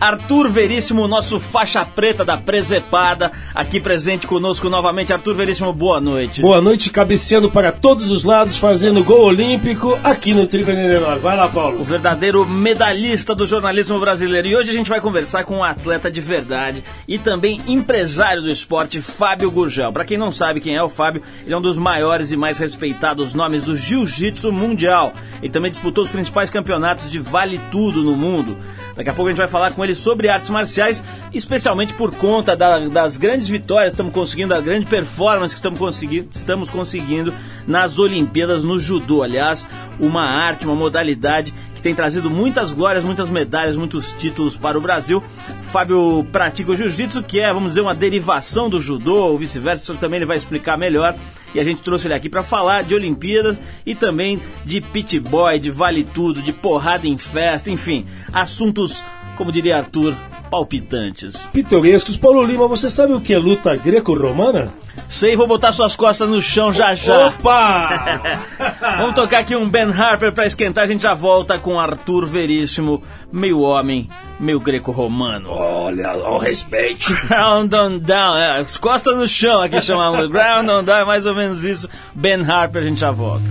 Arthur 0.00 0.50
Veríssimo, 0.50 1.08
nosso 1.08 1.40
faixa 1.40 1.84
preta 1.84 2.24
da 2.24 2.36
presepada, 2.36 3.32
aqui 3.54 3.80
presente 3.80 4.26
conosco 4.26 4.68
novamente. 4.68 5.12
Arthur 5.12 5.34
Veríssimo, 5.34 5.72
boa 5.72 6.00
noite. 6.00 6.42
Boa 6.42 6.60
noite, 6.60 6.90
cabeceando 6.90 7.50
para 7.50 7.72
todos 7.72 8.10
os 8.10 8.22
lados, 8.22 8.58
fazendo 8.58 9.02
gol 9.02 9.24
olímpico 9.24 9.98
aqui 10.04 10.34
no 10.34 10.46
Tripa 10.46 10.72
Nenenor. 10.72 11.18
Vai 11.18 11.36
lá, 11.36 11.48
Paulo. 11.48 11.80
O 11.80 11.84
verdadeiro 11.84 12.44
medalhista 12.44 13.34
do 13.34 13.46
jornalismo 13.46 13.98
brasileiro. 13.98 14.48
E 14.48 14.56
hoje 14.56 14.70
a 14.70 14.74
gente 14.74 14.90
vai 14.90 15.00
conversar 15.00 15.44
com 15.44 15.56
um 15.56 15.64
atleta 15.64 16.10
de 16.10 16.20
verdade 16.20 16.84
e 17.08 17.18
também 17.18 17.60
empresário 17.66 18.42
do 18.42 18.50
esporte, 18.50 19.00
Fábio 19.00 19.50
Gurgel. 19.50 19.92
Para 19.92 20.04
quem 20.04 20.18
não 20.18 20.30
sabe 20.30 20.60
quem 20.60 20.76
é 20.76 20.82
o 20.82 20.90
Fábio, 20.90 21.22
ele 21.42 21.54
é 21.54 21.56
um 21.56 21.62
dos 21.62 21.78
maiores 21.78 22.32
e 22.32 22.36
mais 22.36 22.58
respeitados 22.58 23.32
nomes 23.32 23.64
do 23.64 23.76
jiu-jitsu 23.76 24.52
mundial. 24.52 25.14
Ele 25.40 25.52
também 25.52 25.70
disputou 25.70 26.04
os 26.04 26.10
principais 26.10 26.50
campeonatos 26.50 27.10
de 27.10 27.18
vale 27.18 27.58
tudo 27.70 28.02
no 28.02 28.14
mundo. 28.14 28.58
Daqui 28.96 29.10
a 29.10 29.12
pouco 29.12 29.28
a 29.28 29.30
gente 29.30 29.38
vai 29.38 29.46
falar 29.46 29.72
com 29.72 29.84
ele 29.84 29.94
sobre 29.94 30.28
artes 30.28 30.48
marciais, 30.48 31.04
especialmente 31.32 31.92
por 31.92 32.14
conta 32.14 32.56
da, 32.56 32.78
das 32.88 33.18
grandes 33.18 33.46
vitórias 33.46 33.92
que 33.92 33.94
estamos 33.94 34.14
conseguindo, 34.14 34.54
da 34.54 34.60
grande 34.60 34.86
performance 34.86 35.54
que 35.54 35.58
estamos 35.58 35.78
conseguindo, 35.78 36.28
estamos 36.32 36.70
conseguindo 36.70 37.34
nas 37.66 37.98
Olimpíadas 37.98 38.64
no 38.64 38.78
judô. 38.80 39.22
Aliás, 39.22 39.68
uma 40.00 40.22
arte, 40.22 40.64
uma 40.64 40.74
modalidade 40.74 41.52
que 41.76 41.82
tem 41.82 41.94
trazido 41.94 42.30
muitas 42.30 42.72
glórias, 42.72 43.04
muitas 43.04 43.28
medalhas, 43.28 43.76
muitos 43.76 44.12
títulos 44.12 44.56
para 44.56 44.76
o 44.76 44.80
Brasil. 44.80 45.22
Fábio 45.62 46.26
pratica 46.32 46.72
o 46.72 46.74
jiu-jitsu, 46.74 47.22
que 47.22 47.38
é, 47.38 47.52
vamos 47.52 47.72
dizer, 47.72 47.82
uma 47.82 47.94
derivação 47.94 48.68
do 48.68 48.80
judô, 48.80 49.28
ou 49.28 49.38
vice-versa, 49.38 49.84
isso 49.84 50.00
também 50.00 50.16
ele 50.16 50.26
vai 50.26 50.36
explicar 50.36 50.76
melhor. 50.76 51.14
E 51.54 51.60
a 51.60 51.64
gente 51.64 51.82
trouxe 51.82 52.06
ele 52.06 52.14
aqui 52.14 52.28
para 52.28 52.42
falar 52.42 52.82
de 52.82 52.94
Olimpíadas 52.94 53.56
e 53.84 53.94
também 53.94 54.40
de 54.64 54.80
pit 54.80 55.20
boy, 55.20 55.58
de 55.58 55.70
vale 55.70 56.02
tudo, 56.02 56.42
de 56.42 56.52
porrada 56.52 57.06
em 57.06 57.16
festa, 57.16 57.70
enfim, 57.70 58.06
assuntos, 58.32 59.04
como 59.36 59.52
diria 59.52 59.76
Arthur, 59.76 60.14
palpitantes. 60.50 61.46
Pitorescos. 61.52 62.16
Paulo 62.16 62.42
Lima, 62.42 62.66
você 62.66 62.88
sabe 62.88 63.12
o 63.12 63.20
que 63.20 63.34
é 63.34 63.38
luta 63.38 63.76
greco-romana? 63.76 64.72
Sei, 65.08 65.36
vou 65.36 65.46
botar 65.46 65.72
suas 65.72 65.94
costas 65.94 66.28
no 66.28 66.42
chão 66.42 66.72
já 66.72 66.94
já. 66.94 67.28
Opa! 67.28 68.20
Vamos 68.98 69.14
tocar 69.14 69.40
aqui 69.40 69.54
um 69.54 69.68
Ben 69.68 69.90
Harper 69.90 70.32
para 70.32 70.46
esquentar, 70.46 70.84
a 70.84 70.86
gente 70.86 71.02
já 71.02 71.14
volta 71.14 71.58
com 71.58 71.78
Arthur 71.78 72.26
Veríssimo, 72.26 73.02
meio 73.32 73.60
homem, 73.60 74.06
meio 74.38 74.58
greco-romano. 74.60 75.50
Olha, 75.50 76.14
o 76.16 76.38
respeite. 76.38 77.14
Ground 77.26 77.72
on 77.72 77.98
down, 77.98 78.36
é, 78.36 78.58
as 78.60 78.76
costas 78.76 79.16
no 79.16 79.26
chão 79.26 79.62
aqui 79.62 79.80
chamamos. 79.80 80.26
Ground 80.28 80.68
on 80.68 80.84
down, 80.84 80.98
é 80.98 81.04
mais 81.04 81.26
ou 81.26 81.34
menos 81.34 81.64
isso. 81.64 81.88
Ben 82.14 82.42
Harper, 82.42 82.82
a 82.82 82.86
gente 82.86 83.00
já 83.00 83.10
volta. 83.10 83.44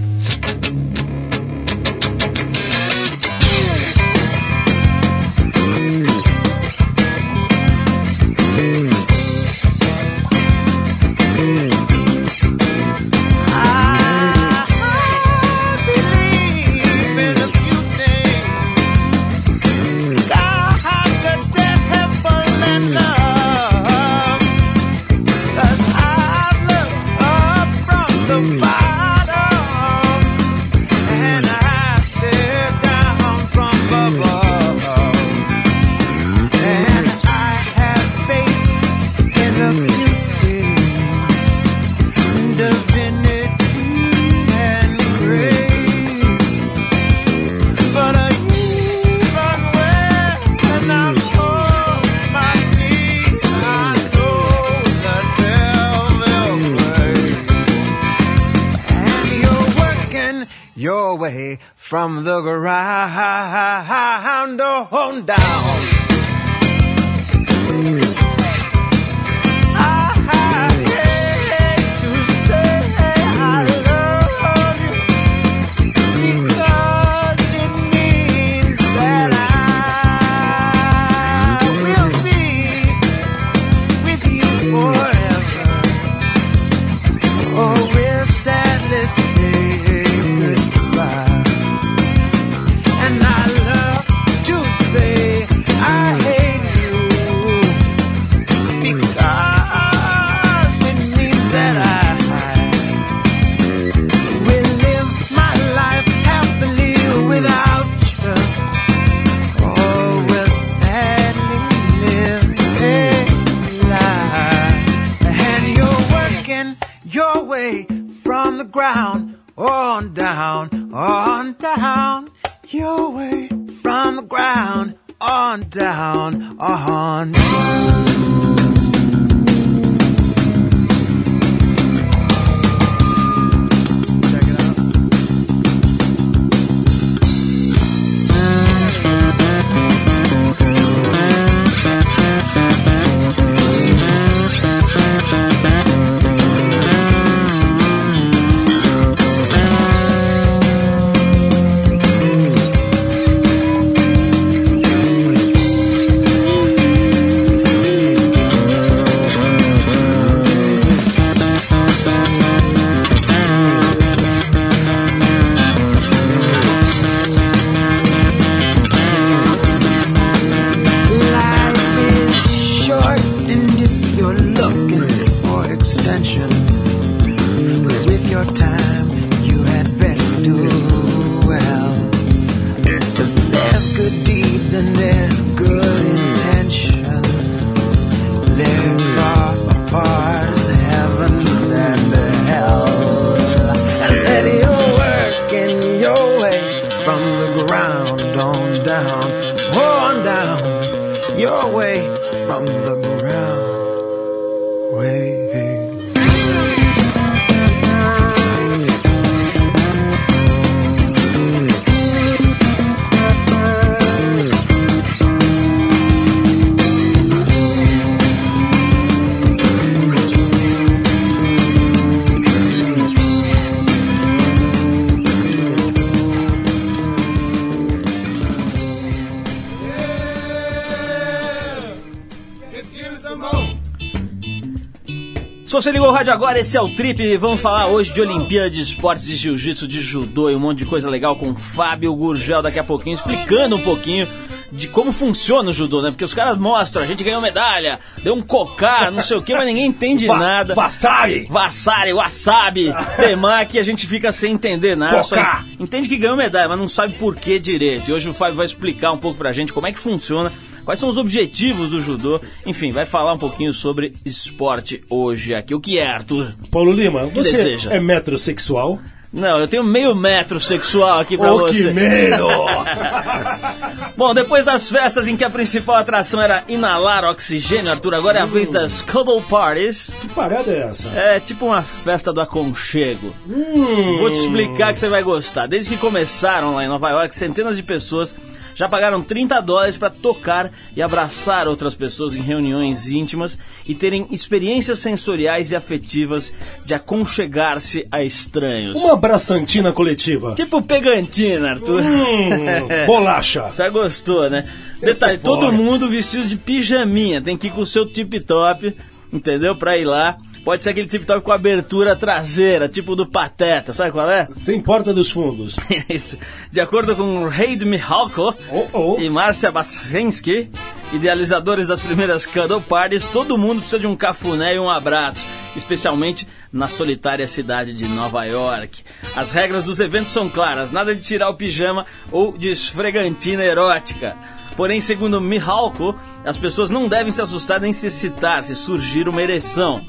Rádio 236.26 236.34
agora, 236.34 236.60
esse 236.60 236.76
é 236.76 236.82
o 236.82 236.90
Trip. 236.90 237.38
Vamos 237.38 237.62
falar 237.62 237.86
hoje 237.86 238.12
de 238.12 238.20
Olimpíada 238.20 238.68
de 238.68 238.82
Esportes 238.82 239.28
de 239.28 239.36
Jiu-Jitsu, 239.36 239.88
de 239.88 240.02
Judô 240.02 240.50
e 240.50 240.56
um 240.56 240.60
monte 240.60 240.80
de 240.80 240.86
coisa 240.86 241.08
legal 241.08 241.36
com 241.36 241.52
o 241.52 241.56
Fábio 241.56 242.16
Gurgel 242.16 242.64
daqui 242.64 242.80
a 242.80 242.84
pouquinho, 242.84 243.14
explicando 243.14 243.76
um 243.76 243.82
pouquinho 243.82 244.28
de 244.72 244.88
como 244.88 245.12
funciona 245.12 245.70
o 245.70 245.74
judô, 245.74 246.02
né? 246.02 246.10
Porque 246.10 246.26
os 246.26 246.34
caras 246.34 246.58
mostram, 246.58 247.04
a 247.04 247.06
gente 247.06 247.24
ganhou 247.24 247.40
medalha, 247.40 248.00
deu 248.24 248.34
um 248.34 248.42
cocar, 248.42 249.12
não 249.12 249.22
sei 249.22 249.38
o 249.38 249.42
que, 249.42 249.54
mas 249.54 249.66
ninguém 249.68 249.86
entende 249.86 250.26
Va- 250.28 250.40
nada. 250.40 250.74
Vassari! 250.74 251.44
Vassari, 251.48 252.12
wasabi, 252.12 252.92
temaki, 253.16 253.78
a 253.78 253.84
gente 253.84 254.08
fica 254.08 254.32
sem 254.32 254.54
entender 254.54 254.96
nada. 254.98 255.22
Só 255.22 255.36
entende 255.80 256.10
que 256.10 256.18
ganhou 256.18 256.36
medalha, 256.36 256.68
mas 256.68 256.80
não 256.80 256.90
sabe 256.90 257.14
por 257.14 257.36
que 257.36 257.60
direito. 257.60 258.10
E 258.10 258.14
hoje 258.14 258.28
o 258.30 258.34
Fábio 258.34 258.56
vai 258.56 258.66
explicar 258.66 259.12
um 259.12 259.18
pouco 259.18 259.38
pra 259.38 259.52
gente 259.52 259.72
como 259.72 259.86
é 259.86 259.92
que 259.92 260.00
funciona, 260.00 260.52
quais 260.86 261.00
são 261.00 261.10
os 261.10 261.18
objetivos 261.18 261.90
do 261.90 262.02
judô. 262.02 262.40
Enfim, 262.66 262.92
vai 262.92 263.06
falar 263.06 263.34
um 263.34 263.38
pouquinho 263.38 263.74
sobre 263.74 264.12
esporte 264.26 265.04
hoje 265.10 265.54
aqui. 265.54 265.76
O 265.76 265.80
que 265.82 265.98
é, 265.98 266.08
Arthur? 266.08 266.54
Paulo 266.72 266.92
Lima, 266.94 267.24
você 267.26 267.58
deseja? 267.58 267.90
é 267.94 268.00
metrosexual? 268.00 269.00
Não, 269.34 269.60
eu 269.60 269.68
tenho 269.68 269.84
meio 269.84 270.16
metro 270.16 270.62
sexual 270.62 271.20
aqui 271.20 271.38
pra 271.38 271.52
Oh, 271.54 271.58
você. 271.58 271.74
que 271.90 271.92
medo! 271.92 272.48
Bom, 274.16 274.34
depois 274.34 274.64
das 274.64 274.90
festas 274.90 275.28
em 275.28 275.36
que 275.36 275.44
a 275.44 275.50
principal 275.50 275.98
atração 275.98 276.42
era 276.42 276.64
inalar 276.70 277.26
oxigênio, 277.26 277.92
Arthur, 277.92 278.16
agora 278.16 278.40
é 278.40 278.42
a 278.42 278.46
vez 278.46 278.70
das 278.70 279.02
cuddle 279.02 279.42
parties. 279.42 280.14
que 280.22 280.28
parada 280.30 280.72
é 280.72 280.88
essa? 280.90 281.10
É 281.10 281.40
tipo 281.42 281.66
uma 281.66 281.82
festa 281.82 282.32
do 282.32 282.40
aconchego. 282.40 283.36
Hum, 283.46 284.18
Vou 284.20 284.32
te 284.32 284.40
explicar 284.40 284.94
que 284.94 285.00
você 285.00 285.10
vai 285.10 285.22
gostar. 285.22 285.68
Desde 285.68 285.90
que 285.90 285.98
começaram 285.98 286.74
lá 286.76 286.86
em 286.86 286.88
Nova 286.88 287.10
York, 287.10 287.36
centenas 287.36 287.76
de 287.76 287.84
pessoas 287.84 288.34
já 288.76 288.90
pagaram 288.90 289.24
30 289.24 289.62
dólares 289.62 289.98
para 289.98 290.10
tocar 290.10 290.70
e 290.96 291.02
abraçar 291.02 291.68
outras 291.68 291.96
pessoas 291.96 292.36
em 292.36 292.42
reuniões 292.42 293.10
íntimas 293.10 293.58
e 293.88 293.96
terem 293.96 294.28
experiências 294.30 295.00
sensoriais 295.00 295.72
e 295.72 295.76
afetivas 295.76 296.52
de 296.86 296.94
aconchegar-se 296.94 298.06
a 298.12 298.22
estranhos. 298.22 299.02
Uma 299.02 299.16
braçantina 299.16 299.94
coletiva. 299.94 300.54
Tipo 300.54 300.82
pegantina, 300.82 301.72
Arthur. 301.72 302.02
Hum, 302.04 302.88
bolacha. 303.08 303.70
Você 303.70 303.90
gostou, 303.90 304.50
né? 304.50 304.68
Detalhe, 305.00 305.38
todo 305.38 305.72
mundo 305.72 306.10
vestido 306.10 306.46
de 306.46 306.58
pijaminha. 306.58 307.42
Tem 307.42 307.58
que 307.58 307.68
ir 307.68 307.72
com 307.72 307.82
o 307.82 307.86
seu 307.86 308.06
tip-top, 308.06 308.94
entendeu? 309.32 309.76
Pra 309.76 309.98
ir 309.98 310.06
lá. 310.06 310.38
Pode 310.66 310.82
ser 310.82 310.90
aquele 310.90 311.08
tip-top 311.08 311.46
com 311.46 311.52
abertura 311.52 312.16
traseira, 312.16 312.90
tipo 312.90 313.16
do 313.16 313.24
Pateta, 313.24 313.94
sabe 313.94 314.12
qual 314.12 314.28
é? 314.28 314.48
Sem 314.56 314.82
porta 314.82 315.14
dos 315.14 315.32
fundos. 315.32 315.76
Isso. 316.10 316.40
De 316.72 316.82
acordo 316.82 317.16
com 317.16 317.48
Reid 317.48 317.86
Mihalko 317.86 318.52
Oh, 318.72 318.88
oh. 318.92 319.20
e 319.20 319.30
Márcia 319.30 319.72
Basensky, 319.72 320.68
idealizadores 321.14 321.86
das 321.86 322.02
primeiras 322.02 322.48
cuddle 322.48 322.82
parties, 322.82 323.28
todo 323.28 323.60
mundo 323.60 323.82
precisa 323.82 324.00
de 324.00 324.08
um 324.08 324.16
cafuné 324.16 324.74
e 324.74 324.80
um 324.80 324.90
abraço, 324.90 325.46
especialmente 325.76 326.48
na 326.74 326.88
solitária 326.88 327.48
cidade 327.48 327.94
de 327.94 328.08
Nova 328.08 328.44
York. 328.46 329.04
As 329.36 329.52
regras 329.52 329.84
dos 329.84 330.00
eventos 330.00 330.32
são 330.32 330.50
claras, 330.50 330.92
nada 330.92 331.14
de 331.14 331.22
tirar 331.22 331.50
o 331.50 331.56
pijama 331.56 332.08
ou 332.32 332.58
de 332.58 332.70
esfregantina 332.70 333.64
erótica. 333.64 334.36
Porém, 334.76 335.00
segundo 335.00 335.40
Mihalko, 335.40 336.20
as 336.44 336.58
pessoas 336.58 336.90
não 336.90 337.08
devem 337.08 337.32
se 337.32 337.42
assustar 337.42 337.80
nem 337.80 337.94
se 337.94 338.08
excitar 338.08 338.64
se 338.64 338.76
surgir 338.76 339.30
uma 339.30 339.44
ereção. 339.44 340.04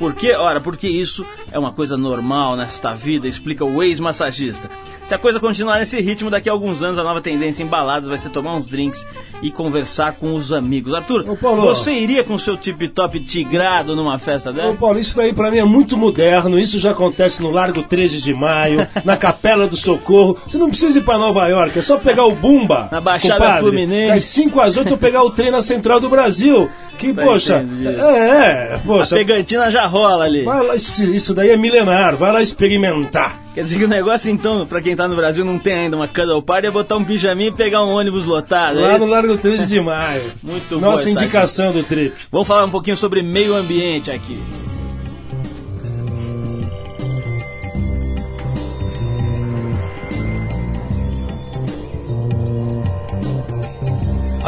Por 0.00 0.14
quê? 0.14 0.32
Ora, 0.32 0.62
porque 0.62 0.88
isso 0.88 1.26
é 1.52 1.58
uma 1.58 1.72
coisa 1.72 1.94
normal 1.94 2.56
nesta 2.56 2.94
vida, 2.94 3.28
explica 3.28 3.66
o 3.66 3.82
ex-massagista. 3.82 4.70
Se 5.04 5.14
a 5.14 5.18
coisa 5.18 5.38
continuar 5.38 5.78
nesse 5.78 6.00
ritmo, 6.00 6.30
daqui 6.30 6.48
a 6.48 6.52
alguns 6.52 6.82
anos 6.82 6.98
a 6.98 7.04
nova 7.04 7.20
tendência 7.20 7.62
em 7.62 7.66
baladas 7.66 8.08
vai 8.08 8.16
ser 8.16 8.30
tomar 8.30 8.54
uns 8.54 8.66
drinks 8.66 9.06
e 9.42 9.50
conversar 9.50 10.12
com 10.12 10.32
os 10.34 10.52
amigos. 10.52 10.94
Arthur, 10.94 11.28
Ô, 11.28 11.36
Paulo. 11.36 11.62
você 11.62 11.92
iria 11.92 12.24
com 12.24 12.38
seu 12.38 12.56
tip-top 12.56 13.20
tigrado 13.20 13.94
numa 13.94 14.18
festa 14.18 14.48
Ô, 14.48 14.52
dessa? 14.54 14.74
Paulo, 14.74 14.98
isso 14.98 15.16
daí 15.16 15.34
pra 15.34 15.50
mim 15.50 15.58
é 15.58 15.64
muito 15.64 15.98
moderno. 15.98 16.58
Isso 16.58 16.78
já 16.78 16.92
acontece 16.92 17.42
no 17.42 17.50
Largo 17.50 17.82
13 17.82 18.22
de 18.22 18.32
Maio, 18.32 18.88
na 19.04 19.18
Capela 19.18 19.66
do 19.68 19.76
Socorro. 19.76 20.38
Você 20.46 20.56
não 20.56 20.70
precisa 20.70 20.98
ir 20.98 21.02
pra 21.02 21.18
Nova 21.18 21.46
York, 21.46 21.78
é 21.78 21.82
só 21.82 21.98
pegar 21.98 22.24
o 22.24 22.34
Bumba. 22.34 22.88
Na 22.90 23.00
Baixada 23.02 23.34
compadre, 23.34 23.60
Fluminense. 23.60 24.14
Das 24.14 24.24
5 24.24 24.60
às 24.60 24.76
8 24.78 24.92
eu 24.94 24.98
pegar 24.98 25.22
o 25.24 25.30
trem 25.30 25.50
na 25.50 25.60
Central 25.60 26.00
do 26.00 26.08
Brasil. 26.08 26.70
Que, 27.00 27.14
Tá 27.14 27.22
poxa. 27.22 27.62
entendido. 27.62 27.98
É, 28.00 28.28
é, 28.28 28.74
A 28.74 28.78
poxa. 28.78 29.16
pegantina 29.16 29.70
já 29.70 29.86
rola 29.86 30.24
ali. 30.24 30.42
Vai 30.42 30.62
lá, 30.62 30.74
isso 30.76 31.32
daí 31.34 31.48
é 31.50 31.56
milenar, 31.56 32.14
vai 32.14 32.30
lá 32.30 32.42
experimentar. 32.42 33.40
Quer 33.54 33.62
dizer 33.64 33.78
que 33.78 33.84
o 33.84 33.88
negócio, 33.88 34.30
então, 34.30 34.66
pra 34.66 34.80
quem 34.82 34.94
tá 34.94 35.08
no 35.08 35.16
Brasil 35.16 35.44
não 35.44 35.58
tem 35.58 35.72
ainda 35.74 35.96
uma 35.96 36.06
cuddle 36.06 36.42
party, 36.42 36.66
é 36.66 36.70
botar 36.70 36.96
um 36.96 37.04
pijaminha 37.04 37.48
e 37.48 37.52
pegar 37.52 37.82
um 37.84 37.90
ônibus 37.94 38.24
lotado. 38.26 38.78
é 38.78 38.82
Lá 38.82 38.90
no 38.92 38.96
isso? 38.98 39.06
Largo 39.06 39.36
13 39.38 39.66
de 39.66 39.80
Maio. 39.80 40.22
Muito 40.42 40.78
boa 40.78 40.92
Nossa 40.92 41.08
indicação 41.10 41.72
do 41.72 41.82
trip. 41.82 42.14
Vamos 42.30 42.46
falar 42.46 42.64
um 42.64 42.70
pouquinho 42.70 42.96
sobre 42.96 43.22
meio 43.22 43.54
ambiente 43.56 44.10
aqui. 44.10 44.38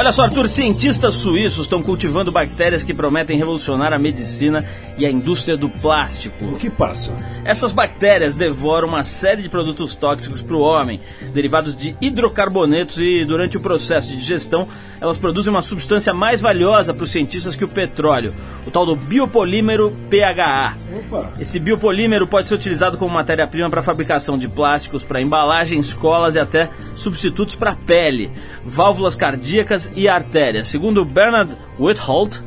Olha 0.02 0.10
só, 0.10 0.25
Arthur, 0.25 0.49
cientistas 0.49 1.14
suíços 1.14 1.66
estão 1.66 1.81
cultivando 1.81 2.32
bactérias 2.32 2.82
que 2.82 2.93
prometem 2.93 3.38
revolucionar 3.38 3.93
a 3.93 3.99
medicina 4.00 4.69
e 4.99 5.06
a 5.06 5.10
indústria 5.10 5.56
do 5.56 5.69
plástico. 5.69 6.44
O 6.44 6.54
que 6.54 6.69
passa? 6.69 7.16
Essas 7.44 7.70
bactérias 7.70 8.34
devoram 8.34 8.88
uma 8.88 9.04
série 9.04 9.43
de 9.43 9.49
produtos 9.49 9.94
tóxicos 9.94 10.43
para 10.43 10.56
o 10.56 10.60
homem, 10.60 11.00
derivados 11.32 11.76
de 11.76 11.94
hidrocarbonetos, 12.00 12.99
e 12.99 13.25
durante 13.25 13.56
o 13.56 13.60
processo 13.60 14.08
de 14.08 14.16
digestão, 14.16 14.66
elas 15.00 15.19
produzem 15.19 15.52
uma 15.52 15.62
substância 15.62 16.12
mais 16.12 16.40
valiosa 16.40 16.93
para 16.93 17.04
os 17.04 17.10
cientistas 17.10 17.54
que 17.54 17.64
o 17.64 17.69
petróleo, 17.69 18.34
o 18.66 18.70
tal 18.72 18.84
do 18.84 18.96
biopolímero 18.96 19.93
PHA. 20.10 20.76
Opa. 20.96 21.31
Esse 21.38 21.60
biopolímero 21.60 22.26
pode 22.26 22.49
ser 22.49 22.54
utilizado 22.54 22.99
como 22.99 23.14
matéria-prima 23.14 23.70
para 23.70 23.81
a 23.81 23.84
fabricação 23.84 24.37
de 24.37 24.49
plásticos, 24.49 25.04
para 25.04 25.22
embalagens, 25.22 25.94
colas 25.94 26.34
e 26.34 26.40
até 26.40 26.70
substitutos 26.96 27.54
para 27.54 27.75
pele, 27.75 28.31
válvulas 28.64 29.14
cardíacas 29.14 29.90
e 29.97 30.09
artérias. 30.09 30.69
Segundo 30.69 31.05
Bernard 31.05 31.53
Whitholt, 31.79 32.41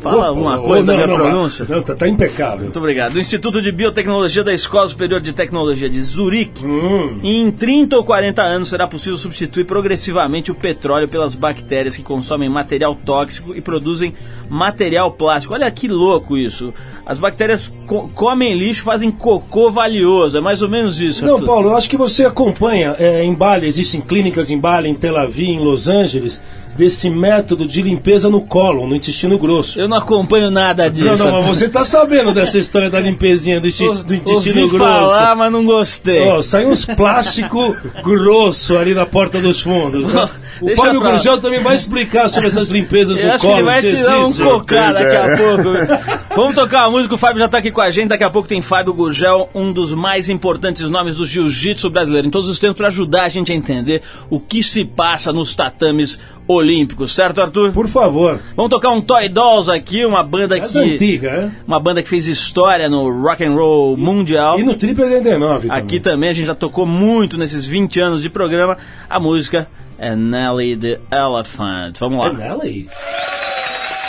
fala 0.00 0.28
alguma 0.28 0.58
oh, 0.58 0.62
coisa 0.62 0.86
da 0.86 0.92
não, 0.92 1.04
minha 1.06 1.18
não, 1.18 1.24
pronúncia. 1.24 1.66
Não, 1.68 1.82
tá, 1.82 1.94
tá 1.94 2.08
impecável. 2.08 2.64
Muito 2.64 2.78
obrigado. 2.78 3.14
Do 3.14 3.20
Instituto 3.20 3.60
de 3.60 3.72
Biotecnologia 3.72 4.44
da 4.44 4.52
Escola 4.54 4.86
Superior 4.88 5.20
de 5.20 5.32
Tecnologia 5.32 5.88
de 5.88 6.00
Zurique. 6.00 6.64
Hum. 6.64 7.18
Em 7.22 7.50
30 7.50 7.96
ou 7.96 8.04
40 8.04 8.42
anos 8.42 8.68
será 8.68 8.86
possível 8.86 9.16
substituir 9.16 9.64
progressivamente 9.64 10.50
o 10.50 10.54
petróleo 10.54 11.08
pelas 11.08 11.34
bactérias 11.34 11.96
que 11.96 12.02
consomem 12.02 12.48
material 12.48 12.94
tóxico 12.94 13.54
e 13.54 13.60
produzem 13.60 14.14
material 14.48 15.10
plástico. 15.10 15.54
Olha 15.54 15.70
que 15.70 15.88
louco 15.88 16.36
isso. 16.36 16.72
As 17.04 17.18
bactérias 17.18 17.70
co- 17.86 18.08
comem 18.14 18.54
lixo, 18.54 18.82
fazem 18.82 19.10
cocô 19.10 19.70
valioso. 19.70 20.38
É 20.38 20.40
mais 20.40 20.62
ou 20.62 20.68
menos 20.68 21.00
isso. 21.00 21.24
Não, 21.24 21.34
Arthur. 21.34 21.46
Paulo, 21.46 21.68
eu 21.70 21.76
acho 21.76 21.88
que 21.88 21.96
você 21.96 22.24
acompanha 22.24 22.94
é, 22.98 23.24
em 23.24 23.34
Bali, 23.34 23.66
existem 23.66 24.00
clínicas 24.00 24.50
em 24.50 24.58
Bali, 24.58 24.88
em 24.88 24.94
Tel 24.94 25.16
Aviv, 25.16 25.48
em 25.48 25.58
Los 25.58 25.88
Angeles, 25.88 26.40
desse 26.76 27.08
método 27.10 27.66
de 27.66 27.82
limpeza 27.82 28.28
no 28.28 28.40
cólon, 28.40 28.86
no 28.86 28.94
intestino 28.96 29.38
grosso. 29.38 29.78
Eu 29.80 29.88
não 29.88 29.96
acompanho 29.96 30.50
nada 30.50 30.88
disso. 30.90 31.04
Não, 31.04 31.16
não, 31.30 31.42
mas 31.42 31.58
você 31.58 31.68
tá 31.68 31.84
sabendo 31.84 32.32
dessa 32.34 32.58
história 32.58 32.90
da 32.90 33.00
limpezinha 33.00 33.60
do, 33.60 33.66
insti- 33.66 34.04
do 34.04 34.14
intestino 34.14 34.60
Ouvi 34.62 34.76
grosso. 34.76 35.08
falar, 35.08 35.34
mas 35.36 35.52
não 35.52 35.64
gostei. 35.64 36.22
Ó, 36.28 36.42
sai 36.42 36.66
uns 36.66 36.84
plástico 36.84 37.74
grosso 38.02 38.76
ali 38.76 38.94
na 38.94 39.06
porta 39.06 39.40
dos 39.40 39.60
fundos. 39.60 40.06
né? 40.12 40.28
O 40.60 40.66
Deixa 40.66 40.82
Fábio 40.82 41.00
pra. 41.00 41.10
Gurgel 41.12 41.38
também 41.40 41.60
vai 41.60 41.74
explicar 41.74 42.28
sobre 42.28 42.48
essas 42.48 42.68
limpezas 42.68 43.18
Eu 43.18 43.26
no 43.26 43.32
acho 43.34 43.40
que 43.46 43.46
ele 43.52 43.62
colo. 43.62 43.66
vai 43.66 43.82
dar 43.82 44.18
um 44.20 44.32
cocá 44.32 44.92
daqui 44.92 45.16
a 45.16 45.36
pouco. 45.36 46.26
Vamos 46.36 46.54
tocar 46.54 46.84
uma 46.84 46.90
música, 46.92 47.14
o 47.14 47.18
Fábio 47.18 47.38
já 47.40 47.48
tá 47.48 47.58
aqui 47.58 47.70
com 47.70 47.80
a 47.80 47.90
gente. 47.90 48.08
Daqui 48.08 48.24
a 48.24 48.30
pouco 48.30 48.48
tem 48.48 48.60
Fábio 48.62 48.92
Gurgel, 48.94 49.48
um 49.54 49.72
dos 49.72 49.92
mais 49.94 50.28
importantes 50.28 50.88
nomes 50.90 51.16
do 51.16 51.24
jiu-jitsu 51.26 51.88
brasileiro 51.90 52.26
em 52.26 52.30
todos 52.30 52.48
os 52.48 52.58
tempos, 52.58 52.76
para 52.78 52.88
ajudar 52.88 53.24
a 53.24 53.28
gente 53.28 53.52
a 53.52 53.54
entender 53.54 54.02
o 54.30 54.38
que 54.40 54.62
se 54.62 54.84
passa 54.84 55.32
nos 55.32 55.54
tatames 55.54 56.18
olímpicos, 56.48 57.12
certo, 57.12 57.40
Arthur? 57.40 57.72
Por 57.72 57.88
favor. 57.88 58.38
Vamos 58.54 58.70
tocar 58.70 58.90
um 58.90 59.00
Toy 59.00 59.28
Dolls 59.28 59.68
aqui, 59.70 60.04
uma 60.04 60.22
banda 60.22 60.56
Essa 60.56 60.80
que. 60.80 60.94
antiga, 60.94 61.28
é? 61.28 61.50
Uma 61.66 61.80
banda 61.80 62.02
que 62.02 62.08
fez 62.08 62.26
história 62.28 62.88
no 62.88 63.10
rock 63.10 63.44
and 63.44 63.52
roll 63.54 63.96
mundial. 63.96 64.58
E 64.58 64.62
no 64.62 64.74
Triple 64.76 65.04
89 65.04 65.68
Aqui 65.70 65.98
também. 65.98 66.00
também 66.00 66.28
a 66.30 66.32
gente 66.32 66.46
já 66.46 66.54
tocou 66.54 66.86
muito 66.86 67.36
nesses 67.36 67.66
20 67.66 67.98
anos 68.00 68.22
de 68.22 68.28
programa. 68.30 68.76
A 69.10 69.18
música 69.18 69.66
é 69.98 70.14
Nelly 70.14 70.76
the 70.76 71.00
Elephant. 71.10 71.98
Vamos 71.98 72.18
lá. 72.18 72.28
É 72.28 72.32
nela. 72.32 72.62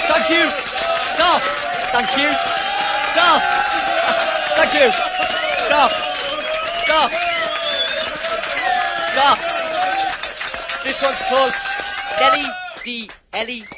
Thank 0.08 0.34
you. 0.34 0.48
Stop. 1.14 1.42
Thank 1.92 2.22
you. 2.22 2.30
Stop. 3.12 3.42
Thank 4.56 4.74
you. 4.74 4.92
Stop. 5.66 5.92
Stop. 6.84 7.12
Stop. 9.10 9.40
This 10.84 11.02
one's 11.02 11.22
called 11.30 11.54
Nelly 12.20 12.46
the 12.84 13.12
Elephant. 13.34 13.78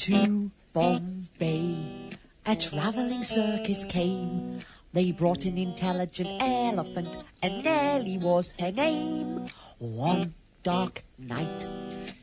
to 0.00 0.50
Bombay. 0.72 2.10
A 2.46 2.56
travelling 2.56 3.22
circus 3.22 3.84
came. 3.84 4.64
They 4.92 5.12
brought 5.12 5.44
an 5.44 5.56
intelligent 5.56 6.42
elephant, 6.42 7.08
and 7.40 7.62
Nellie 7.62 8.18
was 8.18 8.52
her 8.58 8.72
name. 8.72 9.48
One 9.78 10.34
dark 10.64 11.04
night, 11.16 11.64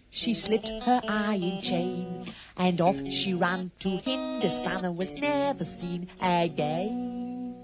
she 0.10 0.34
slipped 0.34 0.68
her 0.84 1.02
iron 1.08 1.62
chain, 1.62 2.26
and 2.58 2.82
off 2.82 3.00
she 3.10 3.34
ran 3.34 3.72
to 3.80 3.90
Hindustan 3.90 4.84
and 4.84 4.98
was 4.98 5.14
never 5.14 5.64
seen 5.64 6.10
again. 6.22 7.56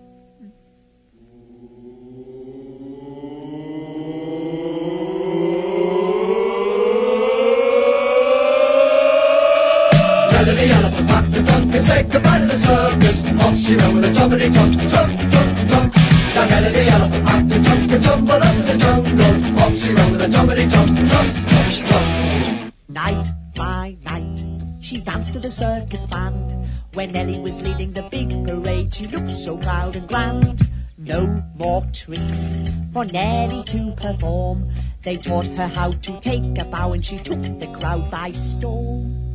Melody 10.31 10.71
elephant 10.71 11.89
and 11.89 12.11
goodbye 12.11 12.42
circus. 12.73 13.23
Off 13.43 13.57
she 13.57 13.75
ran 13.75 13.95
with 13.95 14.05
a 14.05 14.11
jumpity 14.17 14.51
jump, 14.51 14.73
jump, 14.93 15.11
jump, 15.33 15.67
jump. 15.69 15.95
Now 16.35 16.45
Melody 16.49 16.89
elephant 16.89 17.25
packed 17.25 17.49
the 17.49 17.59
trunk 17.65 17.91
and 17.91 18.03
tumbled 18.03 18.41
up 18.47 18.55
in 18.55 18.65
the 18.65 18.77
jungle. 18.83 19.59
Off 19.61 19.75
she 19.81 19.93
ran 19.93 20.11
with 20.11 20.21
a 20.21 20.29
jump, 20.29 20.49
jump, 20.73 20.97
jump, 21.11 21.47
jump. 21.89 22.73
Night 22.89 23.27
by 23.55 23.97
night, 24.09 24.39
she 24.81 24.97
danced 24.97 25.33
to 25.33 25.39
the 25.39 25.51
circus 25.51 26.05
band. 26.07 26.67
When 26.93 27.11
Nellie 27.11 27.39
was 27.39 27.59
leading 27.61 27.91
the 27.93 28.03
big 28.09 28.29
parade, 28.47 28.93
she 28.93 29.07
looked 29.07 29.35
so 29.35 29.57
proud 29.57 29.95
and 29.95 30.07
grand. 30.07 30.67
No 30.97 31.43
more 31.55 31.83
tricks 31.91 32.59
for 32.93 33.05
Nellie 33.05 33.63
to 33.65 33.91
perform. 33.97 34.69
They 35.01 35.17
taught 35.17 35.47
her 35.57 35.67
how 35.67 35.91
to 35.91 36.19
take 36.21 36.57
a 36.59 36.65
bow, 36.65 36.93
and 36.93 37.03
she 37.03 37.17
took 37.17 37.41
the 37.59 37.67
crowd 37.79 38.09
by 38.09 38.31
storm. 38.31 39.32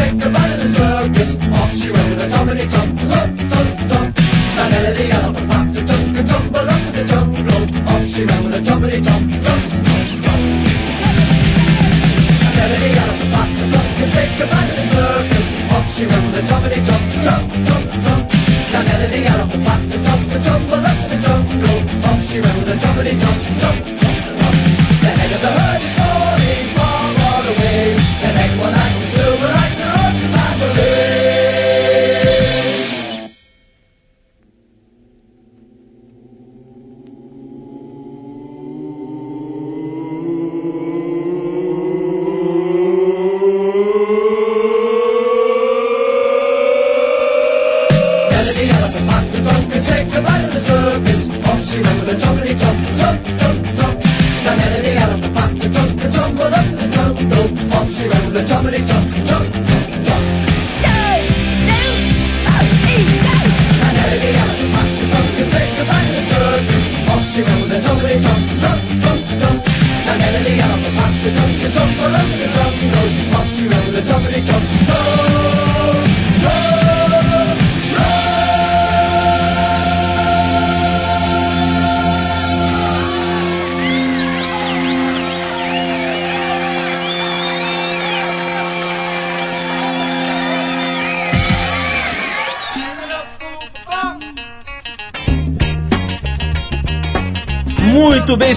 sing 0.00 0.18
goodbye 0.18 0.48
to 0.50 0.56
the 0.62 0.68
circus. 0.78 1.30
Off 1.58 1.72
she 1.80 1.90
went 1.90 2.08
with 2.10 2.24
a 2.24 2.28
tummany 2.34 2.66
tum, 2.74 2.88
tum, 3.10 3.28
tum, 3.52 3.68
tum. 3.90 4.06
The 4.56 4.64
Nelly 4.72 4.92
the 4.98 5.06
elephant 5.16 5.48
popped 5.50 5.76
a 5.76 5.82
tunk 5.88 6.18
and 6.20 6.28
tumble 6.28 6.68
up 6.74 6.82
in 6.88 6.94
the 6.98 7.04
jungle. 7.10 7.64
Off 7.92 8.04
she 8.12 8.22
went 8.28 8.42
with 8.44 8.58
a 8.58 8.62
tummany 8.68 9.00
tum, 9.08 9.22
tum, 9.44 9.60
tum, 9.86 10.06
tum. 10.24 10.40
The 12.44 12.50
Nelly 12.58 12.78
the 12.84 12.90
elephant 13.02 13.30
popped 13.34 13.60
a 13.62 13.66
tunk 13.72 13.90
and 14.02 14.10
sing 14.14 14.30
goodbye 14.38 14.66
to 14.68 14.74
the 14.80 14.86
circus. 14.94 15.46
Off 15.74 15.86
she 15.94 16.04
went 16.10 16.24
with 16.26 16.40
a 16.40 16.44
tummany 16.50 16.80
tum, 16.88 17.02
tum, 17.26 17.42
tum, 17.68 17.84
tum. 18.04 18.20
The 18.72 18.80
Nelly 18.88 19.08
the 19.14 19.20
elephant 19.32 19.62
popped 19.66 19.94
a 19.94 19.98
tunk 20.06 20.32
and 20.34 20.44
tumble 20.44 20.84
up 20.90 20.98
in 21.04 21.08
the 21.12 21.18
jungle. 21.26 21.78
Off 22.08 22.20
she 22.28 22.40
went 22.40 22.56
with 22.58 22.74
a 22.74 22.76
tummany 22.84 23.14
tum, 23.22 23.38
tum. 23.62 23.79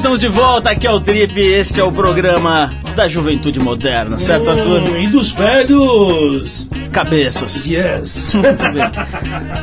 Estamos 0.03 0.19
de 0.19 0.27
volta. 0.27 0.71
Aqui 0.71 0.85
é 0.85 0.91
o 0.91 0.99
Trip. 0.99 1.39
Este 1.39 1.79
é 1.79 1.83
o 1.83 1.89
programa 1.89 2.69
da 2.93 3.07
juventude 3.07 3.57
moderna, 3.57 4.19
certo, 4.19 4.49
Arthur? 4.49 4.81
Hum, 4.81 5.01
e 5.01 5.07
dos 5.07 5.31
velhos. 5.31 6.67
Cabeças. 6.91 7.65
Yes. 7.65 8.33
Muito 8.35 8.63
bem. 8.73 8.83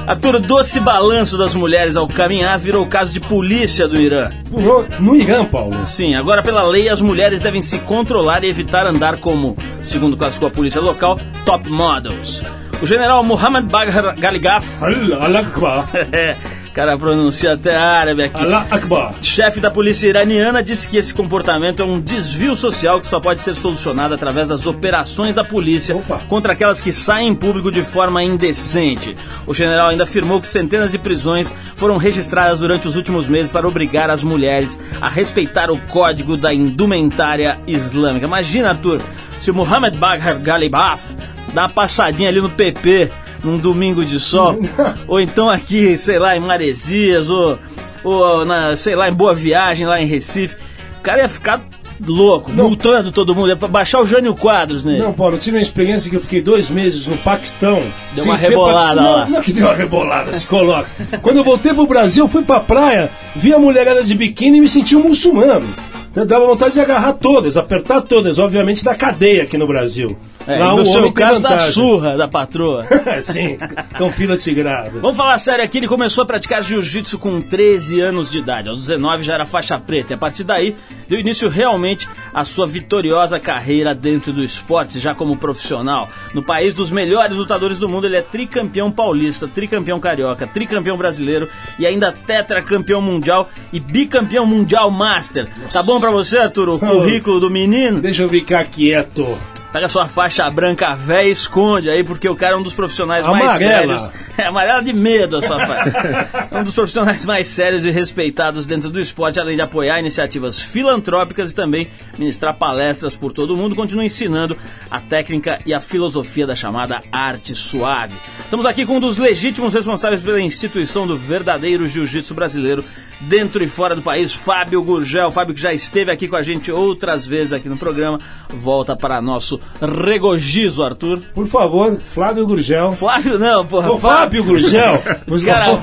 Arthur, 0.06 0.36
o 0.36 0.40
doce 0.40 0.80
balanço 0.80 1.36
das 1.36 1.54
mulheres 1.54 1.94
ao 1.94 2.08
caminhar 2.08 2.58
virou 2.58 2.86
caso 2.86 3.12
de 3.12 3.20
polícia 3.20 3.86
do 3.86 4.00
Irã. 4.00 4.30
no, 4.50 4.86
no 4.98 5.14
Irã, 5.14 5.44
Paulo. 5.44 5.84
Sim, 5.84 6.14
agora 6.14 6.42
pela 6.42 6.62
lei 6.62 6.88
as 6.88 7.02
mulheres 7.02 7.42
devem 7.42 7.60
se 7.60 7.78
controlar 7.80 8.42
e 8.42 8.48
evitar 8.48 8.86
andar 8.86 9.18
como, 9.18 9.58
segundo 9.82 10.16
classificou 10.16 10.48
a 10.48 10.50
polícia 10.50 10.80
local, 10.80 11.20
top 11.44 11.68
models. 11.68 12.42
O 12.80 12.86
general 12.86 13.22
Mohammed 13.22 13.68
Bagher 13.68 14.18
Galligaf, 14.18 14.66
Allah 14.80 15.40
Akbar. 15.40 15.86
cara 16.72 16.96
pronuncia 16.96 17.54
até 17.54 17.76
árabe 17.76 18.22
aqui. 18.22 18.42
Allah 18.42 18.66
Akbar. 18.70 19.14
Chefe 19.20 19.60
da 19.60 19.70
polícia 19.70 20.08
iraniana 20.08 20.62
disse 20.62 20.88
que 20.88 20.96
esse 20.96 21.12
comportamento 21.12 21.82
é 21.82 21.84
um 21.84 22.00
desvio 22.00 22.54
social 22.54 23.00
que 23.00 23.06
só 23.06 23.20
pode 23.20 23.40
ser 23.40 23.54
solucionado 23.54 24.14
através 24.14 24.48
das 24.48 24.66
operações 24.66 25.34
da 25.34 25.44
polícia 25.44 25.96
Opa. 25.96 26.20
contra 26.28 26.52
aquelas 26.52 26.80
que 26.80 26.92
saem 26.92 27.28
em 27.28 27.34
público 27.34 27.70
de 27.70 27.82
forma 27.82 28.22
indecente. 28.22 29.16
O 29.46 29.54
general 29.54 29.88
ainda 29.88 30.04
afirmou 30.04 30.40
que 30.40 30.48
centenas 30.48 30.92
de 30.92 30.98
prisões 30.98 31.52
foram 31.74 31.96
registradas 31.96 32.60
durante 32.60 32.86
os 32.86 32.96
últimos 32.96 33.28
meses 33.28 33.50
para 33.50 33.66
obrigar 33.66 34.10
as 34.10 34.22
mulheres 34.22 34.78
a 35.00 35.08
respeitar 35.08 35.70
o 35.70 35.80
código 35.88 36.36
da 36.36 36.54
indumentária 36.54 37.58
islâmica. 37.66 38.26
Imagina, 38.26 38.70
Arthur, 38.70 39.00
se 39.40 39.50
o 39.50 39.54
Mohammed 39.54 39.96
Bagher 39.96 40.38
Galibaf 40.38 41.14
dá 41.52 41.62
uma 41.62 41.68
passadinha 41.68 42.28
ali 42.28 42.40
no 42.40 42.50
PP 42.50 43.10
num 43.42 43.58
domingo 43.58 44.04
de 44.04 44.18
sol, 44.18 44.58
ou 45.06 45.20
então 45.20 45.48
aqui, 45.48 45.96
sei 45.96 46.18
lá, 46.18 46.36
em 46.36 46.40
Maresias, 46.40 47.30
ou, 47.30 47.58
ou 48.04 48.44
na, 48.44 48.76
sei 48.76 48.94
lá, 48.94 49.08
em 49.08 49.12
Boa 49.12 49.34
Viagem, 49.34 49.86
lá 49.86 50.00
em 50.00 50.06
Recife, 50.06 50.56
o 50.98 51.02
cara 51.02 51.22
ia 51.22 51.28
ficar 51.28 51.60
louco, 52.06 52.50
multando 52.50 53.12
todo 53.12 53.34
mundo, 53.34 53.48
ia 53.48 53.56
baixar 53.56 54.00
o 54.00 54.06
Jânio 54.06 54.34
Quadros 54.34 54.84
nele. 54.84 55.00
Não, 55.00 55.12
Paulo, 55.12 55.36
eu 55.36 55.38
tive 55.38 55.56
uma 55.56 55.62
experiência 55.62 56.10
que 56.10 56.16
eu 56.16 56.20
fiquei 56.20 56.40
dois 56.40 56.68
meses 56.68 57.06
no 57.06 57.16
Paquistão. 57.18 57.82
Deu 58.14 58.24
uma 58.24 58.36
rebolada 58.36 58.78
paquistão. 58.78 59.04
lá. 59.04 59.24
Não, 59.24 59.30
não 59.30 59.42
que 59.42 59.52
deu 59.52 59.66
uma 59.66 59.74
rebolada, 59.74 60.32
se 60.32 60.46
coloca. 60.46 60.88
Quando 61.20 61.38
eu 61.38 61.44
voltei 61.44 61.74
pro 61.74 61.86
Brasil, 61.86 62.26
fui 62.26 62.42
pra 62.42 62.60
praia, 62.60 63.10
vi 63.36 63.52
a 63.52 63.58
mulherada 63.58 64.02
de 64.02 64.14
biquíni 64.14 64.58
e 64.58 64.60
me 64.60 64.68
senti 64.68 64.96
um 64.96 65.02
muçulmano. 65.02 65.66
Eu 66.14 66.26
dava 66.26 66.44
vontade 66.44 66.74
de 66.74 66.80
agarrar 66.80 67.12
todas, 67.12 67.56
apertar 67.56 68.00
todas, 68.02 68.38
obviamente 68.38 68.84
da 68.84 68.96
cadeia 68.96 69.44
aqui 69.44 69.56
no 69.56 69.66
Brasil. 69.66 70.18
É, 70.44 70.58
Lá 70.58 70.74
no 70.74 70.82
o 70.82 70.84
seu 70.84 71.12
caso 71.12 71.40
da 71.40 71.56
surra 71.70 72.16
da 72.16 72.26
patroa. 72.26 72.84
Sim, 73.22 73.56
com 73.96 74.10
fila 74.10 74.36
tigrada. 74.36 74.98
Vamos 75.00 75.16
falar 75.16 75.38
sério 75.38 75.64
aqui, 75.64 75.78
ele 75.78 75.86
começou 75.86 76.24
a 76.24 76.26
praticar 76.26 76.62
jiu-jitsu 76.62 77.18
com 77.18 77.40
13 77.40 78.00
anos 78.00 78.28
de 78.28 78.38
idade. 78.38 78.68
Aos 78.68 78.78
19 78.78 79.22
já 79.22 79.34
era 79.34 79.46
faixa 79.46 79.78
preta. 79.78 80.12
E 80.12 80.14
a 80.14 80.18
partir 80.18 80.42
daí, 80.42 80.74
deu 81.08 81.20
início 81.20 81.48
realmente 81.48 82.08
à 82.34 82.44
sua 82.44 82.66
vitoriosa 82.66 83.38
carreira 83.38 83.94
dentro 83.94 84.32
do 84.32 84.42
esporte, 84.42 84.98
já 84.98 85.14
como 85.14 85.36
profissional. 85.36 86.08
No 86.34 86.42
país 86.42 86.74
dos 86.74 86.90
melhores 86.90 87.36
lutadores 87.36 87.78
do 87.78 87.88
mundo, 87.88 88.06
ele 88.06 88.16
é 88.16 88.22
tricampeão 88.22 88.90
paulista, 88.90 89.46
tricampeão 89.46 90.00
carioca, 90.00 90.46
tricampeão 90.46 90.96
brasileiro 90.96 91.48
e 91.78 91.86
ainda 91.86 92.10
tetracampeão 92.10 93.00
mundial 93.00 93.48
e 93.72 93.78
bicampeão 93.78 94.44
mundial 94.44 94.90
master. 94.90 95.48
Tá 95.70 95.82
bom 95.82 95.99
pra 96.00 96.10
você, 96.10 96.38
Arthur, 96.38 96.70
o 96.70 96.78
currículo 96.78 97.38
do 97.38 97.50
menino? 97.50 98.00
Deixa 98.00 98.22
eu 98.22 98.28
ficar 98.28 98.64
quieto. 98.64 99.38
Pega 99.72 99.88
sua 99.88 100.08
faixa 100.08 100.50
branca 100.50 100.96
véia 100.96 101.28
e 101.28 101.30
esconde 101.30 101.88
aí, 101.88 102.02
porque 102.02 102.28
o 102.28 102.34
cara 102.34 102.54
é 102.54 102.56
um 102.56 102.62
dos 102.62 102.74
profissionais 102.74 103.24
mais 103.24 103.44
Amarela. 103.44 103.98
sérios. 103.98 104.08
É 104.36 104.44
amarela 104.46 104.82
de 104.82 104.92
medo 104.92 105.36
a 105.36 105.42
sua 105.42 105.64
faixa. 105.64 106.48
É 106.50 106.58
um 106.58 106.64
dos 106.64 106.74
profissionais 106.74 107.24
mais 107.24 107.46
sérios 107.46 107.84
e 107.84 107.90
respeitados 107.90 108.66
dentro 108.66 108.90
do 108.90 108.98
esporte, 108.98 109.38
além 109.38 109.54
de 109.54 109.62
apoiar 109.62 110.00
iniciativas 110.00 110.58
filantrópicas 110.60 111.52
e 111.52 111.54
também 111.54 111.88
ministrar 112.18 112.56
palestras 112.56 113.14
por 113.14 113.32
todo 113.32 113.54
o 113.54 113.56
mundo, 113.56 113.76
continua 113.76 114.04
ensinando 114.04 114.56
a 114.90 115.00
técnica 115.00 115.60
e 115.64 115.72
a 115.72 115.78
filosofia 115.78 116.48
da 116.48 116.56
chamada 116.56 117.00
arte 117.12 117.54
suave. 117.54 118.14
Estamos 118.40 118.66
aqui 118.66 118.84
com 118.84 118.96
um 118.96 119.00
dos 119.00 119.18
legítimos 119.18 119.72
responsáveis 119.72 120.20
pela 120.20 120.40
instituição 120.40 121.06
do 121.06 121.16
verdadeiro 121.16 121.86
jiu-jitsu 121.86 122.34
brasileiro, 122.34 122.84
dentro 123.22 123.62
e 123.62 123.68
fora 123.68 123.94
do 123.94 124.02
país, 124.02 124.32
Fábio 124.34 124.82
Gurgel. 124.82 125.30
Fábio 125.30 125.54
que 125.54 125.60
já 125.60 125.72
esteve 125.72 126.10
aqui 126.10 126.26
com 126.28 126.36
a 126.36 126.42
gente 126.42 126.70
outras 126.72 127.26
vezes 127.26 127.52
aqui 127.52 127.68
no 127.68 127.76
programa. 127.76 128.18
Volta 128.48 128.96
para 128.96 129.20
nosso 129.20 129.60
regozijo, 129.80 130.82
Arthur. 130.82 131.20
Por 131.34 131.46
favor, 131.46 131.98
Flávio 132.00 132.46
Gurgel. 132.46 132.92
Flávio 132.92 133.38
não, 133.38 133.64
porra. 133.66 133.90
Ô, 133.92 133.98
Fábio 133.98 134.44
Gurgel. 134.44 135.02
Por 135.26 135.40
Cara, 135.44 135.78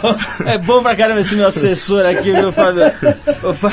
é 0.46 0.58
bom 0.58 0.82
pra 0.82 0.96
caramba 0.96 1.22
esse 1.22 1.36
meu 1.36 1.48
assessor 1.48 2.06
aqui, 2.06 2.32
viu, 2.32 2.51
Fábio? 2.51 2.84
Ô, 3.44 3.53
Fá- 3.53 3.70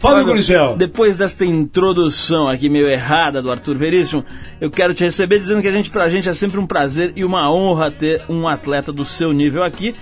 Fábio 0.00 0.24
Gurgel. 0.24 0.76
Depois 0.76 1.16
desta 1.16 1.44
introdução 1.44 2.48
aqui 2.48 2.68
meio 2.68 2.88
errada 2.88 3.40
do 3.42 3.50
Arthur 3.50 3.76
Veríssimo, 3.76 4.24
eu 4.60 4.70
quero 4.70 4.92
te 4.94 5.04
receber 5.04 5.38
dizendo 5.38 5.62
que 5.62 5.68
a 5.68 5.72
gente, 5.72 5.90
pra 5.90 6.08
gente 6.08 6.28
é 6.28 6.32
sempre 6.34 6.58
um 6.60 6.66
prazer 6.66 7.12
e 7.16 7.24
uma 7.24 7.50
honra 7.50 7.90
ter 7.90 8.22
um 8.28 8.46
atleta 8.48 8.92
do 8.92 9.04
seu 9.04 9.32
nível 9.32 9.62
aqui. 9.62 9.94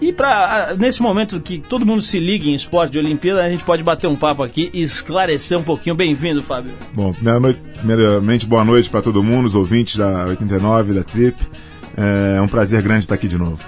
E 0.00 0.12
pra, 0.12 0.74
nesse 0.78 1.00
momento 1.00 1.40
que 1.40 1.58
todo 1.58 1.86
mundo 1.86 2.02
se 2.02 2.18
liga 2.18 2.46
em 2.46 2.54
esporte 2.54 2.92
de 2.92 2.98
Olimpíada, 2.98 3.42
a 3.42 3.48
gente 3.48 3.64
pode 3.64 3.82
bater 3.82 4.06
um 4.06 4.16
papo 4.16 4.42
aqui 4.42 4.70
e 4.74 4.82
esclarecer 4.82 5.58
um 5.58 5.62
pouquinho. 5.62 5.94
Bem-vindo, 5.94 6.42
Fábio. 6.42 6.72
Bom, 6.92 7.14
primeiramente, 7.14 8.46
boa 8.46 8.64
noite 8.64 8.90
para 8.90 9.00
todo 9.00 9.22
mundo, 9.22 9.46
os 9.46 9.54
ouvintes 9.54 9.96
da 9.96 10.26
89, 10.26 10.92
da 10.92 11.02
Trip. 11.02 11.36
É 11.96 12.40
um 12.42 12.48
prazer 12.48 12.82
grande 12.82 13.04
estar 13.04 13.14
aqui 13.14 13.26
de 13.26 13.38
novo. 13.38 13.58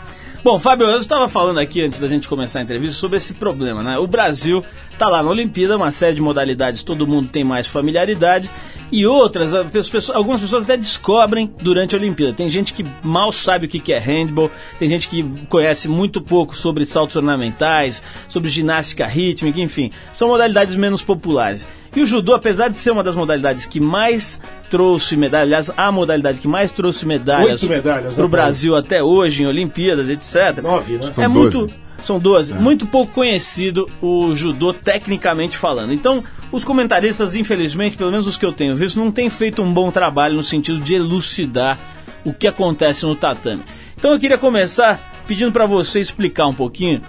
Bom, 0.44 0.58
Fábio, 0.58 0.87
eu 0.87 0.99
estava 0.99 1.28
falando 1.28 1.58
aqui 1.58 1.82
antes 1.82 1.99
da 1.99 2.06
gente 2.06 2.28
começar 2.28 2.61
a 2.61 2.62
entrevista 2.62 2.97
sobre 2.97 3.16
esse 3.16 3.35
problema, 3.35 3.82
né? 3.82 3.99
O 3.99 4.06
Brasil 4.06 4.62
tá 4.99 5.08
lá 5.08 5.23
na 5.23 5.30
Olimpíada, 5.30 5.76
uma 5.76 5.90
série 5.90 6.14
de 6.14 6.20
modalidades, 6.20 6.82
todo 6.82 7.06
mundo 7.06 7.28
tem 7.28 7.42
mais 7.42 7.66
familiaridade 7.66 8.50
e 8.90 9.07
outras, 9.07 9.52
pessoas- 9.71 10.11
algumas 10.11 10.40
pessoas 10.40 10.64
até 10.64 10.76
descobrem 10.76 11.52
durante 11.61 11.95
a 11.95 11.99
Olimpíada. 11.99 12.33
Tem 12.35 12.49
gente 12.49 12.73
que 12.73 12.85
mal 13.02 13.30
sabe 13.33 13.66
o 13.66 13.68
que 13.68 13.92
é 13.92 13.99
handball, 13.99 14.50
tem 14.78 14.88
gente 14.88 15.09
que 15.09 15.23
conhece 15.49 15.88
muito 15.88 16.21
pouco 16.21 16.57
sobre 16.57 16.85
saltos 16.85 17.16
ornamentais, 17.16 18.02
sobre 18.28 18.49
ginástica 18.50 19.07
rítmica, 19.07 19.61
enfim, 19.61 19.90
são 20.12 20.28
modalidades 20.28 20.75
menos 20.76 21.02
populares. 21.02 21.66
E 21.95 22.00
o 22.02 22.07
judô, 22.07 22.35
apesar 22.35 22.68
de 22.68 22.78
ser 22.78 22.90
uma 22.90 23.02
das 23.02 23.14
modalidades 23.14 23.66
que 23.66 23.80
mais 23.80 24.40
trouxe 24.71 25.16
medalhas, 25.16 25.47
aliás, 25.71 25.73
a 25.76 25.90
modalidade 25.90 26.40
que 26.40 26.47
mais 26.49 26.71
trouxe 26.71 27.07
medalhas, 27.07 27.62
medalhas, 27.62 28.14
para 28.14 28.25
o 28.25 28.28
Brasil 28.28 28.76
até 28.76 29.02
hoje 29.02 29.42
em 29.42 29.47
Olimpíadas, 29.47 30.09
etc. 30.09 30.62
Nove, 30.62 30.95
né? 30.99 31.12
São 31.12 31.25
é 31.25 31.28
12. 31.28 31.57
muito 31.57 31.75
são 32.02 32.18
12. 32.18 32.54
Muito 32.54 32.86
pouco 32.86 33.12
conhecido 33.12 33.88
o 34.00 34.34
judô 34.34 34.72
tecnicamente 34.72 35.56
falando. 35.56 35.92
Então, 35.92 36.22
os 36.50 36.64
comentaristas, 36.64 37.34
infelizmente, 37.34 37.96
pelo 37.96 38.10
menos 38.10 38.26
os 38.26 38.36
que 38.36 38.46
eu 38.46 38.52
tenho 38.52 38.74
visto, 38.74 38.98
não 38.98 39.10
têm 39.10 39.28
feito 39.28 39.62
um 39.62 39.72
bom 39.72 39.90
trabalho 39.90 40.36
no 40.36 40.42
sentido 40.42 40.80
de 40.80 40.94
elucidar 40.94 41.78
o 42.24 42.32
que 42.32 42.46
acontece 42.46 43.04
no 43.04 43.14
tatame. 43.14 43.62
Então, 43.96 44.12
eu 44.12 44.18
queria 44.18 44.38
começar 44.38 45.22
pedindo 45.26 45.52
para 45.52 45.66
você 45.66 46.00
explicar 46.00 46.46
um 46.46 46.54
pouquinho 46.54 47.02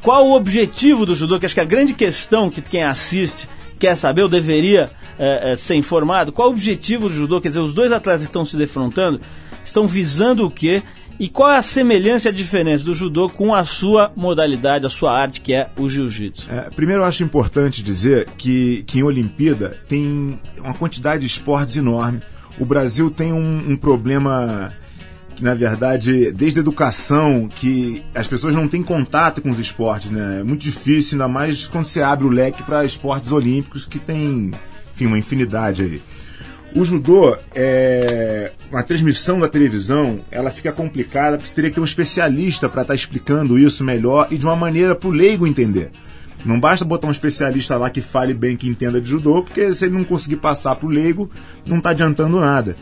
qual 0.00 0.26
o 0.26 0.36
objetivo 0.36 1.04
do 1.04 1.14
judô, 1.14 1.38
que 1.38 1.46
acho 1.46 1.54
que 1.54 1.60
é 1.60 1.64
a 1.64 1.66
grande 1.66 1.92
questão 1.92 2.50
que 2.50 2.60
quem 2.60 2.84
assiste 2.84 3.48
quer 3.78 3.96
saber, 3.96 4.22
ou 4.22 4.28
deveria 4.28 4.90
eh, 5.18 5.52
eh, 5.52 5.56
ser 5.56 5.74
informado, 5.74 6.32
qual 6.32 6.48
o 6.48 6.52
objetivo 6.52 7.08
do 7.08 7.14
judô, 7.14 7.40
quer 7.40 7.48
dizer, 7.48 7.60
os 7.60 7.74
dois 7.74 7.92
atletas 7.92 8.22
estão 8.22 8.44
se 8.44 8.56
defrontando, 8.56 9.20
estão 9.64 9.86
visando 9.86 10.46
o 10.46 10.50
quê? 10.50 10.82
E 11.18 11.28
qual 11.28 11.50
é 11.50 11.56
a 11.56 11.62
semelhança 11.62 12.28
e 12.28 12.30
a 12.30 12.34
diferença 12.34 12.84
do 12.84 12.94
judô 12.94 13.28
com 13.28 13.54
a 13.54 13.64
sua 13.64 14.12
modalidade, 14.14 14.84
a 14.84 14.90
sua 14.90 15.18
arte, 15.18 15.40
que 15.40 15.54
é 15.54 15.68
o 15.78 15.88
jiu-jitsu? 15.88 16.50
É, 16.50 16.68
primeiro, 16.70 17.02
eu 17.02 17.06
acho 17.06 17.24
importante 17.24 17.82
dizer 17.82 18.28
que, 18.36 18.84
que 18.86 18.98
em 18.98 19.02
Olimpíada 19.02 19.78
tem 19.88 20.38
uma 20.58 20.74
quantidade 20.74 21.20
de 21.20 21.26
esportes 21.26 21.76
enorme. 21.76 22.20
O 22.58 22.66
Brasil 22.66 23.10
tem 23.10 23.32
um, 23.32 23.70
um 23.70 23.76
problema 23.76 24.74
que, 25.34 25.42
na 25.42 25.54
verdade, 25.54 26.32
desde 26.32 26.58
a 26.58 26.62
educação, 26.62 27.48
que 27.48 28.02
as 28.14 28.26
pessoas 28.26 28.54
não 28.54 28.68
têm 28.68 28.82
contato 28.82 29.40
com 29.40 29.50
os 29.50 29.58
esportes, 29.58 30.10
né? 30.10 30.40
É 30.40 30.42
muito 30.42 30.62
difícil, 30.62 31.14
ainda 31.14 31.28
mais 31.28 31.66
quando 31.66 31.86
você 31.86 32.02
abre 32.02 32.26
o 32.26 32.30
leque 32.30 32.62
para 32.62 32.84
esportes 32.84 33.32
olímpicos, 33.32 33.86
que 33.86 33.98
tem, 33.98 34.50
enfim, 34.92 35.06
uma 35.06 35.18
infinidade 35.18 35.82
aí. 35.82 36.02
O 36.76 36.84
judô, 36.84 37.34
é, 37.54 38.52
a 38.70 38.82
transmissão 38.82 39.40
da 39.40 39.48
televisão, 39.48 40.20
ela 40.30 40.50
fica 40.50 40.70
complicada 40.70 41.38
porque 41.38 41.48
você 41.48 41.54
teria 41.54 41.70
que 41.70 41.76
ter 41.76 41.80
um 41.80 41.84
especialista 41.84 42.68
para 42.68 42.82
estar 42.82 42.94
explicando 42.94 43.58
isso 43.58 43.82
melhor 43.82 44.28
e 44.30 44.36
de 44.36 44.44
uma 44.44 44.54
maneira 44.54 44.94
para 44.94 45.08
o 45.08 45.10
leigo 45.10 45.46
entender. 45.46 45.90
Não 46.44 46.60
basta 46.60 46.84
botar 46.84 47.06
um 47.06 47.10
especialista 47.10 47.78
lá 47.78 47.88
que 47.88 48.02
fale 48.02 48.34
bem, 48.34 48.58
que 48.58 48.68
entenda 48.68 49.00
de 49.00 49.08
judô, 49.08 49.42
porque 49.42 49.72
se 49.74 49.86
ele 49.86 49.94
não 49.94 50.04
conseguir 50.04 50.36
passar 50.36 50.76
para 50.76 50.86
o 50.86 50.90
leigo, 50.90 51.30
não 51.66 51.78
está 51.78 51.90
adiantando 51.90 52.38
nada. 52.38 52.76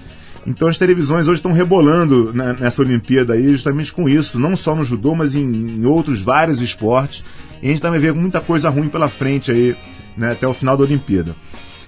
Então 0.44 0.66
as 0.66 0.76
televisões 0.76 1.28
hoje 1.28 1.38
estão 1.38 1.52
rebolando 1.52 2.32
nessa 2.34 2.82
Olimpíada 2.82 3.34
aí 3.34 3.48
justamente 3.52 3.92
com 3.92 4.08
isso, 4.08 4.40
não 4.40 4.56
só 4.56 4.74
no 4.74 4.82
judô, 4.82 5.14
mas 5.14 5.36
em, 5.36 5.44
em 5.44 5.86
outros 5.86 6.20
vários 6.20 6.60
esportes. 6.60 7.24
E 7.62 7.66
a 7.66 7.70
gente 7.70 7.80
também 7.80 8.00
vê 8.00 8.10
muita 8.10 8.40
coisa 8.40 8.68
ruim 8.68 8.88
pela 8.88 9.08
frente 9.08 9.52
aí, 9.52 9.76
né, 10.16 10.32
até 10.32 10.48
o 10.48 10.52
final 10.52 10.76
da 10.76 10.82
Olimpíada. 10.82 11.36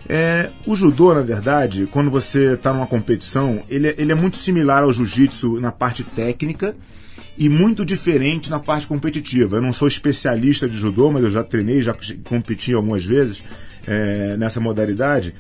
É, 0.08 0.50
o 0.66 0.76
judô, 0.76 1.12
na 1.14 1.22
verdade, 1.22 1.88
quando 1.90 2.10
você 2.10 2.54
está 2.54 2.72
numa 2.72 2.86
competição, 2.86 3.62
ele, 3.68 3.88
é- 3.88 3.94
ele 3.98 4.12
é 4.12 4.14
muito 4.14 4.36
similar 4.36 4.84
ao 4.84 4.92
jiu-jitsu 4.92 5.60
na 5.60 5.72
parte 5.72 6.04
técnica 6.04 6.76
e 7.36 7.48
muito 7.48 7.84
diferente 7.84 8.48
na 8.48 8.60
parte 8.60 8.86
competitiva. 8.86 9.56
Eu 9.56 9.62
não 9.62 9.72
sou 9.72 9.88
especialista 9.88 10.68
de 10.68 10.76
judô, 10.76 11.10
mas 11.10 11.24
eu 11.24 11.30
já 11.30 11.42
treinei, 11.42 11.82
já 11.82 11.94
competi 12.24 12.72
algumas 12.72 13.04
vezes 13.04 13.42
é, 13.86 14.36
nessa 14.36 14.60
modalidade. 14.60 15.34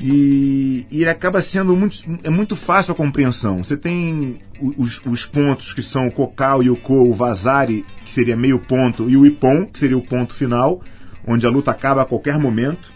E, 0.00 0.86
e 0.90 1.02
ele 1.02 1.10
acaba 1.10 1.40
sendo 1.40 1.76
muito, 1.76 1.98
é 2.22 2.30
muito 2.30 2.56
fácil 2.56 2.92
a 2.92 2.94
compreensão. 2.94 3.62
Você 3.62 3.76
tem 3.76 4.40
os, 4.60 5.00
os 5.04 5.26
pontos 5.26 5.72
que 5.72 5.82
são 5.82 6.06
o 6.06 6.10
Kokal 6.12 6.62
e 6.62 6.70
o 6.70 6.76
Ko, 6.76 7.08
o 7.08 7.12
Vazari, 7.12 7.84
que 8.04 8.12
seria 8.12 8.36
meio 8.36 8.58
ponto, 8.58 9.08
e 9.10 9.16
o 9.16 9.26
Ippon, 9.26 9.66
que 9.66 9.78
seria 9.78 9.96
o 9.98 10.02
ponto 10.02 10.34
final, 10.34 10.80
onde 11.26 11.46
a 11.46 11.50
luta 11.50 11.70
acaba 11.70 12.02
a 12.02 12.04
qualquer 12.04 12.38
momento. 12.38 12.92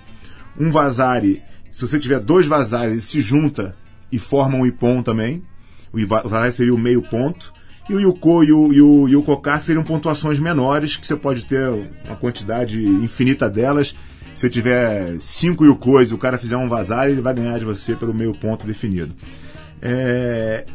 Um 0.58 0.70
Vazari, 0.70 1.42
se 1.70 1.82
você 1.82 1.98
tiver 1.98 2.20
dois 2.20 2.46
Vazares, 2.46 3.04
se 3.04 3.20
junta 3.20 3.76
e 4.10 4.18
formam 4.18 4.62
o 4.62 4.66
Ippon 4.66 5.02
também. 5.02 5.42
O 5.92 6.06
Vazari 6.06 6.52
seria 6.52 6.74
o 6.74 6.78
meio 6.78 7.02
ponto. 7.02 7.52
E 7.88 7.94
o 7.94 8.00
Yuko 8.00 8.44
e 8.44 8.52
o, 8.52 8.72
e 8.72 8.82
o, 8.82 9.08
e 9.08 9.16
o 9.16 9.22
Kokar 9.22 9.62
seriam 9.62 9.82
pontuações 9.82 10.38
menores, 10.38 10.96
que 10.96 11.06
você 11.06 11.16
pode 11.16 11.46
ter 11.46 11.68
uma 12.04 12.16
quantidade 12.16 12.84
infinita 12.84 13.48
delas. 13.48 13.96
Se 14.34 14.50
tiver 14.50 15.16
cinco 15.20 15.64
Yukos 15.64 16.10
e 16.10 16.14
o 16.14 16.18
cara 16.18 16.36
fizer 16.36 16.56
um 16.56 16.68
vazar, 16.68 17.08
ele 17.08 17.22
vai 17.22 17.32
ganhar 17.32 17.58
de 17.58 17.64
você 17.64 17.96
pelo 17.96 18.12
meio 18.12 18.34
ponto 18.34 18.66
definido. 18.66 19.14
É, 19.80 20.66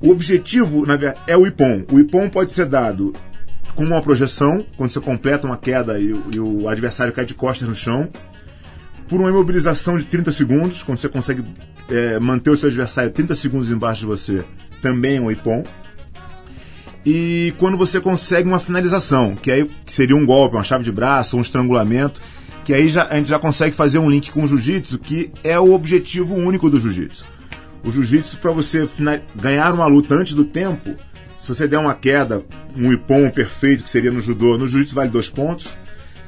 O 0.00 0.10
objetivo 0.10 0.86
na 0.86 0.98
é 1.26 1.36
o 1.36 1.46
Ipom. 1.46 1.84
O 1.90 1.98
Ipom 1.98 2.28
pode 2.28 2.52
ser 2.52 2.66
dado 2.66 3.14
com 3.74 3.84
uma 3.84 4.00
projeção, 4.00 4.64
quando 4.76 4.90
você 4.90 5.00
completa 5.00 5.46
uma 5.46 5.56
queda 5.56 5.98
e, 5.98 6.14
e 6.32 6.40
o 6.40 6.68
adversário 6.68 7.12
cai 7.12 7.26
de 7.26 7.34
costas 7.34 7.68
no 7.68 7.74
chão, 7.74 8.08
por 9.08 9.20
uma 9.20 9.28
imobilização 9.28 9.96
de 9.96 10.04
30 10.04 10.30
segundos, 10.30 10.82
quando 10.82 10.98
você 10.98 11.08
consegue 11.08 11.44
é, 11.88 12.18
manter 12.18 12.50
o 12.50 12.56
seu 12.56 12.68
adversário 12.68 13.10
30 13.10 13.34
segundos 13.34 13.70
embaixo 13.70 14.00
de 14.00 14.06
você, 14.06 14.44
também 14.82 15.16
é 15.16 15.20
um 15.20 15.30
Ipom. 15.30 15.64
E 17.04 17.54
quando 17.58 17.76
você 17.76 18.00
consegue 18.00 18.48
uma 18.48 18.58
finalização, 18.58 19.36
que 19.36 19.50
aí 19.50 19.70
seria 19.86 20.16
um 20.16 20.26
golpe, 20.26 20.56
uma 20.56 20.64
chave 20.64 20.82
de 20.82 20.90
braço, 20.90 21.36
um 21.36 21.40
estrangulamento, 21.40 22.20
que 22.64 22.74
aí 22.74 22.88
já, 22.88 23.04
a 23.04 23.14
gente 23.14 23.30
já 23.30 23.38
consegue 23.38 23.76
fazer 23.76 23.98
um 23.98 24.10
link 24.10 24.32
com 24.32 24.42
o 24.42 24.46
jiu-jitsu, 24.46 24.98
que 24.98 25.30
é 25.44 25.56
o 25.56 25.72
objetivo 25.72 26.34
único 26.34 26.68
do 26.68 26.80
jiu-jitsu. 26.80 27.24
O 27.84 27.92
jiu-jitsu, 27.92 28.38
para 28.38 28.50
você 28.50 28.88
ganhar 29.36 29.72
uma 29.72 29.86
luta 29.86 30.16
antes 30.16 30.34
do 30.34 30.44
tempo, 30.44 30.96
se 31.38 31.46
você 31.46 31.68
der 31.68 31.78
uma 31.78 31.94
queda, 31.94 32.44
um 32.76 32.92
ipom 32.92 33.30
perfeito, 33.30 33.84
que 33.84 33.88
seria 33.88 34.10
no 34.10 34.20
judô, 34.20 34.58
no 34.58 34.66
jiu-jitsu 34.66 34.96
vale 34.96 35.10
dois 35.10 35.30
pontos. 35.30 35.78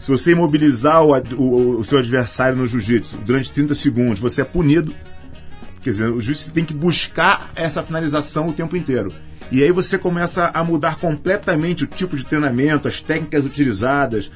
Se 0.01 0.09
você 0.11 0.33
imobilizar 0.33 1.03
o, 1.05 1.13
o- 1.37 1.81
o 1.81 1.85
seu 1.85 1.99
adversário 1.99 2.57
no 2.57 2.67
jiu-jitsu 2.67 3.17
durante 3.19 3.51
30 3.51 3.75
segundos, 3.75 4.21
você 4.21 4.43
é 4.43 4.45
punido. 4.45 4.95
Quer 5.83 5.91
dizer, 5.91 6.09
o 6.11 6.21
jiu-jitsu 6.21 6.51
tem 6.53 6.65
que 6.65 6.75
buscar 6.75 7.51
essa 7.55 7.83
finalização 7.83 8.49
o 8.49 8.53
tempo 8.53 8.77
inteiro. 8.77 9.13
E 9.51 9.63
aí 9.63 9.73
você 9.73 9.97
começa 9.99 10.51
a 10.53 10.63
mudar 10.63 10.97
completamente 10.97 11.85
o 11.85 11.87
tipo 11.87 12.17
de 12.17 12.25
treinamento, 12.27 12.87
as 12.89 13.01
técnicas 13.01 13.45
utilizadas, 13.45 14.31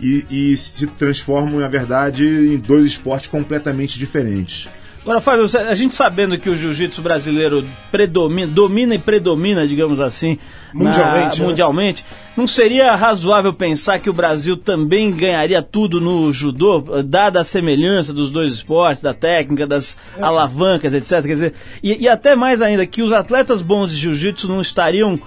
e, 0.00 0.24
e 0.52 0.56
se 0.56 0.86
transformam, 0.86 1.58
na 1.58 1.68
verdade, 1.68 2.24
em 2.24 2.56
dois 2.58 2.86
esportes 2.86 3.28
completamente 3.28 3.98
diferentes. 3.98 4.68
Agora, 5.08 5.22
Fábio, 5.22 5.46
a 5.70 5.74
gente 5.74 5.96
sabendo 5.96 6.36
que 6.36 6.50
o 6.50 6.54
jiu-jitsu 6.54 7.00
brasileiro 7.00 7.64
predomina, 7.90 8.46
domina 8.46 8.94
e 8.94 8.98
predomina, 8.98 9.66
digamos 9.66 10.00
assim, 10.00 10.36
na- 10.74 10.84
Mundialmente, 10.84 11.40
né? 11.40 11.46
mundialmente, 11.46 12.04
não 12.36 12.46
seria 12.46 12.94
razoável 12.94 13.54
pensar 13.54 13.98
que 14.00 14.10
o 14.10 14.12
Brasil 14.12 14.54
também 14.54 15.10
ganharia 15.10 15.62
tudo 15.62 15.98
no 15.98 16.30
judô, 16.30 16.84
dada 17.06 17.40
a 17.40 17.44
semelhança 17.44 18.12
dos 18.12 18.30
dois 18.30 18.52
esportes, 18.52 19.00
da 19.00 19.14
técnica, 19.14 19.66
das 19.66 19.96
alavancas, 20.20 20.92
etc. 20.92 21.22
Quer 21.22 21.28
dizer, 21.28 21.54
e, 21.82 22.04
e 22.04 22.06
até 22.06 22.36
mais 22.36 22.60
ainda, 22.60 22.84
que 22.84 23.00
os 23.00 23.10
atletas 23.10 23.62
bons 23.62 23.90
de 23.90 23.96
jiu-jitsu 23.96 24.46
não 24.46 24.60
estariam 24.60 25.18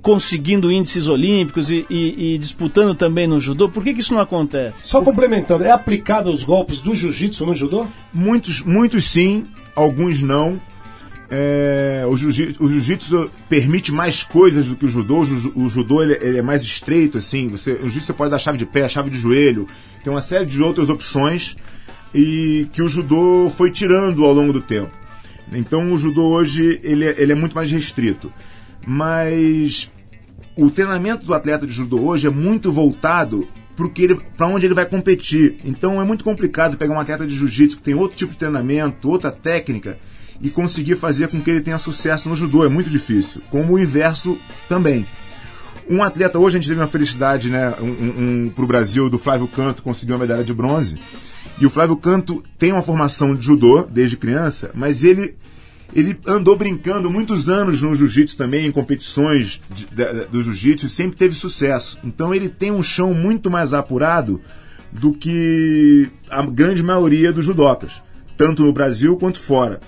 conseguindo 0.00 0.72
índices 0.72 1.06
olímpicos 1.08 1.70
e, 1.70 1.84
e- 1.90 2.34
e 2.34 2.38
disputando 2.38 2.94
também 2.94 3.26
no 3.26 3.38
judô? 3.40 3.68
Por 3.68 3.84
que, 3.84 3.92
que 3.94 4.00
isso 4.00 4.14
não 4.14 4.20
acontece? 4.20 4.80
Só 4.84 5.02
complementando, 5.02 5.64
é 5.64 5.70
aplicado 5.70 6.30
os 6.30 6.42
golpes 6.42 6.80
do 6.80 6.94
jiu-jitsu 6.94 7.44
no 7.44 7.54
judô? 7.54 7.86
Muitos, 8.12 8.62
muitos 8.62 9.04
sim, 9.10 9.46
alguns 9.76 10.22
não. 10.22 10.60
é, 11.30 12.04
o 12.08 12.16
jiu-jitsu 12.16 12.68
jiu-jitsu 12.68 13.30
permite 13.48 13.90
mais 13.92 14.22
coisas 14.22 14.66
do 14.68 14.76
que 14.76 14.84
o 14.84 14.88
judô. 14.88 15.20
O, 15.20 15.24
ju- 15.24 15.52
o 15.54 15.68
judô 15.68 16.02
ele, 16.02 16.14
ele 16.20 16.38
é 16.38 16.42
mais 16.42 16.62
estreito, 16.62 17.18
assim. 17.18 17.48
Você, 17.48 17.72
o 17.72 17.80
jiu-jitsu 17.80 18.06
você 18.06 18.12
pode 18.12 18.30
dar 18.30 18.38
chave 18.38 18.56
de 18.58 18.66
pé, 18.66 18.88
chave 18.88 19.10
de 19.10 19.16
joelho. 19.18 19.68
Tem 20.02 20.12
uma 20.12 20.20
série 20.20 20.46
de 20.46 20.62
outras 20.62 20.88
opções 20.88 21.56
e 22.14 22.68
que 22.72 22.82
o 22.82 22.88
judô 22.88 23.50
foi 23.56 23.70
tirando 23.70 24.24
ao 24.24 24.32
longo 24.32 24.52
do 24.52 24.60
tempo. 24.60 24.90
Então 25.52 25.92
o 25.92 25.98
judô 25.98 26.22
hoje 26.28 26.80
ele 26.82 27.04
é, 27.04 27.14
ele 27.20 27.32
é 27.32 27.34
muito 27.34 27.54
mais 27.54 27.70
restrito. 27.70 28.32
Mas 28.86 29.90
o 30.56 30.70
treinamento 30.70 31.24
do 31.24 31.34
atleta 31.34 31.66
de 31.66 31.72
judô 31.72 32.00
hoje 32.00 32.26
é 32.26 32.30
muito 32.30 32.72
voltado 32.72 33.48
para 34.36 34.46
onde 34.46 34.66
ele 34.66 34.74
vai 34.74 34.86
competir. 34.86 35.56
Então 35.64 36.00
é 36.00 36.04
muito 36.04 36.24
complicado 36.24 36.76
pegar 36.76 36.94
um 36.94 37.00
atleta 37.00 37.26
de 37.26 37.34
jiu-jitsu 37.34 37.76
que 37.78 37.82
tem 37.82 37.94
outro 37.94 38.16
tipo 38.16 38.32
de 38.32 38.38
treinamento, 38.38 39.08
outra 39.08 39.30
técnica 39.30 39.98
e 40.40 40.50
conseguir 40.50 40.96
fazer 40.96 41.28
com 41.28 41.40
que 41.40 41.50
ele 41.50 41.60
tenha 41.60 41.78
sucesso 41.78 42.28
no 42.28 42.36
judô. 42.36 42.64
É 42.64 42.68
muito 42.68 42.90
difícil. 42.90 43.40
Como 43.50 43.74
o 43.74 43.78
inverso 43.78 44.38
também. 44.68 45.06
Um 45.88 46.02
atleta, 46.02 46.38
hoje 46.38 46.56
a 46.56 46.60
gente 46.60 46.68
teve 46.68 46.80
uma 46.80 46.86
felicidade 46.86 47.50
né, 47.50 47.74
um, 47.80 48.46
um, 48.46 48.50
para 48.50 48.64
o 48.64 48.66
Brasil 48.66 49.10
do 49.10 49.18
Flávio 49.18 49.46
Canto 49.46 49.82
conseguir 49.82 50.12
uma 50.12 50.18
medalha 50.18 50.44
de 50.44 50.54
bronze. 50.54 50.96
E 51.60 51.66
o 51.66 51.70
Flávio 51.70 51.96
Canto 51.96 52.42
tem 52.58 52.72
uma 52.72 52.82
formação 52.82 53.34
de 53.34 53.44
judô 53.44 53.82
desde 53.82 54.16
criança, 54.16 54.70
mas 54.74 55.04
ele 55.04 55.36
ele 55.94 56.18
andou 56.26 56.56
brincando 56.56 57.08
muitos 57.08 57.48
anos 57.48 57.80
no 57.80 57.94
jiu-jitsu 57.94 58.36
também, 58.36 58.66
em 58.66 58.72
competições 58.72 59.60
de, 59.70 59.86
de, 59.86 60.24
do 60.26 60.42
jiu-jitsu, 60.42 60.86
e 60.86 60.88
sempre 60.88 61.16
teve 61.16 61.34
sucesso. 61.34 61.98
Então 62.02 62.34
ele 62.34 62.48
tem 62.48 62.72
um 62.72 62.82
chão 62.82 63.14
muito 63.14 63.50
mais 63.50 63.72
apurado 63.72 64.40
do 64.92 65.12
que 65.12 66.10
a 66.28 66.42
grande 66.42 66.82
maioria 66.82 67.32
dos 67.32 67.44
judocas, 67.44 68.02
tanto 68.36 68.64
no 68.64 68.72
Brasil 68.72 69.16
quanto 69.16 69.38
fora. 69.38 69.80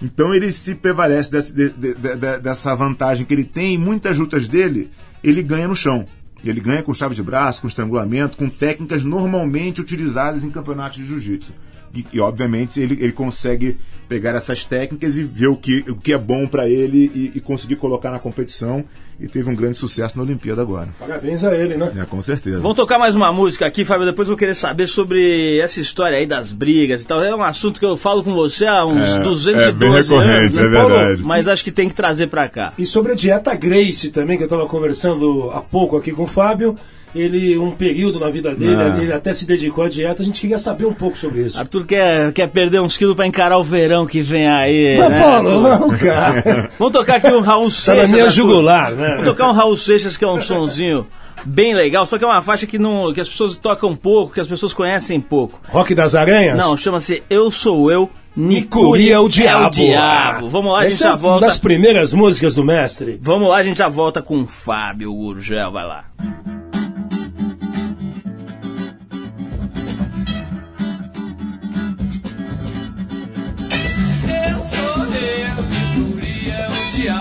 Então 0.00 0.32
ele 0.32 0.52
se 0.52 0.76
prevalece 0.76 1.30
desse, 1.30 1.52
de, 1.52 1.70
de, 1.70 1.94
dessa 2.40 2.74
vantagem 2.76 3.26
que 3.26 3.34
ele 3.34 3.44
tem, 3.44 3.74
e 3.74 3.78
muitas 3.78 4.16
lutas 4.16 4.46
dele 4.46 4.90
ele 5.24 5.42
ganha 5.42 5.66
no 5.66 5.74
chão. 5.74 6.06
Ele 6.44 6.60
ganha 6.60 6.84
com 6.84 6.94
chave 6.94 7.16
de 7.16 7.22
braço, 7.22 7.62
com 7.62 7.66
estrangulamento, 7.66 8.36
com 8.36 8.48
técnicas 8.48 9.02
normalmente 9.02 9.80
utilizadas 9.80 10.44
em 10.44 10.50
campeonatos 10.50 10.98
de 10.98 11.06
jiu-jitsu. 11.06 11.52
E, 11.94 12.04
e, 12.12 12.20
obviamente 12.20 12.80
ele, 12.80 12.98
ele 13.00 13.12
consegue 13.12 13.78
pegar 14.08 14.34
essas 14.34 14.64
técnicas 14.64 15.16
e 15.18 15.22
ver 15.24 15.48
o 15.48 15.56
que, 15.56 15.84
o 15.88 15.96
que 15.96 16.12
é 16.14 16.18
bom 16.18 16.46
para 16.46 16.68
ele 16.68 17.10
e, 17.14 17.32
e, 17.36 17.40
conseguir 17.40 17.76
colocar 17.76 18.10
na 18.10 18.18
competição 18.18 18.82
e 19.20 19.26
teve 19.28 19.50
um 19.50 19.54
grande 19.54 19.76
sucesso 19.76 20.16
na 20.16 20.22
Olimpíada 20.22 20.62
agora. 20.62 20.88
Parabéns 20.98 21.44
a 21.44 21.54
ele, 21.54 21.76
né? 21.76 21.92
É, 21.98 22.04
com 22.06 22.22
certeza. 22.22 22.60
Vamos 22.60 22.76
tocar 22.76 22.98
mais 22.98 23.14
uma 23.16 23.32
música 23.32 23.66
aqui, 23.66 23.84
Fábio. 23.84 24.06
Depois 24.06 24.28
eu 24.28 24.32
vou 24.32 24.38
querer 24.38 24.54
saber 24.54 24.86
sobre 24.86 25.60
essa 25.60 25.80
história 25.80 26.16
aí 26.16 26.26
das 26.26 26.52
brigas 26.52 27.02
e 27.02 27.06
tal. 27.06 27.22
É 27.22 27.34
um 27.34 27.42
assunto 27.42 27.80
que 27.80 27.84
eu 27.84 27.96
falo 27.96 28.22
com 28.22 28.32
você 28.32 28.66
há 28.66 28.84
uns 28.86 29.08
É, 29.08 29.18
212 29.20 29.68
é 29.68 29.72
bem 29.72 29.88
anos. 29.90 30.08
recorrente, 30.08 30.56
né, 30.58 30.66
é 30.66 30.72
Paulo? 30.72 30.94
verdade. 30.96 31.22
Mas 31.22 31.48
acho 31.48 31.64
que 31.64 31.72
tem 31.72 31.88
que 31.88 31.94
trazer 31.94 32.28
pra 32.28 32.48
cá. 32.48 32.72
E 32.78 32.86
sobre 32.86 33.12
a 33.12 33.14
dieta 33.16 33.54
Grace 33.54 34.10
também, 34.10 34.36
que 34.38 34.44
eu 34.44 34.46
estava 34.46 34.66
conversando 34.66 35.50
há 35.52 35.60
pouco 35.60 35.96
aqui 35.96 36.12
com 36.12 36.22
o 36.22 36.26
Fábio. 36.26 36.76
Ele, 37.14 37.56
um 37.58 37.70
período 37.70 38.20
na 38.20 38.28
vida 38.28 38.54
dele, 38.54 38.74
Ah. 38.76 38.98
ele 39.00 39.12
até 39.12 39.32
se 39.32 39.46
dedicou 39.46 39.84
à 39.84 39.88
dieta. 39.88 40.22
A 40.22 40.24
gente 40.24 40.40
queria 40.40 40.58
saber 40.58 40.84
um 40.86 40.92
pouco 40.92 41.16
sobre 41.16 41.40
isso. 41.42 41.58
Arthur 41.58 41.84
quer, 41.86 42.32
quer 42.32 42.46
perder 42.48 42.80
uns 42.80 42.96
quilos 42.96 43.16
pra 43.16 43.26
encarar 43.26 43.56
o 43.58 43.64
verão 43.64 44.06
que 44.06 44.20
vem 44.20 44.46
aí. 44.46 44.96
Mas, 44.98 45.10
né, 45.10 45.22
Paulo, 45.22 45.60
não, 45.60 45.88
cara. 45.98 46.70
Vamos 46.78 46.92
tocar 46.92 47.16
aqui 47.16 47.28
um 47.28 47.40
Raul 47.40 47.64
Tá 47.70 47.70
Seixas. 47.70 48.10
na 48.10 48.16
minha 48.16 48.28
jugular, 48.30 48.92
né? 48.92 49.08
Vamos 49.10 49.24
tocar 49.26 49.48
um 49.48 49.52
Raul 49.52 49.76
Seixas, 49.76 50.16
que 50.16 50.24
é 50.24 50.28
um 50.28 50.40
sonzinho 50.40 51.06
bem 51.44 51.74
legal, 51.74 52.04
só 52.04 52.18
que 52.18 52.24
é 52.24 52.26
uma 52.26 52.42
faixa 52.42 52.66
que, 52.66 52.78
não, 52.78 53.12
que 53.12 53.20
as 53.20 53.28
pessoas 53.28 53.56
tocam 53.58 53.94
pouco, 53.96 54.34
que 54.34 54.40
as 54.40 54.48
pessoas 54.48 54.74
conhecem 54.74 55.20
pouco. 55.20 55.58
Rock 55.68 55.94
das 55.94 56.14
Aranhas? 56.14 56.58
Não, 56.58 56.76
chama-se 56.76 57.22
Eu 57.30 57.50
Sou 57.50 57.90
Eu, 57.90 58.10
Nicuri 58.36 59.10
é 59.10 59.18
o 59.18 59.28
diabo. 59.28 59.64
É 59.64 59.66
o 59.66 59.70
diabo. 59.70 60.48
Vamos 60.48 60.72
lá, 60.72 60.80
a 60.80 60.88
gente 60.88 60.98
já 61.00 61.12
é 61.14 61.16
volta. 61.16 61.46
das 61.46 61.56
primeiras 61.56 62.12
músicas 62.12 62.56
do 62.56 62.64
mestre. 62.64 63.18
Vamos 63.22 63.48
lá, 63.48 63.56
a 63.56 63.62
gente 63.62 63.78
já 63.78 63.88
volta 63.88 64.20
com 64.20 64.42
o 64.42 64.46
Fábio 64.46 65.12
Gurgel, 65.14 65.72
vai 65.72 65.86
lá. 65.86 66.04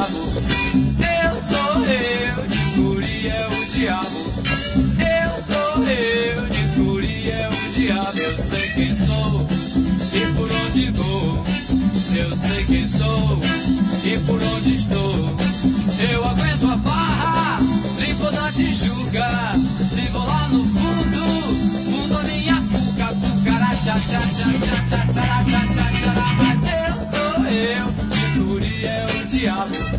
Eu 0.08 1.41
sou 1.41 1.84
eu, 1.86 2.48
de 2.48 3.28
é 3.28 3.48
o 3.48 3.65
diabo. 3.65 4.34
Eu 5.04 5.43
sou 5.43 5.84
eu, 5.84 6.48
de 6.48 7.30
é 7.30 7.50
o 7.50 7.72
diabo. 7.72 8.17
Eu 8.17 8.38
sei 8.41 8.70
quem 8.70 8.96
sou 8.96 9.48
e 10.13 10.34
por 10.34 10.50
onde 10.50 10.91
vou. 10.91 11.46
Eu 12.15 12.38
sei 12.38 12.65
quem 12.65 12.88
sou 12.88 13.39
e 14.06 14.17
por 14.26 14.41
onde 14.41 14.74
estou. 14.76 15.36
Eu 16.12 16.26
aguento 16.26 16.72
a 16.72 16.78
farra, 16.78 17.60
limpo 18.00 18.32
da 18.32 18.52
Tijuca. 18.54 19.30
Se 19.89 20.02
vou 20.12 20.26
lá 20.26 20.48
no 20.48 20.63
fundo, 20.63 21.26
fundo 21.91 22.24
minha 22.24 22.56
cuca, 22.56 23.13
é 23.46 23.58
diabo. 29.28 29.96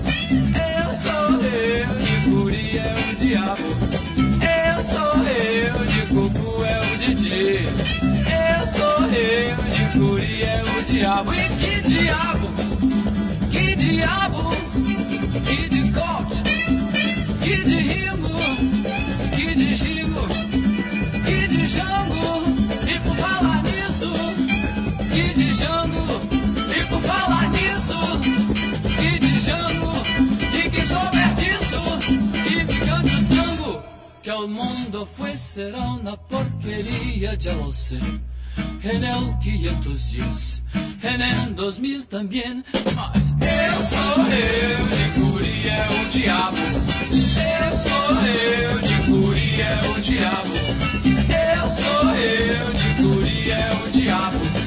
Diabo. 11.18 11.32
E 11.34 11.48
que 11.58 11.80
diabo? 11.88 12.48
Que 13.50 13.74
diabo? 13.74 14.50
Que 15.46 15.68
de 15.68 15.92
corte? 15.92 16.42
Que 17.42 17.56
de 17.64 17.76
ringo? 17.76 18.38
Que 19.34 19.54
de 19.54 19.74
gingo? 19.74 20.26
Que 21.24 21.48
de 21.48 21.66
jango? 21.66 22.44
E 22.86 23.00
por 23.00 23.16
falar 23.16 23.62
nisso, 23.64 24.12
que 25.10 25.34
de 25.34 25.54
jango? 25.54 26.20
E 26.76 26.84
por 26.86 27.00
falar 27.00 27.50
nisso, 27.50 27.98
que 28.96 29.18
de 29.18 29.38
jango? 29.40 29.92
E 30.54 30.70
quem 30.70 30.84
souber 30.84 31.34
disso, 31.34 31.82
e 32.46 32.64
que 32.64 32.78
cante 32.86 33.14
o 33.16 33.24
tango, 33.34 33.82
que 34.22 34.30
el 34.30 34.48
mundo 34.48 35.08
fue 35.16 35.36
será 35.36 35.82
una 35.92 36.16
porquería, 36.16 37.34
ya 37.34 37.54
lo 37.54 37.72
sé. 37.72 37.98
En 38.82 39.02
el 39.04 39.38
510, 39.40 40.62
en 41.08 41.22
el 41.22 41.56
2000 41.56 42.06
también, 42.06 42.64
mas 42.94 43.34
eu 43.40 43.82
sou 43.82 44.24
eu, 44.26 44.86
de 44.94 45.20
Guri 45.20 45.68
é 45.68 45.86
o 45.90 46.08
diabo. 46.08 46.56
Eu 46.58 47.76
sou 47.76 48.10
eu, 48.26 48.78
de 48.80 48.94
Guri 49.10 49.60
é 49.60 49.80
o 49.90 50.00
diabo. 50.00 50.54
Eu 51.54 51.68
sou 51.68 52.10
eu, 52.14 52.72
de 52.72 53.02
Guri 53.02 53.50
é 53.50 53.70
o 53.72 53.90
diabo. 53.90 54.57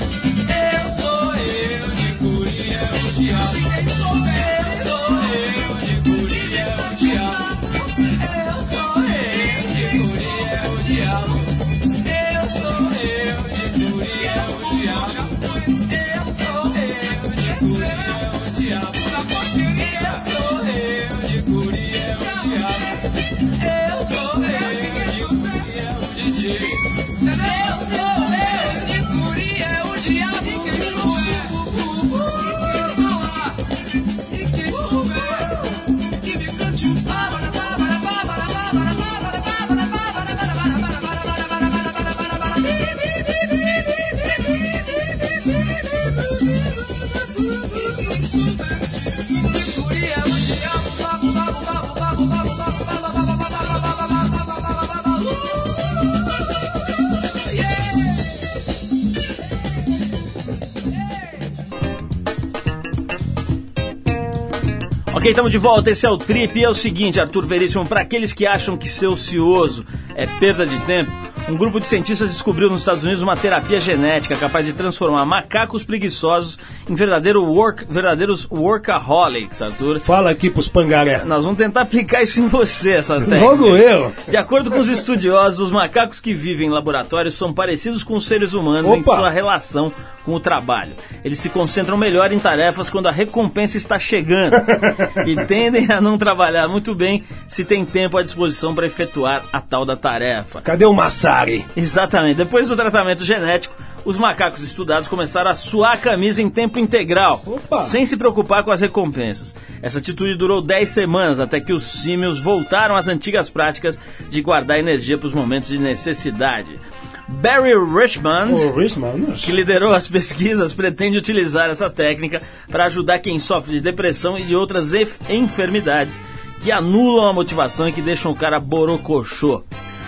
Ok, 65.21 65.29
estamos 65.29 65.51
de 65.51 65.59
volta. 65.59 65.91
Esse 65.91 66.03
é 66.03 66.09
o 66.09 66.17
Trip. 66.17 66.57
E 66.57 66.63
é 66.63 66.67
o 66.67 66.73
seguinte, 66.73 67.19
Arthur 67.19 67.45
Veríssimo, 67.45 67.85
para 67.85 68.01
aqueles 68.01 68.33
que 68.33 68.47
acham 68.47 68.75
que 68.75 68.89
ser 68.89 69.05
ocioso 69.05 69.85
é 70.15 70.25
perda 70.25 70.65
de 70.65 70.81
tempo, 70.81 71.11
um 71.47 71.55
grupo 71.55 71.79
de 71.79 71.85
cientistas 71.85 72.31
descobriu 72.31 72.71
nos 72.71 72.79
Estados 72.79 73.03
Unidos 73.03 73.21
uma 73.21 73.37
terapia 73.37 73.79
genética 73.79 74.35
capaz 74.35 74.65
de 74.65 74.73
transformar 74.73 75.23
macacos 75.23 75.83
preguiçosos 75.83 76.57
verdadeiro 76.95 77.43
work, 77.43 77.85
verdadeiros 77.89 78.47
workaholics, 78.49 79.61
Arthur. 79.61 79.99
Fala 79.99 80.31
aqui 80.31 80.49
pros 80.49 80.67
pangaré. 80.67 81.23
Nós 81.25 81.43
vamos 81.43 81.57
tentar 81.57 81.81
aplicar 81.81 82.21
isso 82.21 82.39
em 82.39 82.47
você, 82.47 82.93
essa 82.93 83.19
técnica. 83.19 83.45
Logo 83.45 83.75
eu. 83.75 84.13
De 84.27 84.37
acordo 84.37 84.71
com 84.71 84.79
os 84.79 84.87
estudiosos, 84.87 85.59
os 85.59 85.71
macacos 85.71 86.19
que 86.19 86.33
vivem 86.33 86.67
em 86.67 86.71
laboratórios 86.71 87.35
são 87.35 87.53
parecidos 87.53 88.03
com 88.03 88.15
os 88.15 88.25
seres 88.25 88.53
humanos 88.53 88.91
em 88.91 88.99
Opa! 88.99 89.15
sua 89.15 89.29
relação 89.29 89.91
com 90.23 90.33
o 90.33 90.39
trabalho. 90.39 90.95
Eles 91.23 91.39
se 91.39 91.49
concentram 91.49 91.97
melhor 91.97 92.31
em 92.31 92.39
tarefas 92.39 92.89
quando 92.89 93.07
a 93.07 93.11
recompensa 93.11 93.77
está 93.77 93.97
chegando 93.97 94.55
e 95.25 95.35
tendem 95.45 95.91
a 95.91 95.99
não 95.99 96.17
trabalhar 96.17 96.67
muito 96.67 96.93
bem 96.93 97.23
se 97.47 97.63
tem 97.63 97.85
tempo 97.85 98.17
à 98.17 98.23
disposição 98.23 98.73
para 98.73 98.85
efetuar 98.85 99.43
a 99.51 99.59
tal 99.59 99.85
da 99.85 99.95
tarefa. 99.95 100.61
Cadê 100.61 100.85
o 100.85 100.93
Massari? 100.93 101.65
Exatamente. 101.75 102.37
Depois 102.37 102.67
do 102.67 102.75
tratamento 102.75 103.23
genético, 103.23 103.75
os 104.05 104.17
macacos 104.17 104.61
estudados 104.61 105.07
começaram 105.07 105.51
a 105.51 105.55
suar 105.55 105.93
a 105.93 105.97
camisa 105.97 106.41
em 106.41 106.49
tempo 106.49 106.79
integral, 106.79 107.41
Opa! 107.45 107.81
sem 107.81 108.05
se 108.05 108.17
preocupar 108.17 108.63
com 108.63 108.71
as 108.71 108.81
recompensas. 108.81 109.55
Essa 109.81 109.99
atitude 109.99 110.35
durou 110.35 110.61
10 110.61 110.89
semanas, 110.89 111.39
até 111.39 111.59
que 111.59 111.73
os 111.73 111.83
símios 111.83 112.39
voltaram 112.39 112.95
às 112.95 113.07
antigas 113.07 113.49
práticas 113.49 113.97
de 114.29 114.41
guardar 114.41 114.79
energia 114.79 115.17
para 115.17 115.27
os 115.27 115.33
momentos 115.33 115.69
de 115.69 115.77
necessidade. 115.77 116.79
Barry 117.27 117.73
Richmond, 117.73 118.71
Richmond. 118.75 119.33
que 119.33 119.51
liderou 119.51 119.93
as 119.93 120.07
pesquisas, 120.07 120.73
pretende 120.73 121.17
utilizar 121.17 121.69
essa 121.69 121.89
técnica 121.89 122.41
para 122.69 122.85
ajudar 122.85 123.19
quem 123.19 123.39
sofre 123.39 123.73
de 123.73 123.81
depressão 123.81 124.37
e 124.37 124.43
de 124.43 124.55
outras 124.55 124.91
enfermidades 125.29 126.19
que 126.59 126.71
anulam 126.71 127.27
a 127.27 127.33
motivação 127.33 127.87
e 127.87 127.91
que 127.91 128.01
deixam 128.01 128.31
o 128.31 128.35
cara 128.35 128.59
borocochô. 128.59 129.63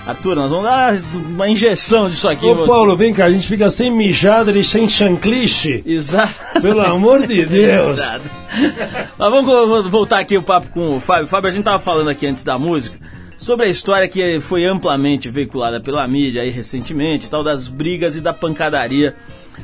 Arthur, 0.06 0.36
nós 0.36 0.50
vamos 0.52 0.66
dar 0.66 0.94
uma 1.14 1.48
injeção 1.48 2.10
disso 2.10 2.28
aqui. 2.28 2.46
Ô. 2.46 2.66
Paulo, 2.66 2.96
vem 2.98 3.14
cá, 3.14 3.26
a 3.26 3.32
gente 3.32 3.48
fica 3.48 3.70
sem 3.70 3.90
mijada 3.90 4.52
e 4.52 4.64
sem 4.64 4.88
chancliche. 4.90 5.82
Exato. 5.86 6.34
Pelo 6.62 6.82
amor 6.82 7.26
de 7.26 7.46
Deus. 7.48 8.00
Exato. 8.02 8.26
Mas 9.18 9.32
vamos 9.32 9.46
vo- 9.46 9.90
voltar 9.90 10.20
aqui 10.20 10.38
o 10.38 10.44
papo 10.44 10.68
com 10.70 10.98
o 10.98 11.00
Fábio. 11.00 11.28
Fábio, 11.28 11.50
a 11.50 11.54
gente 11.54 11.64
tava 11.64 11.80
falando 11.80 12.10
aqui 12.10 12.28
antes 12.28 12.44
da 12.44 12.60
música 12.60 12.98
sobre 13.38 13.66
a 13.66 13.70
história 13.70 14.08
que 14.08 14.40
foi 14.42 14.66
amplamente 14.66 15.30
veiculada 15.30 15.80
pela 15.80 16.06
mídia 16.08 16.42
aí 16.42 16.50
recentemente, 16.50 17.30
tal 17.30 17.44
das 17.44 17.68
brigas 17.68 18.16
e 18.16 18.22
da 18.22 18.34
pancadaria 18.34 19.16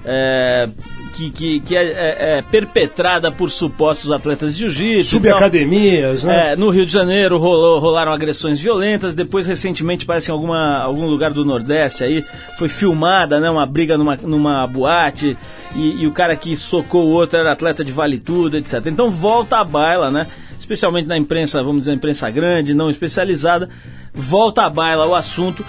é, 0.06 0.68
que, 1.10 1.30
que, 1.30 1.60
que 1.60 1.76
é, 1.76 1.84
é- 1.84 2.38
é 2.38 2.42
perpetrada 2.42 3.32
por 3.32 3.50
supostos 3.52 4.12
atletas 4.12 4.54
de 4.54 4.60
jiu-jitsu. 4.62 5.12
Subacademias, 5.12 6.24
né? 6.24 6.54
É, 6.54 6.56
no 6.56 6.70
Rio 6.70 6.86
de 6.86 6.92
Janeiro 6.94 7.38
rolou- 7.38 7.80
rolaram 7.80 8.12
agressões 8.14 8.60
violentas, 8.60 9.16
depois 9.16 9.46
recentemente 9.48 10.06
parece 10.06 10.30
em 10.30 10.34
alguma, 10.34 10.78
algum 10.80 11.06
lugar 11.08 11.32
do 11.32 11.44
Nordeste 11.44 12.04
aí 12.04 12.24
foi 12.58 12.70
filmada 12.70 13.40
né, 13.40 13.50
uma 13.50 13.66
briga 13.66 13.98
numa, 13.98 14.16
numa 14.18 14.66
boate 14.68 15.38
e, 15.76 16.02
e 16.04 16.08
o 16.08 16.12
cara 16.12 16.36
que 16.36 16.56
socou 16.56 17.06
o 17.06 17.10
outro 17.12 17.38
era 17.38 17.52
atleta 17.52 17.84
de 17.84 17.92
vale 17.92 18.18
tudo, 18.18 18.58
etc. 18.58 18.86
Então 18.88 19.10
volta 19.12 19.58
à 19.58 19.64
baila, 19.64 20.10
né? 20.10 20.28
Especialmente 20.60 21.08
na 21.08 21.18
imprensa, 21.18 21.64
vamos 21.64 21.80
dizer, 21.82 21.94
imprensa 21.94 22.30
grande, 22.30 22.74
não 22.76 22.90
especializada, 22.92 23.68
volta 24.14 24.64
à 24.64 24.70
baila 24.70 25.08
o 25.08 25.16
assunto. 25.16 25.66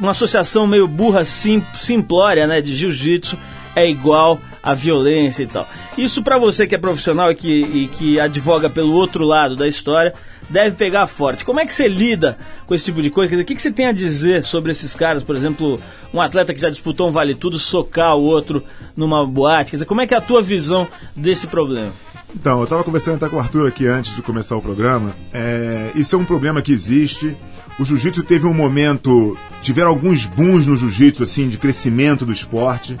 Uma 0.00 0.10
associação 0.10 0.66
meio 0.66 0.86
burra, 0.86 1.24
sim, 1.24 1.62
simplória, 1.76 2.46
né, 2.46 2.60
de 2.60 2.74
jiu-jitsu 2.74 3.38
é 3.74 3.88
igual 3.88 4.38
à 4.64 4.72
violência 4.72 5.42
e 5.42 5.46
tal. 5.46 5.68
Isso 5.96 6.22
pra 6.22 6.38
você 6.38 6.66
que 6.66 6.74
é 6.74 6.78
profissional 6.78 7.30
e 7.30 7.34
que, 7.34 7.48
e 7.50 7.88
que 7.88 8.18
advoga 8.18 8.70
pelo 8.70 8.92
outro 8.92 9.24
lado 9.24 9.54
da 9.54 9.68
história, 9.68 10.14
deve 10.48 10.76
pegar 10.76 11.06
forte. 11.06 11.44
Como 11.44 11.60
é 11.60 11.66
que 11.66 11.72
você 11.72 11.86
lida 11.86 12.38
com 12.66 12.74
esse 12.74 12.86
tipo 12.86 13.02
de 13.02 13.10
coisa? 13.10 13.30
Dizer, 13.30 13.42
o 13.42 13.44
que, 13.44 13.54
que 13.54 13.62
você 13.62 13.70
tem 13.70 13.86
a 13.86 13.92
dizer 13.92 14.44
sobre 14.44 14.72
esses 14.72 14.94
caras? 14.94 15.22
Por 15.22 15.36
exemplo, 15.36 15.78
um 16.12 16.20
atleta 16.20 16.54
que 16.54 16.60
já 16.60 16.70
disputou 16.70 17.08
um 17.08 17.12
vale 17.12 17.34
tudo, 17.34 17.58
socar 17.58 18.16
o 18.16 18.22
outro 18.22 18.64
numa 18.96 19.26
boate. 19.26 19.70
Quer 19.70 19.76
dizer, 19.76 19.86
como 19.86 20.00
é 20.00 20.06
que 20.06 20.14
é 20.14 20.16
a 20.16 20.22
tua 20.22 20.40
visão 20.40 20.88
desse 21.14 21.46
problema? 21.46 21.92
Então, 22.34 22.58
eu 22.58 22.64
estava 22.64 22.82
conversando 22.82 23.16
até 23.16 23.28
com 23.28 23.36
o 23.36 23.38
Arthur 23.38 23.68
aqui 23.68 23.86
antes 23.86 24.16
de 24.16 24.22
começar 24.22 24.56
o 24.56 24.62
programa. 24.62 25.14
É, 25.32 25.92
isso 25.94 26.16
é 26.16 26.18
um 26.18 26.24
problema 26.24 26.60
que 26.60 26.72
existe. 26.72 27.36
O 27.78 27.84
jiu-jitsu 27.84 28.22
teve 28.22 28.46
um 28.46 28.54
momento. 28.54 29.38
Tiveram 29.62 29.90
alguns 29.90 30.26
booms 30.26 30.66
no 30.66 30.76
jiu-jitsu, 30.76 31.22
assim, 31.22 31.48
de 31.48 31.58
crescimento 31.58 32.26
do 32.26 32.32
esporte. 32.32 32.96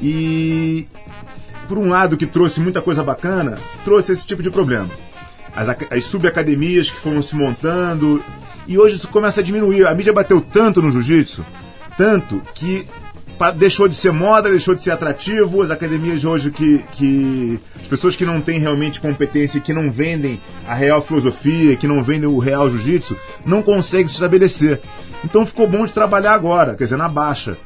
E, 0.00 0.86
por 1.68 1.78
um 1.78 1.88
lado, 1.88 2.16
que 2.16 2.26
trouxe 2.26 2.60
muita 2.60 2.82
coisa 2.82 3.02
bacana, 3.02 3.58
trouxe 3.84 4.12
esse 4.12 4.26
tipo 4.26 4.42
de 4.42 4.50
problema. 4.50 4.90
As, 5.54 5.68
as 5.90 6.04
subacademias 6.04 6.90
que 6.90 7.00
foram 7.00 7.22
se 7.22 7.34
montando. 7.34 8.22
E 8.66 8.78
hoje 8.78 8.96
isso 8.96 9.08
começa 9.08 9.40
a 9.40 9.44
diminuir. 9.44 9.86
A 9.86 9.94
mídia 9.94 10.12
bateu 10.12 10.40
tanto 10.40 10.82
no 10.82 10.90
jiu-jitsu, 10.90 11.44
tanto, 11.96 12.42
que 12.54 12.86
deixou 13.56 13.86
de 13.86 13.94
ser 13.94 14.12
moda, 14.12 14.50
deixou 14.50 14.74
de 14.74 14.82
ser 14.82 14.90
atrativo. 14.90 15.62
As 15.62 15.70
academias 15.70 16.24
hoje 16.24 16.50
que, 16.50 16.78
que. 16.92 17.60
As 17.80 17.88
pessoas 17.88 18.16
que 18.16 18.24
não 18.24 18.40
têm 18.40 18.58
realmente 18.58 19.00
competência 19.00 19.60
que 19.60 19.72
não 19.72 19.90
vendem 19.90 20.40
a 20.66 20.74
real 20.74 21.00
filosofia, 21.00 21.76
que 21.76 21.86
não 21.86 22.02
vendem 22.02 22.28
o 22.28 22.38
real 22.38 22.68
jiu-jitsu, 22.68 23.16
não 23.44 23.62
conseguem 23.62 24.08
se 24.08 24.14
estabelecer. 24.14 24.80
Então 25.24 25.46
ficou 25.46 25.68
bom 25.68 25.84
de 25.84 25.92
trabalhar 25.92 26.34
agora, 26.34 26.74
quer 26.74 26.84
dizer, 26.84 26.96
na 26.96 27.08
baixa. 27.08 27.56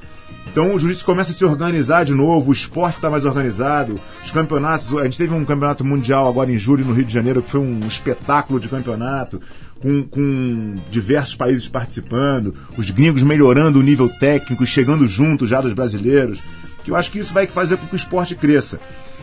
Então 0.51 0.75
o 0.75 0.79
jiu-jitsu 0.81 1.05
começa 1.05 1.31
a 1.31 1.35
se 1.35 1.45
organizar 1.45 2.05
de 2.05 2.13
novo, 2.13 2.51
o 2.51 2.53
esporte 2.53 2.97
está 2.97 3.09
mais 3.09 3.25
organizado, 3.25 4.01
os 4.25 4.33
campeonatos. 4.33 4.93
A 4.99 5.05
gente 5.05 5.17
teve 5.17 5.33
um 5.33 5.45
campeonato 5.45 5.85
mundial 5.85 6.29
agora 6.29 6.51
em 6.51 6.59
julho 6.59 6.85
no 6.85 6.93
Rio 6.93 7.05
de 7.05 7.15
Janeiro, 7.15 7.41
que 7.41 7.49
foi 7.49 7.61
um 7.61 7.79
espetáculo 7.87 8.59
de 8.59 8.69
campeonato, 8.69 9.41
com, 9.81 10.03
com 10.03 10.77
diversos 10.91 11.37
países 11.37 11.69
participando, 11.69 12.53
os 12.77 12.91
gringos 12.91 13.23
melhorando 13.23 13.79
o 13.79 13.83
nível 13.83 14.09
técnico 14.09 14.65
e 14.65 14.67
chegando 14.67 15.07
junto 15.07 15.47
já 15.47 15.61
dos 15.61 15.73
brasileiros. 15.73 16.43
Que 16.83 16.91
eu 16.91 16.97
acho 16.97 17.13
que 17.13 17.21
isso 17.21 17.33
vai 17.33 17.47
fazer 17.47 17.77
com 17.77 17.87
que 17.87 17.95
o 17.95 17.97
esporte 17.97 18.35
cresça. 18.35 18.81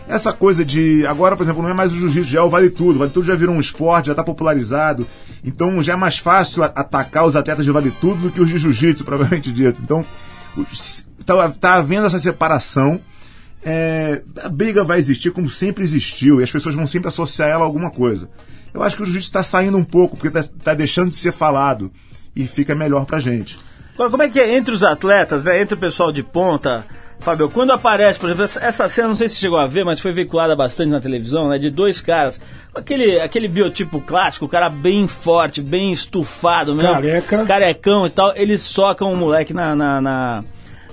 Essa 0.08 0.32
coisa 0.32 0.64
de. 0.64 1.06
Agora, 1.06 1.36
por 1.36 1.44
exemplo, 1.44 1.62
não 1.62 1.70
é 1.70 1.74
mais 1.74 1.92
o 1.92 1.96
jiu-jitsu, 1.96 2.32
já 2.32 2.40
é 2.40 2.42
o 2.42 2.50
vale 2.50 2.70
tudo. 2.70 3.00
Vale 3.00 3.12
tudo 3.12 3.26
já 3.26 3.36
virou 3.36 3.54
um 3.54 3.60
esporte, 3.60 4.06
já 4.06 4.14
está 4.14 4.24
popularizado. 4.24 5.06
Então 5.44 5.84
já 5.84 5.92
é 5.92 5.96
mais 5.98 6.18
fácil 6.18 6.64
atacar 6.64 7.26
os 7.26 7.36
atletas 7.36 7.66
de 7.66 7.72
vale 7.72 7.92
tudo 8.00 8.22
do 8.22 8.32
que 8.32 8.40
os 8.40 8.48
de 8.48 8.58
jiu-jitsu, 8.58 9.04
provavelmente 9.06 9.52
dito. 9.52 9.82
Então 9.84 10.06
está 10.72 11.50
tá 11.50 11.74
havendo 11.76 12.08
essa 12.08 12.20
separação. 12.20 13.00
É, 13.64 14.22
a 14.42 14.50
briga 14.50 14.84
vai 14.84 14.98
existir 14.98 15.32
como 15.32 15.50
sempre 15.50 15.84
existiu 15.84 16.40
e 16.40 16.44
as 16.44 16.52
pessoas 16.52 16.76
vão 16.76 16.88
sempre 16.88 17.08
associar 17.08 17.50
ela 17.50 17.64
a 17.64 17.66
alguma 17.66 17.92
coisa. 17.92 18.30
Eu 18.74 18.84
acho 18.84 18.96
que 18.96 19.02
o 19.02 19.06
jiu-jitsu 19.06 19.30
está 19.30 19.44
saindo 19.44 19.78
um 19.78 19.84
pouco 19.84 20.16
porque 20.16 20.38
está 20.38 20.74
deixando 20.74 21.10
de 21.10 21.16
ser 21.16 21.32
falado 21.32 21.92
e 22.36 22.46
fica 22.46 22.76
melhor 22.76 23.06
pra 23.06 23.20
gente. 23.20 23.58
Como 23.96 24.22
é 24.22 24.30
que 24.30 24.40
é 24.40 24.56
entre 24.56 24.74
os 24.74 24.84
atletas, 24.84 25.44
né? 25.44 25.60
Entre 25.60 25.74
o 25.74 25.80
pessoal 25.80 26.12
de 26.12 26.22
ponta, 26.22 26.86
Fábio, 27.20 27.50
quando 27.50 27.72
aparece, 27.72 28.20
por 28.20 28.28
exemplo, 28.30 28.44
essa- 28.44 28.88
cena, 28.88 29.08
não 29.10 29.16
sei 29.16 29.28
se 29.28 29.38
chegou 29.38 29.58
a 29.60 29.68
ver, 29.68 29.84
mas 29.84 30.00
foi 30.00 30.12
veiculada 30.14 30.56
bastante 30.56 30.90
na 30.90 31.02
televisão, 31.02 31.50
né? 31.50 31.58
De 31.58 31.70
dois 31.70 32.00
caras, 32.00 32.40
aquele, 32.74 33.20
aquele 33.20 33.48
biotipo 33.48 34.00
clássico, 34.00 34.46
o 34.46 34.50
cara 34.50 34.70
bem 34.70 35.08
forte, 35.08 35.62
bem 35.62 35.92
estufado 35.92 36.74
mesmo. 36.74 36.94
Careca. 36.94 37.46
Carecão 37.46 38.06
e 38.06 38.10
tal, 38.10 38.34
eles 38.36 38.62
socam 38.62 39.12
um 39.12 39.18
moleque 39.18 39.54
na, 39.54 39.76
na, 39.76 40.00
na- 40.00 40.44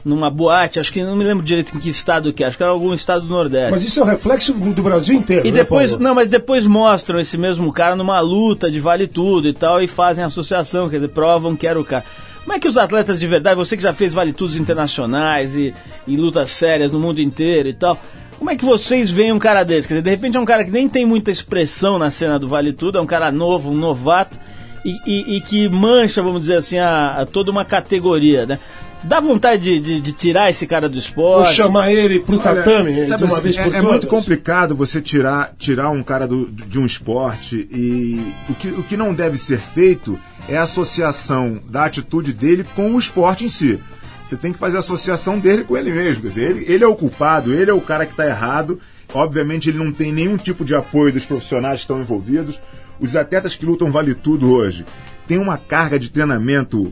numa 0.05 0.29
boate, 0.29 0.79
acho 0.81 0.93
que 0.93 1.03
não 1.03 1.15
me 1.17 1.25
lembro 1.25 1.43
direito 1.45 1.75
em 1.77 1.81
que 1.81 1.89
estado 1.89 2.31
que 2.33 2.43
é, 2.45 2.47
acho 2.47 2.57
que 2.59 2.63
era 2.63 2.73
algum 2.73 2.93
estado 2.93 3.23
do 3.23 3.29
Nordeste. 3.29 3.71
Mas 3.71 3.85
isso 3.85 4.01
é 4.01 4.03
o 4.03 4.07
reflexo 4.07 4.53
do 4.53 4.73
do 4.75 4.83
Brasil 4.83 5.17
inteiro. 5.17 5.47
E 5.47 5.51
né, 5.53 5.59
depois, 5.61 5.93
Paulo? 5.93 6.05
não, 6.05 6.15
mas 6.15 6.29
depois 6.29 6.67
mostram 6.67 7.19
esse 7.21 7.39
mesmo 7.39 7.73
cara 7.73 7.95
numa 7.97 8.21
luta 8.21 8.71
de 8.71 8.81
vale 8.81 9.07
tudo 9.07 9.49
e 9.49 9.53
tal, 9.55 9.81
e 9.81 9.87
fazem 9.87 10.23
associação, 10.25 10.91
quer 10.91 10.97
dizer, 10.97 11.09
provam 11.09 11.55
que 11.57 11.67
era 11.67 11.81
o 11.81 11.85
cara. 11.85 12.05
Como 12.45 12.53
é 12.53 12.61
que 12.61 12.69
os 12.69 12.77
atletas 12.77 13.19
de 13.19 13.27
verdade, 13.27 13.57
você 13.57 13.77
que 13.77 13.83
já 13.83 13.93
fez 13.93 14.13
vale 14.13 14.33
tudos 14.33 14.57
internacionais 14.57 15.57
e, 15.57 15.75
e 16.07 16.17
lutas 16.17 16.51
sérias 16.53 16.93
no 16.93 17.01
mundo 17.01 17.21
inteiro 17.21 17.69
e 17.69 17.73
tal, 17.73 17.99
como 18.39 18.51
é 18.51 18.57
que 18.57 18.65
vocês 18.65 19.11
veem 19.11 19.33
um 19.33 19.39
cara 19.39 19.65
desse? 19.65 19.89
Quer 19.89 19.95
dizer, 19.95 20.03
de 20.03 20.11
repente 20.11 20.37
é 20.37 20.41
um 20.41 20.45
cara 20.45 20.63
que 20.65 20.71
nem 20.71 20.87
tem 20.89 21.07
muita 21.07 21.31
expressão 21.31 21.99
na 21.99 22.11
cena 22.11 22.39
do 22.39 22.47
vale 22.47 22.73
tudo, 22.75 22.99
é 22.99 23.01
um 23.01 23.07
cara 23.07 23.33
novo, 23.33 23.71
um 23.71 23.77
novato, 23.77 24.39
e, 24.85 24.99
e- 25.07 25.37
e 25.37 25.41
que 25.41 25.69
mancha, 25.71 26.23
vamos 26.23 26.43
dizer 26.43 26.57
assim, 26.57 26.79
a, 26.79 27.21
a 27.23 27.27
toda 27.27 27.51
uma 27.51 27.65
categoria, 27.65 28.45
né? 28.45 28.59
Dá 29.05 29.21
vontade 29.21 29.63
de, 29.63 29.81
de- 29.81 30.01
de 30.01 30.13
tirar 30.13 30.49
esse 30.49 30.67
cara 30.67 30.89
do 30.89 30.95
Ou 30.95 30.99
esporte? 30.99 31.55
chamar 31.55 31.93
ele 31.93 32.21
pro 32.21 32.39
tatame 32.39 32.91
Olha, 32.93 33.03
de 33.03 33.09
sabe 33.09 33.25
uma 33.25 33.33
assim, 33.35 33.43
vez 33.43 33.57
é, 33.57 33.63
por 33.65 33.69
é 33.75 33.77
todas. 33.77 33.91
muito 33.91 34.07
complicado 34.07 34.75
você 34.75 35.01
tirar, 35.01 35.55
tirar 35.59 35.91
um 35.91 36.03
cara 36.03 36.27
do- 36.27 36.47
de 36.51 36.79
um 36.79 36.87
esporte 36.87 37.69
e 37.71 38.33
o 38.49 38.55
que, 38.55 38.69
o 38.69 38.83
que 38.83 38.97
não 38.97 39.13
deve 39.13 39.37
ser 39.37 39.59
feito 39.59 40.19
é 40.49 40.57
a 40.57 40.63
associação 40.63 41.61
da 41.69 41.85
atitude 41.85 42.33
dele 42.33 42.65
com 42.75 42.93
o 42.95 42.99
esporte 42.99 43.45
em 43.45 43.49
si. 43.49 43.79
Você 44.25 44.37
tem 44.37 44.53
que 44.55 44.59
fazer 44.59 44.79
a 44.79 44.81
associação 44.81 45.39
dele 45.39 45.65
com 45.65 45.77
ele 45.77 45.93
mesmo. 45.93 46.31
Ele, 46.35 46.65
ele 46.67 46.83
é 46.83 46.87
o 46.87 46.97
culpado, 46.97 47.53
ele 47.53 47.71
é 47.71 47.75
o 47.75 47.81
cara 47.83 48.07
que 48.07 48.13
está 48.13 48.27
errado. 48.27 48.81
Obviamente 49.13 49.69
ele 49.69 49.77
não 49.79 49.93
tem 49.93 50.13
nenhum 50.13 50.39
tipo 50.39 50.65
de 50.65 50.75
apoio 50.75 51.13
dos 51.13 51.27
profissionais 51.27 51.77
que 51.77 51.83
estão 51.83 52.01
envolvidos. 52.01 52.59
Os 52.99 53.15
atletas 53.17 53.55
que 53.55 53.67
lutam 53.67 53.91
vale 53.93 54.15
tudo 54.15 54.51
hoje 54.51 54.87
têm 55.27 55.37
uma 55.39 55.59
carga 55.59 55.99
de 55.99 56.11
treinamento 56.11 56.91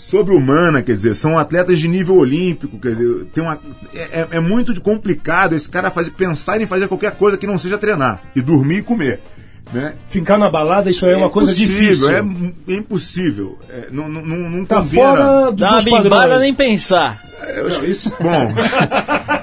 sobre-humana, 0.00 0.82
quer 0.82 0.92
dizer, 0.92 1.14
são 1.14 1.38
atletas 1.38 1.78
de 1.78 1.86
nível 1.86 2.16
olímpico, 2.16 2.78
quer 2.78 2.92
dizer, 2.94 3.26
tem 3.34 3.42
uma, 3.44 3.58
é, 3.94 4.20
é- 4.20 4.28
é 4.32 4.40
muito 4.40 4.72
de 4.72 4.80
complicado 4.80 5.54
esse 5.54 5.68
cara 5.68 5.90
fazer, 5.90 6.10
pensar 6.12 6.58
em 6.60 6.66
fazer 6.66 6.88
qualquer 6.88 7.12
coisa 7.12 7.36
que 7.36 7.46
não 7.46 7.58
seja 7.58 7.76
treinar 7.76 8.20
e 8.34 8.40
dormir 8.40 8.78
e 8.78 8.82
comer. 8.82 9.20
Né? 9.72 9.92
Ficar 10.08 10.36
na 10.38 10.50
balada, 10.50 10.90
isso 10.90 11.04
aí 11.06 11.12
é 11.12 11.16
uma 11.16 11.30
coisa 11.30 11.52
impossível, 11.52 11.78
difícil. 11.80 12.10
É, 12.10 12.72
é 12.72 12.74
impossível. 12.76 13.58
É, 13.68 13.88
não, 13.92 14.08
não, 14.08 14.22
não, 14.24 14.50
não 14.50 14.64
Tá 14.64 14.76
combina. 14.76 15.02
fora 15.02 15.50
do, 15.52 15.56
Dá 15.58 15.74
dos 15.76 15.84
padrões. 15.84 16.40
nem 16.40 16.54
pensar. 16.54 17.22
Não, 17.56 17.84
isso... 17.84 18.10
Bom, 18.20 18.52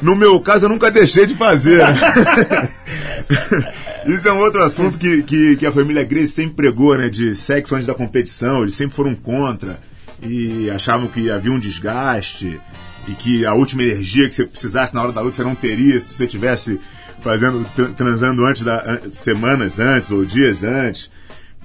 no 0.01 0.15
meu 0.15 0.39
caso 0.41 0.65
eu 0.65 0.69
nunca 0.69 0.89
deixei 0.91 1.25
de 1.27 1.35
fazer. 1.35 1.81
Isso 4.05 4.27
é 4.27 4.33
um 4.33 4.37
outro 4.39 4.61
assunto 4.63 4.97
que, 4.97 5.23
que, 5.23 5.57
que 5.57 5.65
a 5.65 5.71
família 5.71 6.03
Grace 6.03 6.29
sempre 6.29 6.55
pregou, 6.55 6.97
né? 6.97 7.09
De 7.09 7.35
sexo 7.35 7.75
antes 7.75 7.85
da 7.87 7.93
competição, 7.93 8.61
eles 8.61 8.73
sempre 8.73 8.95
foram 8.95 9.13
contra 9.15 9.79
e 10.21 10.69
achavam 10.69 11.07
que 11.07 11.29
havia 11.29 11.51
um 11.51 11.59
desgaste 11.59 12.59
e 13.07 13.11
que 13.11 13.45
a 13.45 13.53
última 13.53 13.83
energia 13.83 14.27
que 14.27 14.35
você 14.35 14.45
precisasse 14.45 14.93
na 14.93 15.01
hora 15.03 15.11
da 15.11 15.21
luta 15.21 15.35
você 15.35 15.43
não 15.43 15.55
teria 15.55 15.99
se 15.99 16.13
você 16.13 16.27
tivesse 16.27 16.79
fazendo 17.21 17.65
tran- 17.75 17.91
transando 17.93 18.45
antes 18.45 18.63
da 18.63 18.83
an- 18.83 19.09
semanas 19.11 19.79
antes 19.79 20.11
ou 20.11 20.25
dias 20.25 20.63
antes. 20.63 21.09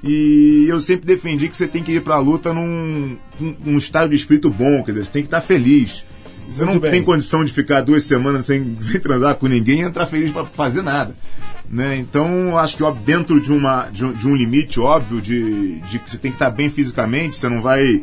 E 0.04 0.66
eu 0.68 0.80
sempre 0.80 1.06
defendi 1.06 1.48
que 1.48 1.56
você 1.56 1.66
tem 1.68 1.82
que 1.82 1.92
ir 1.92 2.02
pra 2.02 2.18
luta 2.18 2.52
num, 2.52 3.16
num, 3.38 3.76
estado 3.76 4.10
de 4.10 4.16
espírito 4.16 4.50
bom, 4.50 4.82
quer 4.82 4.92
dizer, 4.92 5.04
você 5.04 5.12
tem 5.12 5.22
que 5.22 5.28
estar 5.28 5.40
feliz. 5.40 6.04
Você 6.50 6.64
Muito 6.64 6.74
não 6.74 6.80
bem. 6.80 6.90
tem 6.90 7.02
condição 7.04 7.44
de 7.44 7.52
ficar 7.52 7.82
duas 7.82 8.02
semanas 8.02 8.46
sem, 8.46 8.76
sem 8.80 8.98
transar 9.00 9.36
com 9.36 9.46
ninguém 9.46 9.80
e 9.80 9.84
entrar 9.84 10.06
feliz 10.06 10.32
pra 10.32 10.44
fazer 10.46 10.82
nada. 10.82 11.14
Né? 11.70 11.96
Então, 11.96 12.58
acho 12.58 12.76
que 12.76 12.82
ó, 12.82 12.90
dentro 12.90 13.40
de, 13.40 13.52
uma, 13.52 13.88
de, 13.90 14.04
um, 14.04 14.12
de 14.12 14.26
um 14.26 14.34
limite 14.34 14.80
óbvio 14.80 15.20
de, 15.20 15.78
de 15.82 15.98
que 16.00 16.10
você 16.10 16.18
tem 16.18 16.32
que 16.32 16.34
estar 16.36 16.50
bem 16.50 16.68
fisicamente, 16.68 17.36
você 17.36 17.48
não 17.48 17.62
vai 17.62 18.02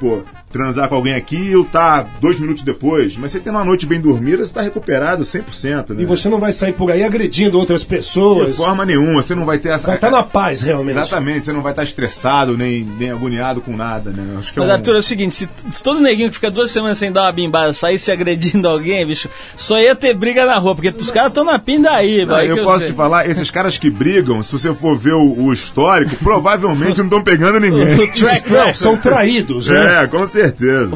pô, 0.00 0.22
transar 0.50 0.88
com 0.88 0.96
alguém 0.96 1.14
aqui 1.14 1.36
e 1.36 1.54
lutar 1.56 2.08
dois 2.20 2.38
minutos 2.40 2.62
depois. 2.64 3.16
Mas 3.16 3.30
você 3.30 3.40
tendo 3.40 3.54
uma 3.56 3.64
noite 3.64 3.86
bem 3.86 4.00
dormida, 4.00 4.38
você 4.38 4.42
está 4.44 4.60
recuperado 4.62 5.22
100%. 5.24 5.90
Né? 5.94 6.02
E 6.02 6.04
você 6.04 6.28
não 6.28 6.38
vai 6.40 6.52
sair 6.52 6.72
por 6.72 6.90
aí 6.90 7.04
agredindo 7.04 7.58
outras 7.58 7.82
De 7.82 7.86
pessoas. 7.86 8.56
forma 8.56 8.84
nenhuma, 8.84 9.22
você 9.22 9.34
não 9.34 9.44
vai 9.44 9.58
ter 9.58 9.68
essa. 9.70 9.86
Vai 9.86 9.96
estar 9.96 10.10
na 10.10 10.22
paz, 10.24 10.62
realmente. 10.62 10.98
Exatamente, 10.98 11.44
você 11.44 11.52
não 11.52 11.62
vai 11.62 11.72
estar 11.72 11.82
estressado 11.84 12.56
nem, 12.56 12.82
nem 12.82 13.10
agoniado 13.10 13.60
com 13.60 13.76
nada, 13.76 14.10
né? 14.10 14.36
Acho 14.38 14.52
que 14.52 14.58
é 14.58 14.62
Mas, 14.62 14.70
um- 14.70 14.74
Arthur, 14.74 14.96
é 14.96 14.98
o 14.98 15.02
seguinte, 15.02 15.34
se, 15.36 15.48
se 15.70 15.82
todo 15.82 16.00
neguinho 16.00 16.28
que 16.28 16.34
fica 16.34 16.50
duas 16.50 16.70
semanas 16.70 16.98
sem 16.98 17.12
dar 17.12 17.22
uma 17.22 17.32
bimbada 17.32 17.72
saísse 17.72 18.10
agredindo 18.10 18.66
alguém, 18.68 19.06
bicho, 19.06 19.28
só 19.56 19.78
ia 19.78 19.94
ter 19.94 20.14
briga 20.14 20.44
na 20.46 20.58
rua, 20.58 20.74
porque 20.74 20.88
os 20.96 21.10
caras 21.10 21.28
estão 21.30 21.44
na 21.44 21.58
pindaí, 21.58 22.20
Não, 22.26 22.34
vai. 22.34 22.50
eu 22.50 22.64
posso 22.64 22.80
sei. 22.80 22.88
te 22.88 22.94
falar, 22.94 23.28
esses 23.28 23.50
caras 23.50 23.78
que 23.78 23.88
brigam, 23.88 24.42
se 24.42 24.50
você 24.52 24.74
for 24.74 24.98
ver 24.98 25.14
o, 25.14 25.44
o 25.44 25.52
histórico, 25.52 26.16
provavelmente 26.16 26.98
não 26.98 27.04
estão 27.04 27.22
pegando 27.22 27.60
ninguém. 27.60 27.94
O 27.94 27.96
track 28.12 28.50
Não, 28.50 28.74
são 28.74 28.96
traídos, 28.98 29.68
né? 29.68 30.02
É, 30.02 30.06
com 30.08 30.18
certeza. 30.26 30.39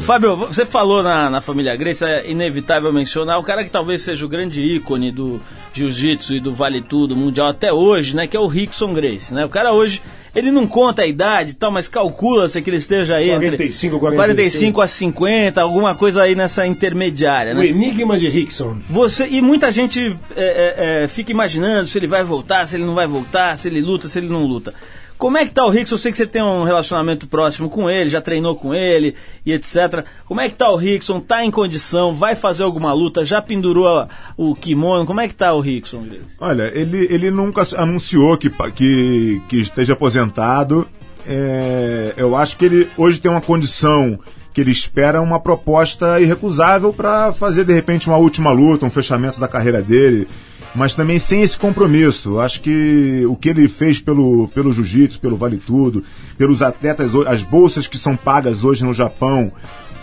Fábio, 0.01 0.35
você 0.35 0.65
falou 0.65 1.03
na, 1.03 1.29
na 1.29 1.41
família 1.41 1.75
Grace, 1.75 2.03
é 2.03 2.29
inevitável 2.29 2.91
mencionar 2.91 3.39
o 3.39 3.43
cara 3.43 3.63
que 3.63 3.69
talvez 3.69 4.01
seja 4.01 4.25
o 4.25 4.29
grande 4.29 4.61
ícone 4.61 5.11
do 5.11 5.39
jiu-jitsu 5.73 6.35
e 6.35 6.39
do 6.39 6.53
vale 6.53 6.81
tudo 6.81 7.15
mundial 7.15 7.47
até 7.47 7.71
hoje, 7.71 8.15
né? 8.15 8.27
Que 8.27 8.37
é 8.37 8.39
o 8.39 8.47
Rickson 8.47 8.93
Grace, 8.93 9.33
né? 9.33 9.45
O 9.45 9.49
cara 9.49 9.73
hoje, 9.73 10.01
ele 10.33 10.51
não 10.51 10.65
conta 10.65 11.01
a 11.01 11.07
idade 11.07 11.51
e 11.51 11.53
tal, 11.53 11.71
mas 11.71 11.87
calcula-se 11.87 12.61
que 12.61 12.69
ele 12.69 12.77
esteja 12.77 13.15
aí 13.15 13.29
45, 13.29 13.95
entre 13.95 14.15
46. 14.15 14.15
45 14.15 14.81
a 14.81 14.87
50, 14.87 15.61
alguma 15.61 15.95
coisa 15.95 16.23
aí 16.23 16.35
nessa 16.35 16.65
intermediária, 16.65 17.53
O 17.53 17.59
né? 17.59 17.67
enigma 17.67 18.17
de 18.17 18.27
Rickson. 18.27 18.77
Você, 18.89 19.27
e 19.27 19.41
muita 19.41 19.69
gente 19.71 19.99
é, 20.35 21.03
é, 21.03 21.03
é, 21.03 21.07
fica 21.07 21.31
imaginando 21.31 21.87
se 21.87 21.97
ele 21.97 22.07
vai 22.07 22.23
voltar, 22.23 22.67
se 22.67 22.75
ele 22.75 22.85
não 22.85 22.95
vai 22.95 23.07
voltar, 23.07 23.57
se 23.57 23.67
ele 23.67 23.81
luta, 23.81 24.07
se 24.07 24.19
ele 24.19 24.27
não 24.27 24.45
luta. 24.45 24.73
Como 25.17 25.37
é 25.37 25.45
que 25.45 25.51
tá 25.51 25.65
o 25.65 25.69
Rickson? 25.69 25.95
Eu 25.95 25.99
sei 25.99 26.11
que 26.11 26.17
você 26.17 26.25
tem 26.25 26.43
um 26.43 26.63
relacionamento 26.63 27.27
próximo 27.27 27.69
com 27.69 27.89
ele, 27.89 28.09
já 28.09 28.21
treinou 28.21 28.55
com 28.55 28.73
ele 28.73 29.15
e 29.45 29.53
etc. 29.53 30.05
Como 30.25 30.41
é 30.41 30.49
que 30.49 30.55
tá 30.55 30.69
o 30.69 30.75
Rickson? 30.75 31.19
Tá 31.19 31.43
em 31.43 31.51
condição? 31.51 32.13
Vai 32.13 32.35
fazer 32.35 32.63
alguma 32.63 32.91
luta? 32.93 33.23
Já 33.23 33.41
pendurou 33.41 34.07
o 34.35 34.53
kimono? 34.53 35.05
Como 35.05 35.21
é 35.21 35.27
que 35.27 35.33
tá 35.33 35.53
o 35.53 35.61
Rickson? 35.61 36.05
Olha, 36.39 36.69
ele, 36.73 37.07
ele 37.09 37.31
nunca 37.31 37.63
anunciou 37.77 38.37
que, 38.37 38.49
que, 38.75 39.41
que 39.47 39.57
esteja 39.57 39.93
aposentado. 39.93 40.87
É, 41.25 42.13
eu 42.17 42.35
acho 42.35 42.57
que 42.57 42.65
ele 42.65 42.89
hoje 42.97 43.19
tem 43.19 43.31
uma 43.31 43.41
condição 43.41 44.19
que 44.53 44.61
ele 44.61 44.71
espera 44.71 45.21
uma 45.21 45.39
proposta 45.39 46.19
irrecusável 46.21 46.93
para 46.93 47.33
fazer 47.33 47.65
de 47.65 47.73
repente 47.73 48.07
uma 48.07 48.15
última 48.15 48.51
luta, 48.51 48.85
um 48.85 48.89
fechamento 48.89 49.37
da 49.37 49.49
carreira 49.49 49.81
dele, 49.81 50.29
mas 50.75 50.93
também 50.93 51.17
sem 51.19 51.41
esse 51.41 51.57
compromisso. 51.57 52.39
Acho 52.39 52.61
que 52.61 53.23
o 53.27 53.35
que 53.35 53.49
ele 53.49 53.67
fez 53.67 53.99
pelo, 53.99 54.47
pelo 54.49 54.73
jiu-jitsu, 54.73 55.19
pelo 55.19 55.37
vale 55.37 55.57
tudo, 55.57 56.03
pelos 56.37 56.61
atletas, 56.61 57.13
as 57.27 57.43
bolsas 57.43 57.87
que 57.87 57.97
são 57.97 58.15
pagas 58.15 58.63
hoje 58.63 58.83
no 58.83 58.93
Japão, 58.93 59.51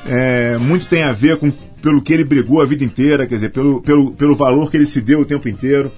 é, 0.09 0.57
muito 0.59 0.87
tem 0.87 1.03
a 1.03 1.13
ver 1.13 1.37
com 1.39 1.51
pelo 1.83 2.01
que 2.01 2.13
ele 2.13 2.23
brigou 2.23 2.63
a 2.63 2.65
vida 2.65 2.85
inteira, 2.85 3.27
quer 3.27 3.35
dizer, 3.35 3.51
pelo, 3.51 3.83
pelo, 3.83 4.13
pelo 4.13 4.37
valor 4.37 4.71
que 4.71 4.77
ele 4.77 4.87
se 4.87 5.01
deu 5.01 5.21
o 5.21 5.25
tempo 5.25 5.49
inteiro. 5.49 5.91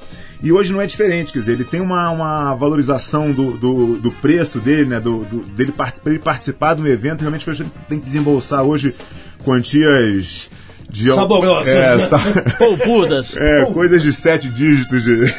E 0.43 0.51
hoje 0.51 0.73
não 0.73 0.81
é 0.81 0.87
diferente, 0.87 1.31
quer 1.33 1.41
dizer, 1.41 1.53
ele 1.53 1.65
tem 1.65 1.81
uma, 1.81 2.11
uma 2.11 2.55
valorização 2.55 3.31
do, 3.33 3.53
do, 3.53 3.99
do 3.99 4.11
preço 4.11 4.59
dele, 4.61 4.87
né? 4.87 4.99
Do, 5.01 5.25
do- 5.25 5.45
dele 5.51 5.73
pra 5.73 5.93
ele 6.07 6.19
participar 6.19 6.75
de 6.75 6.81
um 6.83 6.87
evento, 6.87 7.21
realmente 7.21 7.45
tem 7.87 7.99
que 7.99 8.05
desembolsar 8.07 8.63
hoje 8.63 8.95
quantias 9.45 10.51
de 10.95 11.11
Saborosas, 11.11 11.75
É, 11.75 12.07
sa- 12.09 12.21
Poupudas. 12.59 13.37
é, 13.39 13.65
coisas 13.67 14.03
de 14.03 14.13
sete 14.13 14.49
dígitos 14.49 15.03
de, 15.05 15.35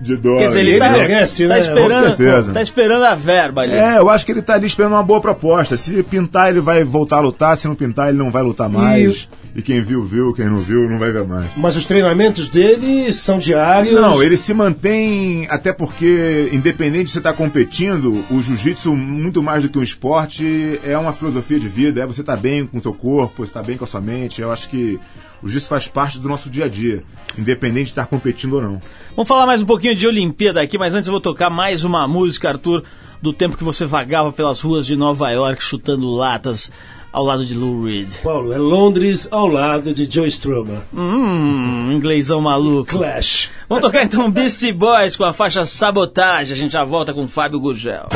de 0.00 0.16
dólar. 0.16 0.38
Quer 0.40 0.46
dizer, 0.48 0.60
ele, 0.60 0.70
Ele 0.70 0.78
tá, 0.78 0.90
merece, 0.90 1.42
tá 1.48 1.54
né? 1.54 1.60
esperando, 1.60 2.10
Com 2.10 2.16
certeza. 2.16 2.52
tá 2.52 2.62
esperando 2.62 3.04
a 3.04 3.14
verba 3.14 3.62
ali. 3.62 3.74
É, 3.74 3.98
eu 3.98 4.08
acho 4.08 4.24
que 4.24 4.32
ele 4.32 4.42
tá 4.42 4.54
ali 4.54 4.66
esperando 4.66 4.92
uma 4.92 5.02
boa 5.02 5.20
proposta. 5.20 5.76
Se 5.76 6.02
pintar, 6.02 6.50
ele 6.50 6.60
vai 6.60 6.84
voltar 6.84 7.16
a 7.16 7.20
lutar. 7.20 7.56
Se 7.56 7.66
não 7.66 7.74
pintar, 7.74 8.08
ele 8.08 8.18
não 8.18 8.30
vai 8.30 8.42
lutar 8.42 8.68
mais. 8.68 9.28
E, 9.54 9.62
quem 9.62 9.82
viu, 9.82 10.04
viu. 10.04 10.32
Quem 10.34 10.46
não 10.46 10.60
viu, 10.60 10.88
não 10.88 10.98
vai 10.98 11.12
ver 11.12 11.26
mais. 11.26 11.46
Mas 11.56 11.76
os 11.76 11.84
treinamentos 11.84 12.48
dele 12.48 13.12
são 13.12 13.38
diários. 13.38 13.94
Não, 13.94 14.22
ele 14.22 14.36
se 14.36 14.54
mantém, 14.54 15.46
até 15.50 15.72
porque, 15.72 16.48
independente 16.52 17.06
de 17.06 17.10
você 17.12 17.18
estar 17.18 17.32
competindo, 17.32 18.24
o 18.30 18.40
jiu-jitsu, 18.40 18.94
muito 18.94 19.42
mais 19.42 19.62
do 19.62 19.68
que 19.68 19.78
um 19.78 19.82
esporte, 19.82 20.78
é 20.84 20.96
uma 20.96 21.12
filosofia 21.12 21.58
de 21.58 21.68
vida. 21.68 22.02
É 22.02 22.06
você 22.06 22.20
estar 22.20 22.36
bem 22.36 22.66
com 22.66 22.78
o 22.78 22.82
seu 22.82 22.92
corpo, 22.94 23.44
você 23.44 23.50
estar 23.50 23.62
bem 23.62 23.76
com 23.76 23.84
a 23.84 23.88
sua 23.88 24.00
mente. 24.00 24.40
Eu 24.40 24.52
acho 24.52 24.68
que 24.68 24.98
o 25.42 25.48
jiu-jitsu 25.48 25.68
faz 25.68 25.88
parte 25.88 26.18
do 26.18 26.28
nosso 26.28 26.50
dia 26.50 26.64
a 26.64 26.68
dia, 26.68 27.02
independente 27.36 27.84
de 27.84 27.90
estar 27.90 28.06
competindo 28.06 28.54
ou 28.54 28.62
não. 28.62 28.80
Vamos 29.14 29.28
falar 29.28 29.46
mais 29.46 29.62
um 29.62 29.66
pouquinho 29.66 29.94
de 29.94 30.06
Olimpíada 30.06 30.60
aqui, 30.60 30.78
mas 30.78 30.94
antes 30.94 31.06
eu 31.06 31.12
vou 31.12 31.20
tocar 31.20 31.50
mais 31.50 31.84
uma 31.84 32.06
música, 32.08 32.48
Arthur, 32.48 32.84
do 33.22 33.32
tempo 33.32 33.56
que 33.56 33.64
você 33.64 33.84
vagava 33.84 34.32
pelas 34.32 34.60
ruas 34.60 34.86
de 34.86 34.96
Nova 34.96 35.30
York 35.30 35.62
chutando 35.62 36.10
latas 36.10 36.70
ao 37.12 37.24
lado 37.24 37.44
de 37.44 37.54
Lou 37.54 37.84
Reed. 37.84 38.12
Paulo, 38.22 38.52
é 38.52 38.58
Londres 38.58 39.28
ao 39.30 39.46
lado 39.46 39.94
de 39.94 40.10
Joe 40.10 40.28
Strummer. 40.28 40.80
Hum, 40.94 41.92
inglêsão 41.92 42.40
maluco. 42.40 42.96
Clash. 42.96 43.50
Vamos 43.68 43.82
tocar 43.82 44.04
então 44.04 44.30
Beastie 44.30 44.72
Boys 44.72 45.16
com 45.16 45.24
a 45.24 45.32
faixa 45.32 45.64
Sabotagem. 45.64 46.52
A 46.52 46.56
gente 46.56 46.72
já 46.72 46.84
volta 46.84 47.14
com 47.14 47.26
Fábio 47.26 47.60
Gurgel. 47.60 48.08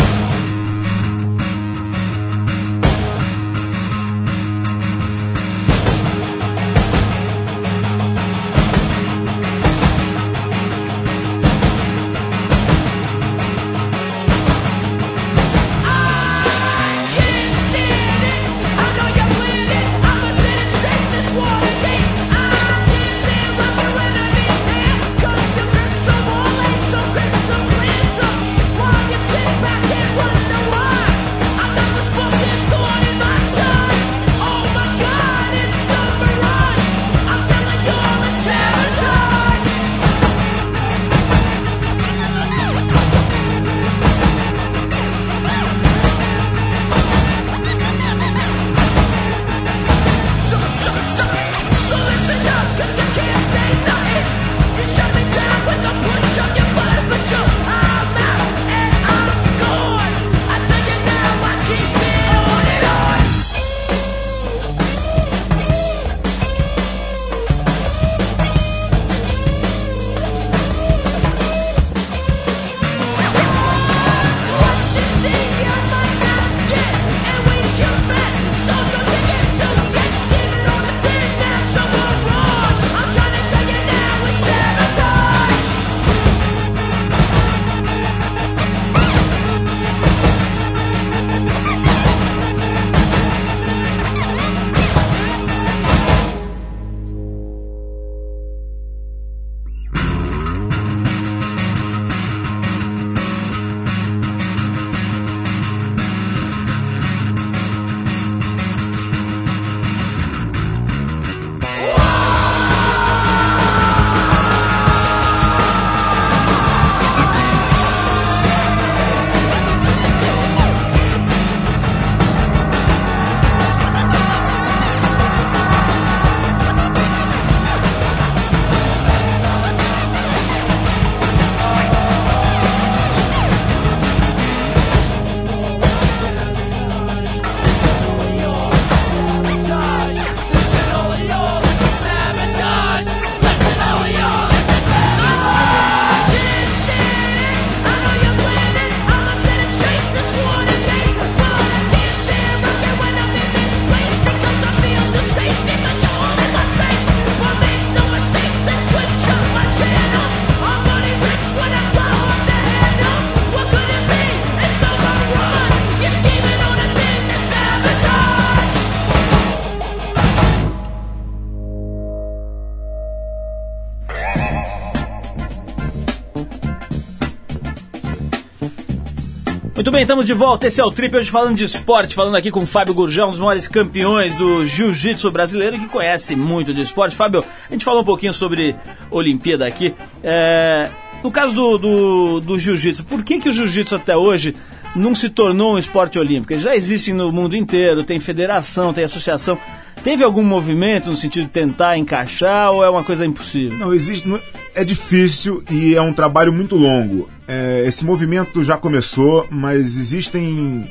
Bem, 180.03 180.05
estamos 180.05 180.27
de 180.27 180.35
volta. 180.35 180.67
Esse 180.67 180.81
é 180.81 180.85
o 180.85 180.91
Trip, 180.91 181.17
hoje 181.17 181.31
falando 181.31 181.57
de 181.57 181.65
esporte, 181.65 182.15
falando 182.15 182.37
aqui 182.37 182.51
com 182.51 182.63
o 182.63 182.67
Fábio 182.67 182.93
Gurgel, 182.93 183.29
um 183.29 183.31
dos 183.31 183.39
maiores 183.39 183.69
campeões 183.69 184.35
do 184.35 184.67
jiu-jitsu 184.67 185.31
brasileiro, 185.31 185.79
que 185.79 185.87
conhece 185.87 186.35
muito 186.35 186.75
de 186.75 186.81
esporte. 186.81 187.15
Fábio, 187.15 187.45
a 187.69 187.73
gente 187.73 187.85
falou 187.85 188.03
um 188.03 188.05
pouquinho 188.05 188.33
sobre 188.33 188.75
Olimpíada 189.11 189.65
aqui. 189.65 189.95
É, 190.23 190.89
no 191.23 191.31
caso 191.31 191.55
do, 191.55 191.79
do, 191.79 192.41
do 192.41 192.59
jiu-jitsu, 192.59 193.05
por 193.05 193.23
que, 193.23 193.39
que 193.39 193.49
o 193.49 193.53
jiu-jitsu 193.53 193.95
até 193.95 194.17
hoje 194.17 194.57
não 194.97 195.15
se 195.15 195.29
tornou 195.29 195.75
um 195.75 195.79
esporte 195.79 196.19
olímpico? 196.19 196.59
Já 196.59 196.75
existe 196.75 197.13
no 197.13 197.31
mundo 197.31 197.57
inteiro, 197.57 198.03
tem 198.03 198.19
federação, 198.19 198.93
tem 198.93 199.05
associação. 199.05 199.57
Teve 200.05 200.25
algum 200.25 200.43
movimento 200.43 201.11
no 201.11 201.17
sentido 201.17 201.45
de 201.45 201.51
tentar 201.51 201.97
encaixar 201.97 202.73
ou 202.73 202.85
é 202.85 202.91
uma 202.91 203.05
coisa 203.05 203.25
impossível? 203.25 203.79
Não, 203.79 203.95
existe. 203.95 204.29
É 204.75 204.83
difícil 204.83 205.63
e 205.71 205.95
é 205.95 206.03
um 206.03 206.13
trabalho 206.13 206.53
muito 206.53 206.75
longo. 206.75 207.29
É, 207.47 207.85
esse 207.87 208.05
movimento 208.05 208.65
já 208.65 208.77
começou, 208.77 209.47
mas 209.51 209.97
existem. 209.97 210.89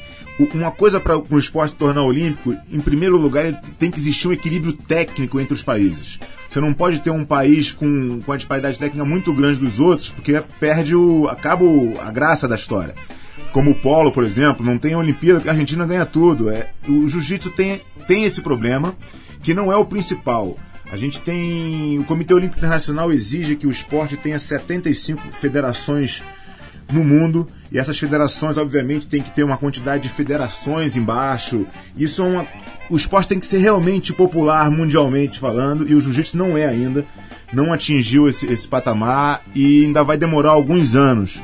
Uma 0.56 0.72
coisa 0.72 1.00
para 1.00 1.18
o 1.18 1.38
esporte 1.38 1.76
tornar 1.76 2.02
olímpico, 2.02 2.56
em 2.72 2.80
primeiro 2.80 3.16
lugar, 3.16 3.54
tem 3.78 3.92
que 3.92 4.00
existir 4.00 4.28
um 4.28 4.32
equilíbrio 4.32 4.74
técnico 4.74 5.40
entre 5.40 5.54
os 5.54 5.62
países. 5.62 6.18
Você 6.50 6.60
não 6.60 6.74
pode 6.74 7.00
ter 7.02 7.12
um 7.12 7.24
país 7.24 7.72
com, 7.72 8.20
com 8.26 8.32
a 8.32 8.38
disparidade 8.38 8.80
técnica 8.80 9.06
muito 9.06 9.32
grande 9.34 9.60
dos 9.60 9.78
outros, 9.78 10.10
porque 10.10 10.42
perde 10.60 10.96
o. 10.96 11.28
acaba 11.28 11.66
a 12.02 12.12
graça 12.12 12.48
da 12.48 12.56
história. 12.56 12.96
Como 13.52 13.72
o 13.72 13.76
polo, 13.76 14.12
por 14.12 14.24
exemplo, 14.24 14.66
não 14.66 14.78
tem 14.78 14.96
Olimpíada, 14.96 15.40
porque 15.40 15.50
a 15.50 15.54
Argentina 15.54 15.86
ganha 15.86 16.06
tudo. 16.06 16.50
É, 16.50 16.70
o 16.88 17.08
jiu-jitsu 17.08 17.52
tem, 17.52 17.82
tem 18.08 18.24
esse 18.24 18.42
problema, 18.42 18.96
que 19.44 19.54
não 19.54 19.72
é 19.72 19.76
o 19.76 19.86
principal. 19.86 20.58
A 20.92 20.98
gente 20.98 21.22
tem. 21.22 21.98
O 22.00 22.04
Comitê 22.04 22.34
Olímpico 22.34 22.60
Internacional 22.60 23.12
exige 23.12 23.56
que 23.56 23.68
o 23.68 23.72
esporte 23.72 24.18
tenha 24.18 24.38
75 24.38 25.22
federações 25.32 26.22
no 26.92 27.04
mundo 27.04 27.48
e 27.72 27.80
essas 27.80 27.98
federações, 27.98 28.58
obviamente, 28.58 29.08
tem 29.08 29.22
que 29.22 29.32
ter 29.32 29.44
uma 29.44 29.58
quantidade 29.58 30.04
de 30.04 30.10
federações 30.10 30.98
embaixo. 30.98 31.66
Isso 31.96 32.22
é 32.22 32.26
uma. 32.26 32.48
O 32.90 32.98
esporte 32.98 33.30
tem 33.30 33.40
que 33.40 33.46
ser 33.46 33.60
realmente 33.60 34.12
popular 34.12 34.70
mundialmente 34.70 35.40
falando 35.40 35.90
e 35.90 35.96
o 35.96 36.02
jiu-jitsu 36.02 36.38
não 36.38 36.58
é 36.58 36.66
ainda. 36.66 37.06
Não 37.54 37.72
atingiu 37.72 38.28
esse, 38.28 38.46
esse 38.46 38.68
patamar 38.68 39.42
e 39.56 39.86
ainda 39.86 40.04
vai 40.04 40.18
demorar 40.18 40.52
alguns 40.52 40.96
anos. 40.96 41.40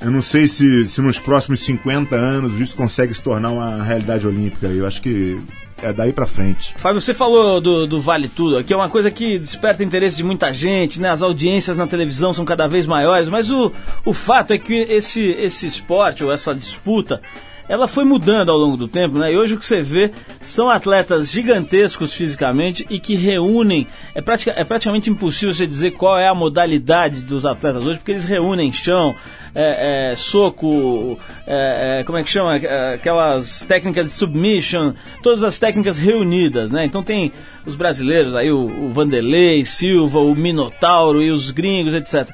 Eu 0.00 0.10
não 0.10 0.20
sei 0.20 0.46
se, 0.46 0.86
se 0.86 1.00
nos 1.00 1.18
próximos 1.18 1.60
50 1.60 2.14
anos 2.14 2.50
o 2.52 2.56
jiu-jitsu 2.56 2.76
consegue 2.76 3.14
se 3.14 3.22
tornar 3.22 3.50
uma 3.50 3.82
realidade 3.82 4.26
olímpica. 4.26 4.66
Eu 4.66 4.86
acho 4.86 5.00
que 5.00 5.40
é 5.82 5.92
daí 5.92 6.12
pra 6.12 6.26
frente. 6.26 6.74
Fábio, 6.76 7.00
você 7.00 7.14
falou 7.14 7.60
do, 7.60 7.86
do 7.86 8.00
Vale 8.00 8.28
Tudo, 8.28 8.62
que 8.62 8.72
é 8.72 8.76
uma 8.76 8.88
coisa 8.88 9.10
que 9.10 9.38
desperta 9.38 9.82
interesse 9.82 10.16
de 10.16 10.24
muita 10.24 10.52
gente, 10.52 11.00
né? 11.00 11.10
As 11.10 11.22
audiências 11.22 11.78
na 11.78 11.86
televisão 11.86 12.32
são 12.32 12.44
cada 12.44 12.66
vez 12.66 12.86
maiores, 12.86 13.28
mas 13.28 13.50
o, 13.50 13.72
o 14.04 14.12
fato 14.12 14.52
é 14.52 14.58
que 14.58 14.74
esse, 14.74 15.22
esse 15.22 15.66
esporte, 15.66 16.22
ou 16.24 16.32
essa 16.32 16.54
disputa, 16.54 17.20
ela 17.68 17.88
foi 17.88 18.04
mudando 18.04 18.50
ao 18.50 18.56
longo 18.58 18.76
do 18.76 18.86
tempo, 18.88 19.18
né? 19.18 19.32
E 19.32 19.36
hoje 19.36 19.54
o 19.54 19.58
que 19.58 19.64
você 19.64 19.82
vê 19.82 20.10
são 20.40 20.68
atletas 20.68 21.30
gigantescos 21.30 22.14
fisicamente 22.14 22.86
e 22.88 22.98
que 23.00 23.14
reúnem. 23.16 23.86
É, 24.14 24.20
pratica, 24.20 24.52
é 24.56 24.64
praticamente 24.64 25.10
impossível 25.10 25.52
você 25.54 25.66
dizer 25.66 25.92
qual 25.92 26.18
é 26.18 26.28
a 26.28 26.34
modalidade 26.34 27.22
dos 27.22 27.44
atletas 27.44 27.84
hoje, 27.84 27.98
porque 27.98 28.12
eles 28.12 28.24
reúnem 28.24 28.72
chão, 28.72 29.14
é, 29.54 30.10
é, 30.12 30.16
soco, 30.16 31.18
é, 31.46 32.00
é, 32.00 32.04
como 32.04 32.18
é 32.18 32.22
que 32.22 32.30
chama? 32.30 32.56
É, 32.56 32.94
Aquelas 32.94 33.60
técnicas 33.60 34.06
de 34.06 34.12
submission, 34.12 34.92
todas 35.22 35.42
as 35.42 35.58
técnicas 35.58 35.98
reunidas, 35.98 36.70
né? 36.72 36.84
Então 36.84 37.02
tem 37.02 37.32
os 37.64 37.74
brasileiros 37.74 38.34
aí, 38.34 38.50
o, 38.52 38.64
o 38.66 38.90
Vanderlei, 38.90 39.64
Silva, 39.64 40.20
o 40.20 40.34
Minotauro 40.34 41.20
e 41.22 41.30
os 41.30 41.50
gringos, 41.50 41.94
etc. 41.94 42.28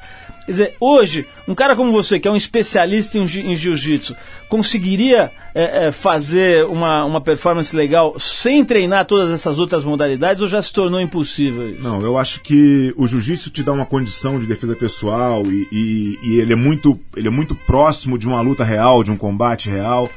Quer 0.45 0.51
dizer, 0.51 0.75
hoje, 0.79 1.25
um 1.47 1.55
cara 1.55 1.73
como 1.73 1.91
você, 1.93 2.19
que 2.19 2.27
é 2.27 2.31
um 2.31 2.35
especialista 2.35 3.17
em, 3.17 3.25
ji- 3.25 3.47
em 3.47 3.55
jiu-jitsu, 3.55 4.13
conseguiria 4.57 5.31
é, 5.55 5.87
é, 5.87 5.91
fazer 5.91 6.63
uma, 6.65 7.03
uma 7.05 7.19
performance 7.19 7.75
legal 7.75 8.15
sem 8.19 8.63
treinar 8.63 9.03
todas 9.05 9.31
essas 9.31 9.57
outras 9.57 9.83
modalidades 9.83 10.43
ou 10.43 10.47
já 10.47 10.61
se 10.61 10.71
tornou 10.71 11.01
impossível 11.01 11.71
isso? 11.71 11.81
Não, 11.81 11.99
eu 12.01 12.19
acho 12.19 12.39
que 12.41 12.93
o 12.95 13.07
jiu-jitsu 13.07 13.49
te 13.49 13.63
dá 13.63 13.71
uma 13.71 13.85
condição 13.85 14.39
de 14.39 14.45
defesa 14.45 14.75
pessoal 14.75 15.43
e, 15.47 15.67
e- 15.71 16.19
e 16.23 16.39
ele, 16.39 16.53
é 16.53 16.55
muito, 16.55 16.99
ele 17.17 17.27
é 17.27 17.31
muito 17.31 17.55
próximo 17.55 18.15
de 18.15 18.27
uma 18.27 18.41
luta 18.41 18.63
real, 18.63 19.03
de 19.03 19.09
um 19.09 19.17
combate 19.17 19.71
real. 19.71 20.07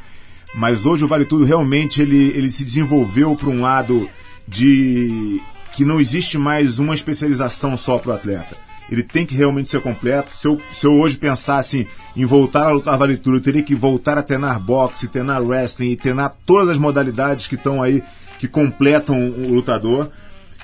Mas 0.55 0.85
hoje 0.85 1.03
o 1.05 1.09
Vale 1.09 1.25
Tudo 1.25 1.47
realmente 1.47 2.03
ele, 2.03 2.33
ele 2.37 2.51
se 2.51 2.63
desenvolveu 2.63 3.35
para 3.37 3.49
um 3.49 3.63
lado 3.63 4.07
de 4.47 5.41
que 5.75 5.83
não 5.83 5.99
existe 5.99 6.37
mais 6.37 6.79
uma 6.79 6.95
especialização 6.95 7.75
só 7.75 7.97
para 7.97 8.11
o 8.11 8.15
atleta. 8.15 8.66
Ele 8.91 9.03
tem 9.03 9.27
que 9.27 9.35
realmente 9.35 9.71
ser 9.71 9.81
completo. 9.81 10.31
Se 10.37 10.47
eu, 10.47 10.59
se 10.73 10.87
eu 10.87 10.95
hoje 10.95 11.17
pensasse 11.17 11.87
em 12.17 12.25
voltar 12.25 12.67
a 12.67 12.71
lutar 12.71 12.97
Vale 12.97 13.17
Tudo, 13.17 13.39
eu 13.39 13.41
teria 13.41 13.63
que 13.63 13.75
voltar 13.75 14.17
a 14.17 14.23
treinar 14.23 14.61
boxe, 14.61 15.09
treinar 15.09 15.43
wrestling 15.43 15.91
e 15.91 15.97
treinar 15.97 16.35
todas 16.47 16.71
as 16.71 16.79
modalidades 16.79 17.47
que 17.49 17.57
estão 17.57 17.83
aí, 17.83 18.03
que 18.39 18.47
completam 18.49 19.17
o 19.31 19.55
lutador. 19.55 20.11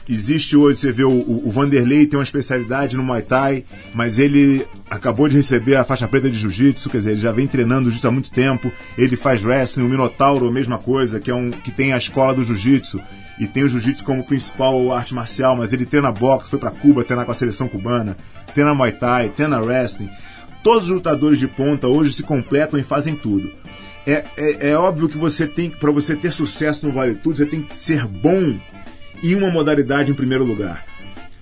Existe 0.09 0.57
hoje, 0.57 0.79
você 0.81 0.91
vê 0.91 1.05
o, 1.05 1.11
o- 1.11 1.51
Vanderlei 1.51 2.07
tem 2.07 2.19
uma 2.19 2.25
especialidade 2.25 2.97
no 2.97 3.05
Muay 3.05 3.23
Thai, 3.23 3.65
mas 3.95 4.19
ele 4.19 4.67
acabou 4.91 5.29
de 5.29 5.37
receber 5.37 5.77
a 5.77 5.85
faixa 5.85 6.09
preta 6.09 6.29
de 6.29 6.37
Jiu-Jitsu, 6.37 6.91
quer 6.91 6.99
dizer, 6.99 7.11
ele 7.13 7.21
já 7.21 7.31
vem 7.31 7.47
treinando 7.47 7.85
Jiu-Jitsu 7.85 8.09
há 8.09 8.11
muito 8.11 8.31
tempo. 8.31 8.71
Ele 8.99 9.15
faz 9.17 9.45
wrestling, 9.45 9.85
o 9.85 9.89
Minotauro, 9.89 10.49
a 10.49 10.53
mesma 10.53 10.77
coisa, 10.77 11.21
que 11.21 11.31
é 11.31 11.35
um 11.35 11.51
que 11.51 11.71
tem 11.71 11.93
a 11.93 11.99
escola 11.99 12.35
do 12.35 12.43
Jiu-Jitsu 12.43 13.01
e 13.39 13.47
tem 13.47 13.63
o 13.65 13.69
Jiu-Jitsu 13.69 14.05
como 14.05 14.25
principal 14.25 14.93
arte 14.93 15.15
marcial, 15.15 15.57
mas 15.57 15.73
ele 15.73 15.87
treina 15.87 16.13
boxe, 16.13 16.51
foi 16.51 16.59
para 16.59 16.71
Cuba 16.71 17.05
treinar 17.05 17.25
com 17.25 17.33
a 17.33 17.35
seleção 17.35 17.69
cubana, 17.69 18.17
treina 18.55 18.75
Muay 18.75 18.93
Thai, 18.93 19.31
treina 19.31 19.61
wrestling. 19.61 20.11
Todos 20.63 20.85
os 20.85 20.91
lutadores 20.91 21.39
de 21.39 21.49
ponta 21.49 21.89
hoje 21.89 22.13
se 22.13 22.23
completam 22.23 22.79
e 22.79 22.83
fazem 22.83 23.17
tudo. 23.17 23.51
É, 24.07 24.25
é, 24.37 24.71
é 24.71 24.77
óbvio 24.77 25.09
que 25.09 25.19
você 25.19 25.47
tem, 25.47 25.71
para 25.71 25.91
você 25.91 26.15
ter 26.17 26.33
sucesso 26.33 26.87
no 26.87 26.93
Vale 26.93 27.15
Tudo, 27.15 27.37
você 27.37 27.47
tem 27.47 27.63
que 27.63 27.75
ser 27.75 28.07
bom 28.07 28.55
em 29.23 29.35
uma 29.35 29.51
modalidade 29.51 30.11
em 30.11 30.15
primeiro 30.15 30.45
lugar. 30.45 30.85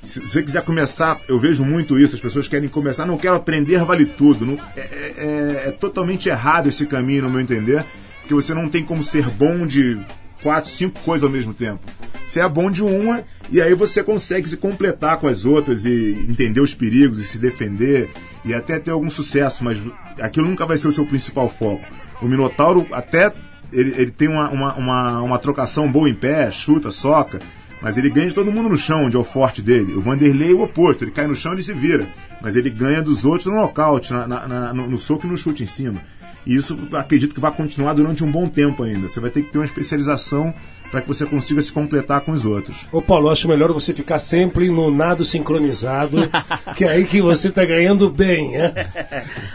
Se, 0.02 0.20
você 0.20 0.42
quiser 0.42 0.62
começar, 0.62 1.18
eu 1.28 1.38
vejo 1.38 1.64
muito 1.64 1.98
isso, 1.98 2.14
as 2.14 2.20
pessoas 2.20 2.48
querem 2.48 2.68
começar, 2.68 3.06
não 3.06 3.18
quero 3.18 3.36
aprender 3.36 3.84
vale 3.84 4.04
tudo. 4.06 4.44
Não, 4.46 4.58
é, 4.76 4.80
é- 4.80 5.14
é- 5.18 5.68
é 5.68 5.70
totalmente 5.72 6.28
errado 6.28 6.68
esse 6.68 6.86
caminho, 6.86 7.22
no 7.22 7.30
meu 7.30 7.40
entender, 7.40 7.84
porque 8.20 8.34
você 8.34 8.54
não 8.54 8.68
tem 8.68 8.84
como 8.84 9.02
ser 9.04 9.28
bom 9.28 9.66
de 9.66 9.98
quatro, 10.42 10.70
cinco 10.70 10.98
coisas 11.00 11.24
ao 11.24 11.30
mesmo 11.30 11.52
tempo. 11.54 11.80
Você 12.28 12.40
é 12.40 12.48
bom 12.48 12.70
de 12.70 12.82
uma 12.82 13.24
e 13.50 13.60
aí 13.60 13.74
você 13.74 14.02
consegue 14.02 14.48
se 14.48 14.56
completar 14.56 15.16
com 15.18 15.26
as 15.26 15.44
outras 15.44 15.84
e 15.84 16.26
entender 16.28 16.60
os 16.60 16.74
perigos 16.74 17.18
e 17.18 17.24
se 17.24 17.38
defender 17.38 18.08
e 18.44 18.54
até 18.54 18.78
ter 18.78 18.90
algum 18.92 19.10
sucesso, 19.10 19.64
mas 19.64 19.78
aquilo 20.20 20.46
nunca 20.48 20.64
vai 20.64 20.76
ser 20.78 20.88
o 20.88 20.92
seu 20.92 21.04
principal 21.04 21.48
foco. 21.48 21.84
O 22.22 22.26
Minotauro 22.28 22.86
até 22.92 23.32
ele, 23.72 23.90
ele 23.96 24.10
tem 24.10 24.28
uma, 24.28 24.48
uma, 24.50 24.74
uma, 24.74 25.22
uma 25.22 25.38
trocação 25.38 25.90
boa 25.90 26.08
em 26.08 26.14
pé, 26.14 26.50
chuta, 26.52 26.90
soca, 26.90 27.40
mas 27.82 27.96
ele 27.96 28.10
ganha 28.10 28.28
de 28.28 28.34
todo 28.34 28.52
mundo 28.52 28.68
no 28.68 28.76
chão, 28.76 29.04
onde 29.04 29.16
é 29.16 29.18
o 29.18 29.24
forte 29.24 29.62
dele. 29.62 29.94
O 29.94 30.00
Vanderlei 30.00 30.50
é 30.50 30.54
o 30.54 30.62
oposto, 30.62 31.02
ele 31.04 31.10
cai 31.10 31.26
no 31.26 31.34
chão 31.34 31.54
e 31.54 31.62
se 31.62 31.72
vira. 31.72 32.06
Mas 32.42 32.56
ele 32.56 32.68
ganha 32.70 33.02
dos 33.02 33.24
outros 33.24 33.46
no 33.46 33.54
nocaute, 33.54 34.12
na- 34.12 34.26
na- 34.26 34.74
no, 34.74 34.88
no 34.88 34.98
soco 34.98 35.26
e 35.26 35.30
no 35.30 35.36
chute 35.36 35.62
em 35.62 35.66
cima. 35.66 36.00
E 36.46 36.54
isso 36.54 36.88
acredito 36.92 37.34
que 37.34 37.40
vai 37.40 37.52
continuar 37.52 37.92
durante 37.92 38.24
um 38.24 38.30
bom 38.30 38.48
tempo 38.48 38.82
ainda. 38.82 39.08
Você 39.08 39.20
vai 39.20 39.30
ter 39.30 39.42
que 39.42 39.50
ter 39.50 39.58
uma 39.58 39.64
especialização 39.64 40.54
para 40.90 41.00
que 41.00 41.08
você 41.08 41.24
consiga 41.24 41.62
se 41.62 41.72
completar 41.72 42.20
com 42.20 42.32
os 42.32 42.44
outros. 42.44 42.86
Ô 42.90 43.00
Paulo, 43.00 43.28
eu 43.28 43.32
acho 43.32 43.48
melhor 43.48 43.72
você 43.72 43.94
ficar 43.94 44.18
sempre 44.18 44.68
no 44.70 44.90
nado 44.90 45.24
sincronizado, 45.24 46.28
que 46.76 46.84
é 46.84 46.88
aí 46.88 47.04
que 47.04 47.20
você 47.22 47.50
tá 47.50 47.64
ganhando 47.64 48.10
bem, 48.10 48.52
né? 48.52 48.86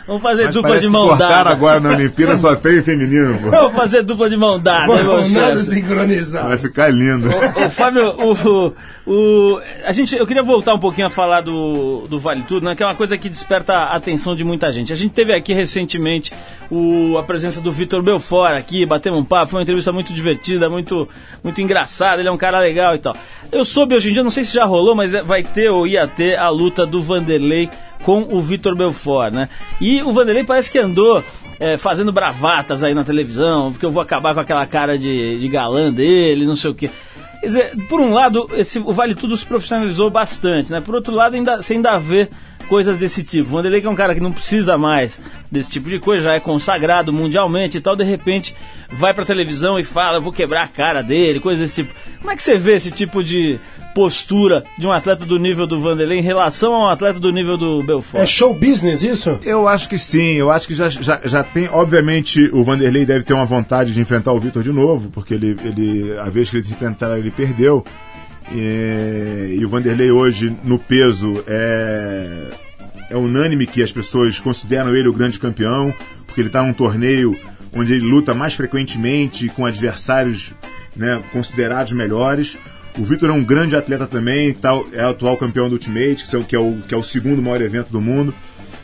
Vamos 0.07 0.21
fazer 0.21 0.45
Mas 0.45 0.55
dupla 0.55 0.79
de 0.79 0.89
mão 0.89 1.17
dada. 1.17 1.49
agora 1.49 1.79
na 1.79 1.89
Olimpíada 1.89 2.38
só 2.38 2.55
tem 2.55 2.81
feminino. 2.81 3.38
pô. 3.39 3.49
Vamos 3.49 3.75
fazer 3.75 4.03
dupla 4.03 4.29
de 4.29 4.38
mão 4.38 4.59
dada, 4.59 4.93
meu 4.93 5.05
Vamos, 5.05 5.33
nado 5.33 5.61
sincronizado. 5.63 6.49
Vai 6.49 6.57
ficar 6.57 6.89
lindo. 6.89 7.29
Ô, 7.29 7.69
Fábio, 7.69 8.15
o, 8.17 8.73
o, 9.05 9.61
a 9.86 9.91
gente, 9.91 10.15
eu 10.15 10.25
queria 10.25 10.43
voltar 10.43 10.73
um 10.73 10.79
pouquinho 10.79 11.07
a 11.07 11.09
falar 11.09 11.41
do, 11.41 12.07
do 12.07 12.19
Vale 12.19 12.43
Tudo, 12.43 12.65
né, 12.65 12.75
que 12.75 12.83
é 12.83 12.86
uma 12.86 12.95
coisa 12.95 13.17
que 13.17 13.29
desperta 13.29 13.73
a 13.73 13.95
atenção 13.95 14.36
de 14.36 14.43
muita 14.43 14.71
gente. 14.71 14.93
A 14.93 14.95
gente 14.95 15.11
teve 15.13 15.33
aqui 15.33 15.53
recentemente 15.53 16.31
o, 16.69 17.17
a 17.17 17.23
presença 17.23 17.61
do 17.61 17.71
Vitor 17.71 18.01
Belfort 18.01 18.53
aqui, 18.53 18.86
batemos 18.86 19.19
um 19.19 19.23
papo, 19.23 19.51
foi 19.51 19.59
uma 19.59 19.63
entrevista 19.63 19.91
muito 19.91 20.13
divertida, 20.13 20.69
muito, 20.69 21.07
muito 21.43 21.61
engraçada, 21.61 22.21
ele 22.21 22.30
é 22.30 22.32
um 22.32 22.38
cara 22.38 22.59
legal 22.59 22.95
e 22.95 22.99
tal. 22.99 23.15
Eu 23.51 23.63
soube 23.63 23.95
hoje 23.95 24.09
em 24.09 24.13
dia, 24.13 24.23
não 24.23 24.30
sei 24.30 24.43
se 24.43 24.53
já 24.53 24.65
rolou, 24.65 24.95
mas 24.95 25.13
é- 25.13 25.21
vai 25.21 25.43
ter 25.43 25.69
ou 25.69 25.86
ia 25.86 26.07
ter 26.07 26.38
a 26.38 26.49
luta 26.49 26.86
do 26.86 27.01
Vanderlei 27.01 27.69
com 28.03 28.28
o 28.30 28.41
Vitor 28.41 28.76
Belfort, 28.76 29.34
né? 29.34 29.49
E 29.82 30.01
o 30.01 30.11
Vanderlei 30.11 30.43
parece 30.43 30.69
que 30.71 30.78
andou 30.78 31.23
é, 31.59 31.78
fazendo 31.78 32.11
bravatas 32.11 32.84
aí 32.84 32.93
na 32.93 33.03
televisão, 33.03 33.71
porque 33.71 33.86
eu 33.86 33.91
vou 33.91 34.01
acabar 34.01 34.34
com 34.34 34.39
aquela 34.41 34.65
cara 34.65 34.97
de, 34.97 35.39
de 35.39 35.47
galã 35.47 35.91
dele, 35.91 36.45
não 36.45 36.55
sei 36.55 36.71
o 36.71 36.76
quê. 36.76 36.89
Quer 37.39 37.47
dizer, 37.47 37.71
por 37.88 37.99
um 37.99 38.13
lado, 38.13 38.49
esse, 38.57 38.80
o 38.80 38.91
Vale 38.91 39.15
Tudo 39.15 39.38
se 39.38 39.45
profissionalizou 39.45 40.09
bastante, 40.09 40.71
né? 40.71 40.82
Por 40.82 40.95
outro 40.95 41.13
lado, 41.13 41.36
ainda, 41.36 41.61
você 41.61 41.73
ainda 41.73 41.97
vê 41.97 42.30
coisas 42.66 42.97
desse 42.97 43.24
tipo. 43.24 43.49
Vanderlei, 43.49 43.82
que 43.82 43.88
é 43.88 43.89
um 43.89 43.95
cara 43.95 44.13
que 44.13 44.22
não 44.22 44.32
precisa 44.32 44.78
mais 44.78 45.20
desse 45.51 45.70
tipo 45.70 45.89
de 45.89 45.99
coisa, 45.99 46.26
já 46.26 46.34
é 46.34 46.39
consagrado 46.39 47.13
mundialmente 47.13 47.78
e 47.78 47.82
tal, 47.82 47.95
de 47.95 48.03
repente 48.03 48.55
vai 48.89 49.13
pra 49.13 49.26
televisão 49.26 49.80
e 49.80 49.84
fala, 49.84 50.18
eu 50.18 50.22
vou 50.22 50.34
quebrar 50.34 50.63
a 50.63 50.68
cara 50.68 51.01
dele, 51.01 51.39
coisas 51.39 51.61
desse 51.61 51.84
tipo. 51.84 51.93
Como 52.20 52.32
é 52.32 52.36
que 52.36 52.43
você 52.43 52.57
vê 52.57 52.74
esse 52.76 52.91
tipo 52.91 53.24
de 53.24 53.59
postura 53.95 54.66
de 54.78 54.86
um 54.86 54.91
atleta 54.91 55.26
do 55.26 55.39
nível 55.39 55.66
do 55.66 55.80
Vanderlei 55.80 56.20
em 56.20 56.22
relação 56.22 56.74
a 56.74 56.80
um 56.80 56.89
atleta 56.89 57.18
do 57.18 57.32
nível 57.32 57.57
do 57.57 57.82
Belfort? 57.82 58.22
É 58.22 58.26
show 58.26 58.53
business 58.53 59.03
isso? 59.03 59.39
Eu 59.41 59.68
acho 59.68 59.88
que 59.88 59.97
sim, 59.97 60.34
eu 60.34 60.51
acho 60.51 60.68
que 60.68 60.76
já, 60.76 60.89
já, 60.89 61.22
já 61.24 61.43
tem. 61.43 61.70
Obviamente, 61.72 62.49
o 62.51 62.63
Vanderlei 62.63 63.05
deve 63.05 63.24
ter 63.24 63.34
uma 63.34 63.45
vontade 63.45 63.93
de 63.93 64.01
enfrentar 64.01 64.34
o 64.34 64.39
Vitor 64.39 64.61
de 64.61 64.72
novo, 64.72 65.09
porque 65.11 65.34
ele, 65.34 65.55
ele 65.63 66.18
a 66.20 66.30
vez 66.30 66.49
que 66.49 66.57
eles 66.57 66.66
se 66.68 66.74
enfrentaram, 66.74 67.18
ele 67.18 67.32
perdeu. 67.32 67.84
E, 68.51 69.57
e 69.59 69.65
o 69.65 69.69
Vanderlei 69.69 70.11
hoje, 70.11 70.55
no 70.63 70.77
peso, 70.77 71.43
é, 71.47 72.51
é 73.09 73.15
unânime 73.15 73.65
que 73.65 73.81
as 73.81 73.91
pessoas 73.91 74.39
consideram 74.39 74.95
ele 74.95 75.07
o 75.07 75.13
grande 75.13 75.39
campeão, 75.39 75.93
porque 76.25 76.41
ele 76.41 76.49
está 76.49 76.61
num 76.61 76.73
torneio 76.73 77.35
onde 77.73 77.93
ele 77.93 78.05
luta 78.05 78.33
mais 78.33 78.53
frequentemente 78.53 79.49
com 79.49 79.65
adversários 79.65 80.53
né, 80.95 81.21
considerados 81.31 81.93
melhores. 81.93 82.57
O 82.97 83.03
Vitor 83.03 83.29
é 83.29 83.33
um 83.33 83.43
grande 83.43 83.75
atleta 83.75 84.07
também, 84.07 84.53
tá, 84.53 84.71
é 84.93 85.03
atual 85.03 85.35
campeão 85.35 85.67
do 85.67 85.73
Ultimate, 85.73 86.23
que 86.25 86.35
é, 86.35 86.39
o, 86.59 86.81
que, 86.87 86.93
é 86.93 86.97
o, 86.97 87.03
segundo 87.03 87.41
maior 87.41 87.61
evento 87.61 87.91
do 87.91 87.99
mundo. 87.99 88.33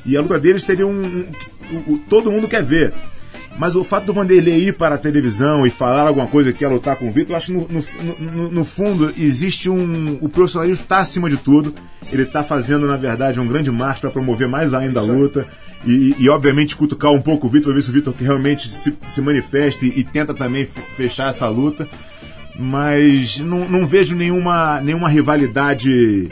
E 0.06 0.18
a 0.18 0.22
luta 0.22 0.38
deles 0.38 0.64
teria 0.64 0.86
um. 0.86 1.26
um, 1.72 1.94
um 1.94 1.98
todo 1.98 2.32
mundo 2.32 2.48
quer 2.48 2.64
ver. 2.64 2.94
Mas 3.58 3.76
o 3.76 3.84
fato 3.84 4.06
do 4.06 4.14
Vanderlei 4.14 4.68
ir 4.68 4.74
para 4.74 4.96
a 4.96 4.98
televisão 4.98 5.68
e 5.68 5.70
falar 5.70 6.08
alguma 6.08 6.28
coisa 6.28 6.54
que 6.54 6.64
ia 6.64 6.70
lutar 6.70 6.96
com 6.96 7.10
o 7.10 7.12
Vitor, 7.12 7.32
eu 7.34 7.38
acho 7.38 7.48
que 7.48 7.54
no, 7.54 7.68
no, 7.68 8.32
no, 8.32 8.52
no 8.52 8.66
fundo 8.66 9.14
existe 9.18 9.70
um. 9.70 10.18
O 10.22 10.30
profissionalismo 10.30 10.84
está 10.84 11.00
acima 11.00 11.30
de 11.30 11.38
tudo. 11.38 11.74
Ele 12.12 12.24
está 12.24 12.44
fazendo, 12.44 12.88
na 12.88 12.98
verdade, 12.98 13.40
um 13.40 13.48
grande 13.48 13.70
marcho 13.72 14.02
para 14.02 14.12
promover 14.12 14.48
mais 14.48 14.74
ainda 14.74 15.00
a 15.00 15.04
luta. 15.04 15.48
E, 15.86 16.16
e, 16.20 16.30
obviamente, 16.30 16.76
cutucar 16.76 17.12
um 17.12 17.22
pouco 17.22 17.48
o 17.48 17.50
Vitor, 17.50 17.66
para 17.66 17.76
ver 17.76 17.82
se 17.82 17.90
o 17.90 17.94
Vitor 17.94 18.14
realmente 18.20 18.68
se, 18.68 18.96
se 19.10 19.22
manifeste 19.22 19.86
e, 19.86 20.00
e 20.00 20.04
tenta 20.04 20.34
também 20.34 20.68
fechar 20.96 21.30
essa 21.30 21.48
luta. 21.48 21.88
Mas 22.58 23.40
não, 23.40 23.68
não 23.68 23.88
vejo 23.88 24.16
nenhuma, 24.16 24.82
nenhuma 24.82 25.10
rivalidade 25.10 26.30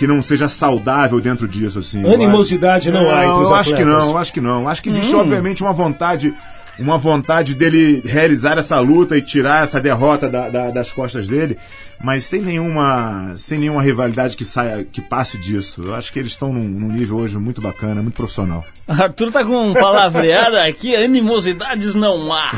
que 0.00 0.06
não 0.06 0.22
seja 0.22 0.48
saudável 0.48 1.20
dentro 1.20 1.46
disso, 1.46 1.78
assim. 1.78 2.02
Animosidade 2.10 2.90
não, 2.90 3.10
há 3.10 3.26
entre 3.26 3.42
os 3.42 3.50
eu 3.50 3.54
acho 3.54 3.76
que 3.76 3.84
não, 3.84 4.10
eu 4.10 4.16
acho 4.16 4.32
que 4.32 4.40
não. 4.40 4.66
Acho 4.66 4.82
que 4.82 4.88
existe, 4.88 5.14
obviamente, 5.14 5.62
uma 5.62 5.74
vontade, 5.74 6.32
uma 6.80 6.98
vontade 6.98 7.54
dele 7.54 8.02
realizar 8.04 8.58
essa 8.58 8.78
luta 8.80 9.16
e 9.16 9.22
tirar 9.22 9.62
essa 9.64 9.80
derrota 9.80 10.28
da- 10.28 10.48
da- 10.48 10.70
das 10.70 10.90
costas 10.90 11.26
dele, 11.26 11.56
mas 12.02 12.24
sem 12.24 12.40
nenhuma, 12.40 13.34
sem 13.36 13.58
nenhuma 13.58 13.82
rivalidade 13.82 14.34
que 14.36 14.44
saia, 14.44 14.84
que 14.90 15.00
passe 15.02 15.36
disso. 15.38 15.82
Eu 15.86 15.94
acho 15.94 16.10
que 16.12 16.18
eles 16.18 16.32
estão 16.32 16.52
num, 16.52 16.62
num 16.64 16.88
nível 16.88 17.18
hoje 17.18 17.36
muito 17.36 17.60
bacana, 17.60 18.00
muito 18.02 18.14
profissional. 18.14 18.64
Arthur 18.88 19.30
tá 19.30 19.44
com 19.44 19.68
um 19.70 19.74
palavreado 19.74 20.56
aqui, 20.56 20.96
animosidades 20.96 21.94
não 21.94 22.32
há. 22.32 22.52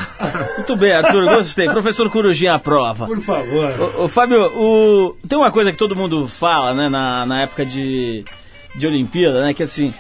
Muito 0.58 0.76
bem, 0.76 0.92
Arthur, 0.92 1.24
gostei. 1.26 1.68
Professor 1.68 2.08
Corujinha, 2.08 2.54
aprova. 2.54 3.06
Por 3.06 3.20
favor. 3.20 3.94
Ô, 3.98 4.04
ô, 4.04 4.08
Fábio, 4.08 4.44
o- 4.56 5.16
tem 5.28 5.36
uma 5.36 5.50
coisa 5.50 5.72
que 5.72 5.78
todo 5.78 5.96
mundo 5.96 6.28
fala, 6.28 6.72
né, 6.72 6.88
na, 6.88 7.26
na 7.26 7.42
época 7.42 7.66
de, 7.66 8.24
de 8.76 8.86
Olimpíada, 8.86 9.42
né, 9.42 9.52
que 9.52 9.62
assim, 9.64 9.92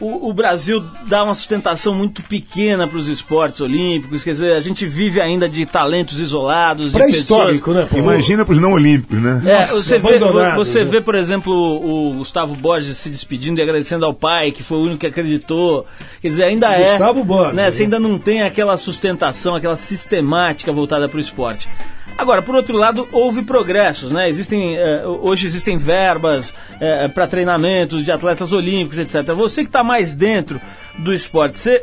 o, 0.00 0.28
o 0.28 0.32
Brasil 0.32 0.84
dá 1.06 1.24
uma 1.24 1.34
sustentação 1.34 1.92
muito 1.92 2.22
pequena 2.22 2.86
para 2.86 2.98
os 2.98 3.08
esportes 3.08 3.60
olímpicos, 3.60 4.22
quer 4.22 4.30
dizer, 4.30 4.52
a 4.52 4.60
gente 4.60 4.86
vive 4.86 5.20
ainda 5.20 5.48
de 5.48 5.66
talentos 5.66 6.20
isolados, 6.20 6.92
de 6.92 6.98
Pré-histórico, 6.98 7.72
pessoas... 7.72 7.84
né, 7.84 7.88
pô? 7.90 7.98
Imagina 7.98 8.44
para 8.44 8.52
os 8.52 8.60
não 8.60 8.72
olímpicos, 8.72 9.18
né? 9.18 9.42
É, 9.44 9.60
Nossa, 9.60 9.74
você, 9.74 9.98
vê, 9.98 10.18
você 10.54 10.84
né? 10.84 10.90
vê, 10.90 11.00
por 11.00 11.14
exemplo, 11.14 11.52
o 11.52 12.14
Gustavo 12.14 12.54
Borges 12.54 12.96
se 12.96 13.10
despedindo 13.10 13.58
e 13.58 13.62
agradecendo 13.62 14.04
ao 14.04 14.14
pai, 14.14 14.50
que 14.52 14.62
foi 14.62 14.78
o 14.78 14.82
único 14.82 14.98
que 14.98 15.06
acreditou. 15.06 15.84
Quer 16.20 16.28
dizer, 16.28 16.44
ainda 16.44 16.72
é. 16.72 16.90
Gustavo 16.92 17.24
Borges, 17.24 17.54
Né, 17.54 17.64
né? 17.64 17.70
você 17.70 17.82
ainda 17.82 17.98
não 17.98 18.18
tem 18.18 18.42
aquela 18.42 18.76
sustentação, 18.76 19.56
aquela 19.56 19.76
sistemática 19.76 20.72
voltada 20.72 21.08
para 21.08 21.18
o 21.18 21.20
esporte. 21.20 21.68
Agora, 22.18 22.42
por 22.42 22.54
outro 22.56 22.76
lado, 22.76 23.08
houve 23.12 23.42
progressos, 23.42 24.10
né? 24.10 24.28
Existem, 24.28 24.76
eh, 24.76 25.06
hoje 25.06 25.46
existem 25.46 25.76
verbas 25.76 26.52
para 27.14 27.26
treinamentos 27.28 28.04
de 28.04 28.10
atletas 28.10 28.52
olímpicos, 28.52 28.98
etc. 28.98 29.32
Você 29.34 29.62
que 29.62 29.68
está 29.68 29.84
mais 29.84 30.14
dentro 30.16 30.60
do 30.98 31.14
esporte, 31.14 31.58
você 31.60 31.80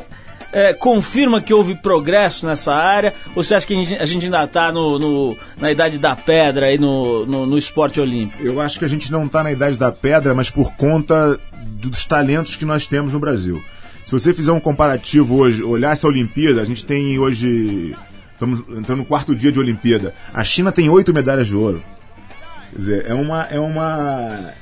eh, 0.52 0.74
confirma 0.74 1.40
que 1.40 1.54
houve 1.54 1.74
progresso 1.76 2.46
nessa 2.46 2.74
área? 2.74 3.14
Ou 3.34 3.42
você 3.42 3.54
acha 3.54 3.66
que 3.66 3.72
a 3.72 3.76
gente, 3.76 3.94
a 3.96 4.04
gente 4.06 4.24
ainda 4.26 4.44
está 4.44 4.70
no, 4.70 4.98
no- 4.98 5.36
na 5.58 5.72
idade 5.72 5.98
da 5.98 6.14
pedra 6.14 6.66
aí 6.66 6.76
no, 6.78 7.24
no, 7.24 7.46
no 7.46 7.56
esporte 7.56 7.98
olímpico? 7.98 8.42
Eu 8.42 8.60
acho 8.60 8.78
que 8.78 8.84
a 8.84 8.88
gente 8.88 9.10
não 9.10 9.24
está 9.24 9.42
na 9.42 9.52
idade 9.52 9.78
da 9.78 9.90
pedra, 9.90 10.34
mas 10.34 10.50
por 10.50 10.72
conta 10.76 11.38
dos 11.62 12.04
talentos 12.04 12.56
que 12.56 12.64
nós 12.66 12.86
temos 12.86 13.12
no 13.14 13.18
Brasil. 13.18 13.58
Se 14.06 14.12
você 14.12 14.32
fizer 14.32 14.52
um 14.52 14.60
comparativo 14.60 15.36
hoje, 15.36 15.64
olhar 15.64 15.92
essa 15.92 16.06
Olimpíada, 16.06 16.60
a 16.62 16.64
gente 16.64 16.84
tem 16.86 17.18
hoje. 17.18 17.96
Estamos 18.36 18.60
entrando 18.68 18.98
no 18.98 19.06
quarto 19.06 19.34
dia 19.34 19.50
de 19.50 19.58
Olimpíada. 19.58 20.14
A 20.34 20.44
China 20.44 20.70
tem 20.70 20.90
oito 20.90 21.12
medalhas 21.14 21.46
de 21.46 21.56
ouro. 21.56 21.82
Quer 22.70 22.76
dizer, 22.76 23.06
é 23.06 23.14
uma. 23.14 23.42
É 23.44 23.58
uma 23.58 24.52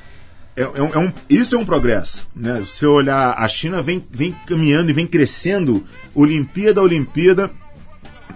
é, 0.55 0.61
é 0.61 0.81
um- 0.81 0.93
é 0.93 0.97
um, 0.99 1.11
isso 1.29 1.55
é 1.55 1.59
um 1.59 1.65
progresso. 1.65 2.25
Né? 2.33 2.61
Se 2.61 2.77
você 2.77 2.85
olhar, 2.85 3.35
a 3.37 3.45
China 3.49 3.81
vem, 3.81 4.01
vem 4.09 4.33
caminhando 4.47 4.89
e 4.89 4.93
vem 4.93 5.05
crescendo, 5.05 5.85
Olimpíada 6.13 6.79
a 6.79 6.83
Olimpíada, 6.85 7.51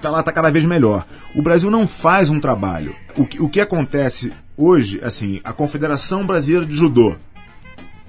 tá 0.01 0.09
lá 0.09 0.21
tá 0.21 0.33
cada 0.33 0.49
vez 0.51 0.65
melhor. 0.65 1.05
O 1.33 1.41
Brasil 1.41 1.71
não 1.71 1.87
faz 1.87 2.29
um 2.29 2.41
trabalho. 2.41 2.93
O 3.15 3.25
que, 3.25 3.41
o 3.41 3.47
que 3.47 3.61
acontece 3.61 4.33
hoje, 4.57 4.99
assim, 5.01 5.39
a 5.45 5.53
Confederação 5.53 6.25
Brasileira 6.25 6.65
de 6.65 6.75
Judô, 6.75 7.15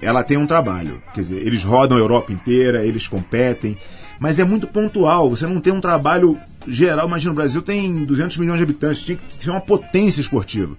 ela 0.01 0.21
tem 0.25 0.35
um 0.35 0.45
trabalho. 0.47 1.01
Quer 1.13 1.21
dizer, 1.21 1.47
eles 1.47 1.63
rodam 1.63 1.97
a 1.97 2.01
Europa 2.01 2.33
inteira, 2.33 2.85
eles 2.85 3.07
competem, 3.07 3.77
mas 4.21 4.37
é 4.37 4.43
muito 4.43 4.67
pontual. 4.67 5.31
Você 5.31 5.47
não 5.47 5.59
tem 5.59 5.73
um 5.73 5.81
trabalho 5.81 6.37
geral. 6.67 7.07
Imagina, 7.07 7.31
o 7.31 7.35
Brasil 7.35 7.59
tem 7.59 8.05
200 8.05 8.37
milhões 8.37 8.59
de 8.59 8.63
habitantes, 8.63 9.01
tinha 9.01 9.17
que 9.17 9.43
ser 9.43 9.49
uma 9.49 9.59
potência 9.59 10.21
esportiva. 10.21 10.77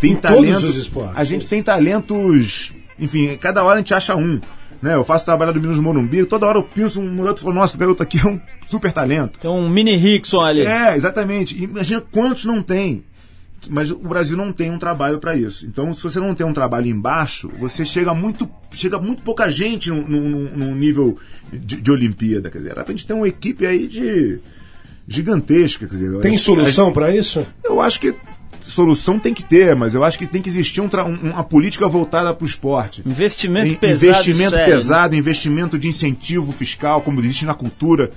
Tem 0.00 0.12
Em 0.12 0.16
todos 0.16 0.64
os 0.64 0.76
esportes. 0.76 1.18
A 1.18 1.22
gente 1.22 1.46
tem 1.46 1.62
talentos, 1.62 2.72
enfim, 2.98 3.36
cada 3.36 3.62
hora 3.62 3.74
a 3.74 3.76
gente 3.76 3.92
acha 3.92 4.16
um. 4.16 4.40
Né? 4.80 4.94
Eu 4.94 5.04
faço 5.04 5.26
trabalho 5.26 5.52
do 5.52 5.60
Minas 5.60 5.76
Morumbi, 5.76 6.24
toda 6.24 6.46
hora 6.46 6.56
eu 6.56 6.62
penso 6.62 7.02
um 7.02 7.20
outro 7.20 7.42
e 7.42 7.44
falo, 7.44 7.54
nossa, 7.54 7.72
esse 7.72 7.78
garoto 7.78 8.02
aqui 8.02 8.18
é 8.18 8.26
um 8.26 8.40
super 8.66 8.90
talento. 8.90 9.38
Tem 9.38 9.50
um 9.50 9.68
mini 9.68 9.94
Rickson 9.94 10.40
ali. 10.40 10.62
É, 10.62 10.96
exatamente. 10.96 11.62
Imagina 11.62 12.02
quantos 12.10 12.46
não 12.46 12.62
tem. 12.62 13.04
Mas 13.68 13.90
o 13.90 13.96
Brasil 13.98 14.36
não 14.36 14.52
tem 14.52 14.70
um 14.70 14.78
trabalho 14.78 15.18
para 15.18 15.36
isso. 15.36 15.66
Então, 15.66 15.92
se 15.92 16.02
você 16.02 16.18
não 16.18 16.34
tem 16.34 16.46
um 16.46 16.52
trabalho 16.54 16.86
embaixo, 16.86 17.50
você 17.58 17.84
chega 17.84 18.14
muito, 18.14 18.48
chega 18.72 18.98
muito 18.98 19.22
pouca 19.22 19.50
gente 19.50 19.90
num, 19.90 20.02
num- 20.08 20.50
num 20.56 20.74
nível 20.74 21.18
de, 21.52 21.76
de 21.80 21.90
Olimpíada. 21.90 22.50
Quer 22.50 22.58
dizer, 22.58 22.70
era 22.70 22.84
pra 22.84 22.92
gente 22.92 23.06
ter 23.06 23.12
uma 23.12 23.28
equipe 23.28 23.66
aí 23.66 23.86
de 23.86 24.38
gigantesca. 25.06 25.86
Quer 25.86 25.94
dizer, 25.94 26.20
Tem 26.20 26.34
a- 26.34 26.38
solução 26.38 26.92
pra 26.92 27.14
isso? 27.14 27.46
eu 27.64 27.80
acho 27.80 28.00
que 28.00 28.14
solução 28.62 29.18
tem 29.18 29.34
que 29.34 29.42
ter, 29.42 29.74
mas 29.74 29.94
eu 29.94 30.04
acho 30.04 30.16
que 30.18 30.26
tem 30.26 30.40
que 30.40 30.48
existir 30.48 30.80
um 30.80 30.88
tra- 30.88 31.04
um- 31.04 31.16
uma 31.32 31.42
política 31.44 31.88
voltada 31.88 32.32
para 32.32 32.44
o 32.44 32.46
esporte. 32.46 33.02
Investimento 33.04 33.66
In- 33.72 33.74
pesado. 33.74 34.04
investimento 34.06 34.50
sério, 34.50 34.66
né? 34.68 34.74
pesado, 34.74 35.16
investimento 35.16 35.78
de 35.78 35.88
incentivo 35.88 36.52
fiscal, 36.52 37.00
como 37.02 37.20
existe 37.20 37.44
na 37.44 37.54
cultura, 37.54 38.10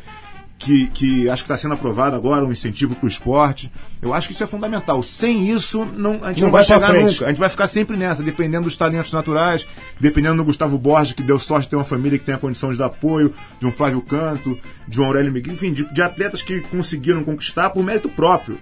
que, 0.64 0.88
que 0.88 1.30
acho 1.30 1.43
que 1.43 1.51
está 1.51 1.57
sendo 1.57 1.74
aprovado 1.74 2.16
agora, 2.16 2.45
um 2.45 2.51
incentivo 2.51 2.95
para 2.95 3.05
o 3.05 3.09
esporte. 3.09 3.72
Eu 4.01 4.14
acho 4.14 4.28
que 4.28 4.34
isso 4.34 4.43
é 4.43 4.47
fundamental. 4.47 5.03
Sem 5.03 5.49
isso, 5.49 5.86
não, 5.86 6.24
a 6.24 6.30
gente 6.30 6.39
Não 6.39 6.47
não, 6.47 6.51
vai, 6.51 6.64
chegar 6.64 6.93
nunca. 6.93 7.26
A 7.26 7.28
gente 7.28 7.39
vai 7.39 7.49
ficar 7.49 7.68
sempre 7.68 7.97
nessa, 7.97 8.24
dependendo 8.24 8.64
dos 8.64 8.78
talentos 8.78 9.11
naturais, 9.11 9.68
dependendo 9.99 10.38
do 10.38 10.45
Gustavo 10.45 10.78
Borges, 10.78 11.14
que 11.14 11.22
deu 11.22 11.38
sorte 11.38 11.64
de 11.64 11.72
ter 11.72 11.76
uma 11.76 11.84
família 11.84 12.18
que 12.18 12.26
tem 12.26 12.34
a 12.34 12.38
condição 12.38 12.72
de 12.72 12.78
dar 12.78 12.86
apoio, 12.86 13.34
de 13.59 13.66
um 13.66 13.72
Flávio 13.72 14.01
Canto, 14.01 14.57
de 14.88 15.01
um 15.01 15.05
Aurélio 15.05 15.32
Miguel, 15.32 15.53
enfim, 15.53 15.74
de, 15.74 15.84
de 15.93 16.01
atletas 16.01 16.41
que 16.41 16.61
conseguiram 16.61 17.24
conquistar 17.24 17.70
por 17.70 17.84
mérito 17.84 18.07
próprio. 18.07 18.57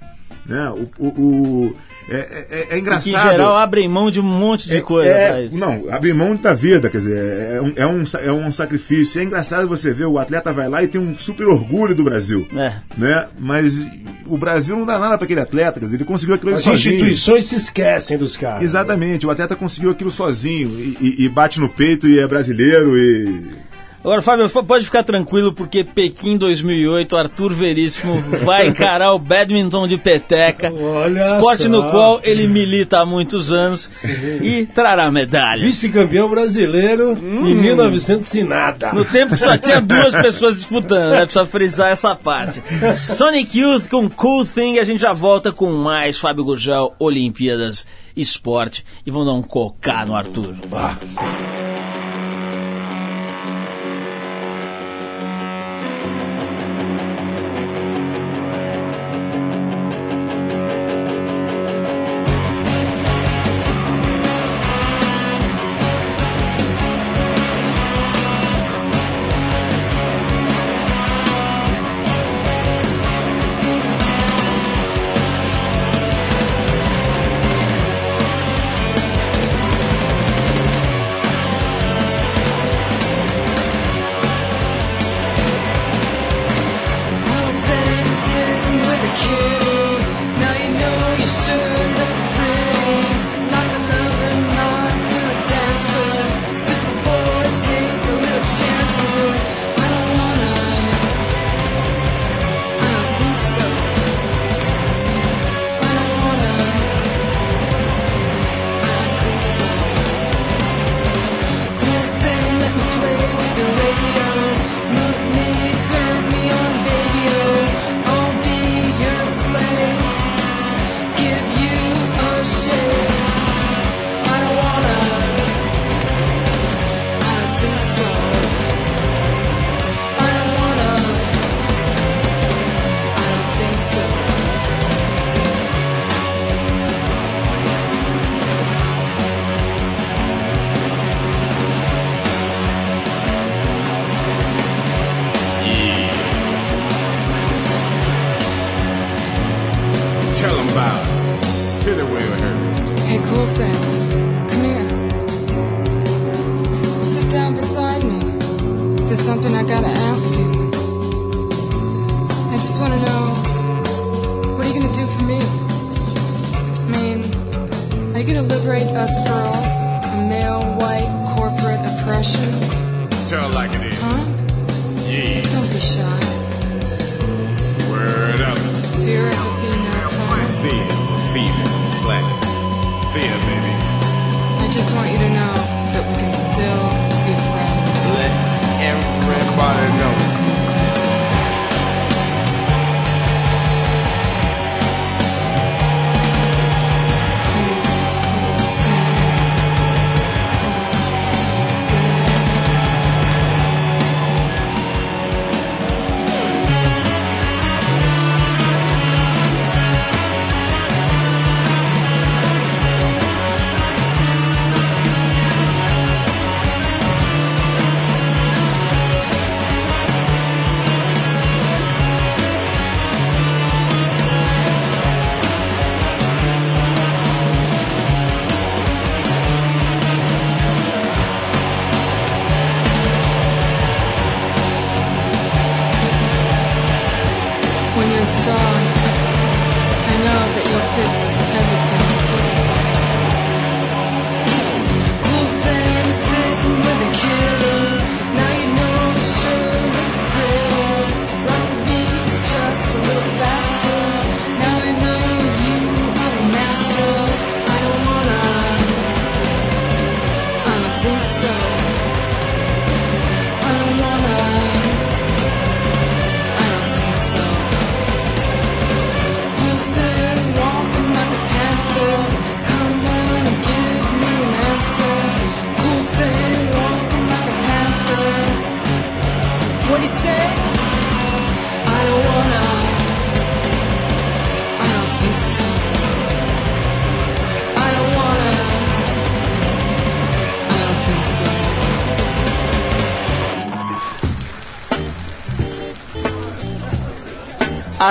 Né? 0.51 0.69
O, 0.69 1.05
o- 1.05 1.07
o- 1.07 1.75
é, 2.09 2.45
é- 2.49 2.67
é 2.71 2.77
engraçado. 2.79 3.03
Que 3.03 3.15
em 3.15 3.19
geral 3.31 3.55
abrem 3.55 3.87
mão 3.87 4.11
de 4.11 4.19
um 4.19 4.23
monte 4.23 4.67
de 4.67 4.81
coisa 4.81 5.09
É, 5.09 5.29
pra 5.31 5.41
isso. 5.43 5.57
não, 5.57 5.85
abrir 5.89 6.13
mão 6.13 6.35
da 6.35 6.53
vida, 6.53 6.89
quer 6.89 6.97
dizer, 6.97 7.53
é 7.55 7.61
um, 7.61 7.73
é, 7.75 7.87
um, 7.87 8.03
é 8.25 8.31
um 8.33 8.51
sacrifício. 8.51 9.21
É 9.21 9.23
engraçado 9.23 9.67
você 9.67 9.91
ver 9.93 10.05
o 10.05 10.19
atleta 10.19 10.51
vai 10.51 10.67
lá 10.67 10.83
e 10.83 10.87
tem 10.87 10.99
um 10.99 11.15
super 11.17 11.47
orgulho 11.47 11.95
do 11.95 12.03
Brasil. 12.03 12.45
É. 12.55 12.73
Né? 12.97 13.27
Mas 13.39 13.85
o 14.25 14.37
Brasil 14.37 14.75
não 14.75 14.85
dá 14.85 14.99
nada 14.99 15.17
para 15.17 15.25
aquele 15.25 15.39
atleta, 15.39 15.79
quer 15.79 15.85
dizer, 15.85 15.97
ele 15.97 16.05
conseguiu 16.05 16.35
aquilo 16.35 16.53
As 16.53 16.61
sozinho. 16.61 16.95
instituições 16.95 17.45
se 17.45 17.55
esquecem 17.55 18.17
dos 18.17 18.35
caras. 18.35 18.63
Exatamente, 18.63 19.25
o 19.25 19.29
atleta 19.29 19.55
conseguiu 19.55 19.91
aquilo 19.91 20.11
sozinho 20.11 20.69
e, 20.79 20.97
e- 20.99 21.25
e 21.25 21.29
bate 21.29 21.59
no 21.59 21.69
peito 21.69 22.07
e 22.07 22.19
é 22.19 22.27
brasileiro 22.27 22.97
e. 22.97 23.60
Agora, 24.03 24.21
Fábio, 24.21 24.49
pode 24.49 24.85
ficar 24.85 25.03
tranquilo, 25.03 25.53
porque 25.53 25.83
Pequim 25.83 26.35
2008, 26.35 27.15
Arthur 27.15 27.53
Veríssimo 27.53 28.19
vai 28.43 28.65
encarar 28.69 29.13
o 29.13 29.19
badminton 29.19 29.87
de 29.87 29.97
peteca. 29.97 30.73
Olha 30.73 31.19
esporte 31.19 31.63
só. 31.63 31.69
no 31.69 31.91
qual 31.91 32.19
ele 32.23 32.47
milita 32.47 32.99
há 32.99 33.05
muitos 33.05 33.51
anos 33.51 34.03
e 34.41 34.65
trará 34.65 35.11
medalha. 35.11 35.63
Vice-campeão 35.63 36.27
brasileiro 36.27 37.13
em 37.13 37.53
1900 37.53 38.33
e 38.33 38.43
nada. 38.43 38.91
No 38.91 39.05
tempo 39.05 39.35
que 39.35 39.39
só 39.39 39.55
tinha 39.55 39.79
duas 39.81 40.15
pessoas 40.15 40.55
disputando, 40.55 41.11
né? 41.11 41.21
Precisa 41.21 41.45
frisar 41.45 41.91
essa 41.91 42.15
parte. 42.15 42.61
Sonic 42.95 43.59
Youth 43.59 43.87
com 43.87 44.09
Cool 44.09 44.45
Thing, 44.45 44.79
a 44.79 44.83
gente 44.83 45.01
já 45.01 45.13
volta 45.13 45.51
com 45.51 45.71
mais 45.71 46.17
Fábio 46.17 46.43
Gurgel, 46.43 46.95
Olimpíadas, 46.97 47.85
Esporte. 48.17 48.83
E 49.05 49.11
vamos 49.11 49.27
dar 49.27 49.33
um 49.33 49.43
cocá 49.43 50.03
no 50.05 50.15
Arthur. 50.15 50.55
something 50.61 51.70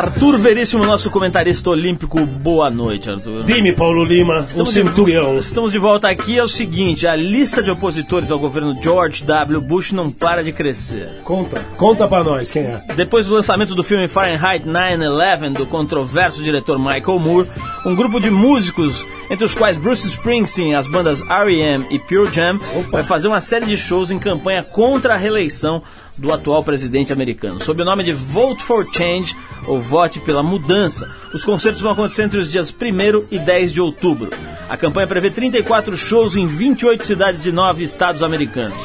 Arthur 0.01 0.39
Veríssimo, 0.39 0.83
nosso 0.87 1.11
comentarista 1.11 1.69
olímpico. 1.69 2.25
Boa 2.25 2.71
noite, 2.71 3.11
Arthur. 3.11 3.45
Dime, 3.45 3.71
Paulo 3.71 4.03
Lima, 4.03 4.39
o 4.39 4.45
Estamos 4.49 4.73
centurião. 4.73 5.35
De, 5.35 5.41
estamos 5.41 5.73
de 5.73 5.79
volta 5.79 6.09
aqui. 6.09 6.39
É 6.39 6.43
o 6.43 6.49
seguinte: 6.49 7.07
a 7.07 7.15
lista 7.15 7.63
de 7.63 7.71
opositores 7.71 8.31
ao 8.31 8.39
governo 8.39 8.75
George 8.83 9.23
W. 9.25 9.61
Bush 9.61 9.93
não 9.93 10.11
para 10.11 10.43
de 10.43 10.53
crescer. 10.53 11.21
Conta, 11.23 11.61
conta 11.77 12.09
pra 12.09 12.25
nós 12.25 12.51
quem 12.51 12.63
é. 12.63 12.83
Depois 12.97 13.27
do 13.27 13.35
lançamento 13.35 13.75
do 13.75 13.85
filme 13.85 14.09
Fahrenheit 14.09 14.67
9/11 14.67 15.53
do 15.53 15.67
controverso 15.67 16.43
diretor 16.43 16.79
Michael 16.79 17.19
Moore, 17.19 17.49
um 17.85 17.95
grupo 17.95 18.19
de 18.19 18.31
músicos, 18.31 19.07
entre 19.31 19.45
os 19.45 19.55
quais 19.55 19.77
Bruce 19.77 20.07
Springsteen, 20.07 20.75
as 20.75 20.89
bandas 20.89 21.23
R.E.M. 21.23 21.87
e 21.89 21.99
Pure 22.01 22.33
Jam, 22.35 22.59
vai 22.91 23.05
fazer 23.05 23.29
uma 23.29 23.41
série 23.41 23.65
de 23.65 23.77
shows 23.77 24.11
em 24.11 24.19
campanha 24.19 24.65
contra 24.65 25.15
a 25.15 25.17
reeleição 25.17 25.81
do 26.19 26.33
atual 26.33 26.65
presidente 26.65 27.13
americano. 27.13 27.63
Sob 27.63 27.81
o 27.81 27.85
nome 27.85 28.03
de 28.03 28.13
Vote 28.13 28.63
for 28.63 28.87
Change, 28.93 29.37
ou 29.67 29.81
Vote 29.81 30.19
pela 30.21 30.43
Mudança, 30.43 31.09
os 31.33 31.45
concertos 31.45 31.81
vão 31.81 31.93
acontecer 31.93 32.25
entre 32.25 32.39
os 32.39 32.51
dias 32.51 32.75
1 32.75 33.35
e 33.35 33.39
10 33.39 33.73
de 33.73 33.81
outubro. 33.81 34.31
A 34.69 34.77
campanha 34.77 35.07
prevê 35.07 35.31
34 35.31 35.97
shows 35.97 36.35
em 36.35 36.47
28 36.47 37.05
cidades 37.05 37.43
de 37.43 37.53
nove 37.53 37.85
estados 37.85 38.23
americanos. 38.23 38.77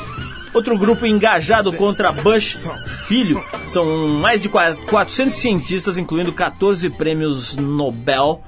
Outro 0.54 0.78
grupo 0.78 1.06
engajado 1.06 1.74
contra 1.74 2.14
Bush 2.14 2.66
Filho 3.08 3.44
são 3.66 4.08
mais 4.08 4.42
de 4.42 4.48
400 4.48 5.36
cientistas, 5.36 5.98
incluindo 5.98 6.32
14 6.32 6.90
prêmios 6.92 7.58
Nobel, 7.58 8.42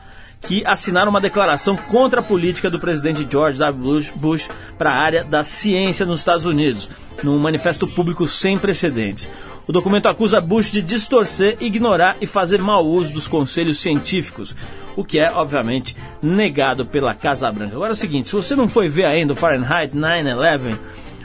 que 0.48 0.64
assinaram 0.66 1.12
uma 1.12 1.20
declaração 1.20 1.76
contra 1.76 2.22
a 2.22 2.24
política 2.24 2.70
do 2.70 2.80
presidente 2.80 3.28
George 3.30 3.58
W. 3.58 4.14
Bush, 4.16 4.50
para 4.78 4.92
a 4.92 4.96
área 4.96 5.24
da 5.24 5.44
ciência 5.44 6.06
nos 6.06 6.20
Estados 6.20 6.46
Unidos, 6.46 6.90
num 7.22 7.38
manifesto 7.38 7.86
público 7.86 8.26
sem 8.28 8.58
precedentes. 8.58 9.30
O 9.68 9.74
documento 9.74 10.08
acusa 10.08 10.40
Bush 10.40 10.72
de 10.72 10.82
distorcer, 10.82 11.58
ignorar 11.60 12.16
e 12.22 12.26
fazer 12.26 12.62
mau 12.62 12.86
uso 12.86 13.12
dos 13.12 13.28
conselhos 13.28 13.80
científicos, 13.80 14.56
o 14.96 15.04
que 15.04 15.20
é, 15.20 15.30
obviamente, 15.30 15.94
negado 16.24 16.86
pela 16.86 17.14
Casa 17.14 17.52
Branca. 17.52 17.76
Agora 17.76 17.92
é 17.92 17.92
o 17.92 17.96
seguinte: 17.96 18.30
se 18.30 18.36
você 18.36 18.56
não 18.56 18.70
foi 18.70 18.88
ver 18.88 19.04
ainda 19.04 19.34
o 19.34 19.36
Fahrenheit 19.36 19.94
9/11, 19.94 20.78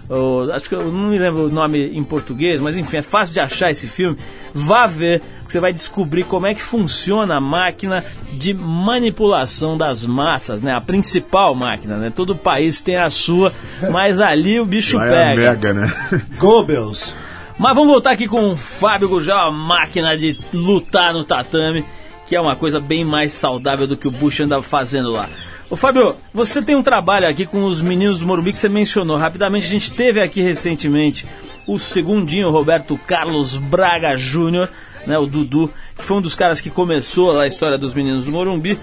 ou, 0.09 0.53
acho 0.53 0.69
que 0.69 0.75
eu 0.75 0.91
não 0.91 1.09
me 1.09 1.19
lembro 1.19 1.47
o 1.47 1.51
nome 1.51 1.97
em 1.97 2.03
português, 2.03 2.61
mas 2.61 2.77
enfim, 2.77 2.97
é 2.97 3.03
fácil 3.03 3.33
de 3.33 3.41
achar 3.41 3.71
esse 3.71 3.87
filme. 3.87 4.19
Vá 4.53 4.89
ver, 4.89 5.23
que 5.53 5.59
você 5.59 5.61
vai 5.61 5.73
descobrir 5.73 6.25
como 6.25 6.47
é 6.47 6.55
que 6.55 6.63
funciona 6.63 7.37
a 7.37 7.41
máquina 7.41 8.03
de 8.33 8.55
manipulação 8.55 9.77
das 9.77 10.07
massas, 10.07 10.63
né? 10.63 10.75
A 10.75 10.81
principal 10.81 11.55
máquina, 11.55 11.99
né? 11.99 12.11
Todo 12.15 12.35
país 12.35 12.81
tem 12.81 12.97
a 12.97 13.11
sua, 13.11 13.53
mas 13.91 14.19
ali 14.19 14.59
o 14.59 14.65
bicho 14.65 14.97
Lá 14.97 15.07
é 15.07 15.11
pega. 15.11 15.51
mega, 15.51 15.75
né? 15.75 15.93
Goebbels. 16.39 17.15
Mas 17.59 17.75
vamos 17.75 17.93
voltar 17.93 18.13
aqui 18.13 18.27
com 18.27 18.53
o 18.53 18.57
Fábio 18.57 19.11
Gurgel, 19.11 19.37
a 19.37 19.53
máquina 19.53 20.17
de 20.17 20.41
lutar 20.55 21.13
no 21.13 21.23
tatame, 21.23 21.85
que 22.27 22.35
é 22.35 22.41
uma 22.41 22.57
coisa 22.57 22.81
bem 22.81 23.05
mais 23.05 23.35
saudável 23.35 23.87
do 23.87 23.95
que 23.95 24.09
o 24.09 24.11
Bush 24.11 24.41
andava 24.41 24.63
fazendo 24.63 25.11
lá. 25.11 25.29
Ô 25.69 25.77
Fábio, 25.77 26.17
você 26.33 26.63
tem 26.63 26.77
um 26.77 26.83
trabalho 26.83 27.29
aqui 27.29 27.45
com 27.45 27.65
os 27.65 27.83
meninos 27.83 28.19
do 28.19 28.27
Morumbi 28.27 28.53
que 28.53 28.59
você 28.59 28.71
mencionou. 28.71 29.19
Rapidamente, 29.19 29.67
a 29.67 29.71
gente 29.71 29.93
teve 29.93 30.19
aqui 30.23 30.41
recentemente 30.41 31.27
o 31.67 31.79
segundinho 31.79 32.51
Roberto 32.51 32.99
Carlos 33.07 33.59
Braga 33.59 34.17
Júnior, 34.17 34.71
né, 35.07 35.19
o 35.19 35.27
Dudu, 35.27 35.73
que 35.97 36.05
foi 36.05 36.17
um 36.17 36.21
dos 36.21 36.35
caras 36.35 36.61
que 36.61 36.71
começou 36.71 37.39
a 37.39 37.47
história 37.47 37.79
dos 37.79 37.95
meninos 37.95 38.25
do 38.25 38.31
Morumbi. 38.31 38.79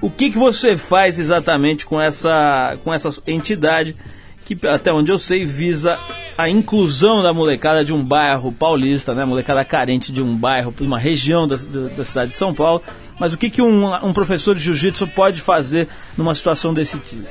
O 0.00 0.10
que, 0.10 0.30
que 0.30 0.38
você 0.38 0.76
faz 0.76 1.18
exatamente 1.18 1.84
com 1.84 2.00
essa, 2.00 2.78
com 2.84 2.94
essa 2.94 3.10
entidade 3.26 3.96
que, 4.44 4.66
até 4.66 4.92
onde 4.92 5.12
eu 5.12 5.18
sei, 5.18 5.44
visa 5.44 5.98
a 6.38 6.48
inclusão 6.48 7.22
da 7.22 7.34
molecada 7.34 7.84
de 7.84 7.92
um 7.92 8.02
bairro 8.02 8.50
paulista, 8.50 9.14
né? 9.14 9.24
Molecada 9.24 9.64
carente 9.64 10.10
de 10.10 10.22
um 10.22 10.36
bairro, 10.36 10.72
de 10.74 10.84
uma 10.84 10.98
região 10.98 11.46
da, 11.46 11.56
da, 11.56 11.88
da 11.96 12.04
cidade 12.04 12.30
de 12.30 12.36
São 12.36 12.54
Paulo. 12.54 12.82
Mas 13.18 13.34
o 13.34 13.38
que, 13.38 13.50
que 13.50 13.60
um, 13.60 13.92
um 14.06 14.12
professor 14.12 14.54
de 14.54 14.62
jiu-jitsu 14.62 15.08
pode 15.08 15.42
fazer 15.42 15.88
numa 16.16 16.34
situação 16.34 16.72
desse 16.72 16.98
tipo? 16.98 17.28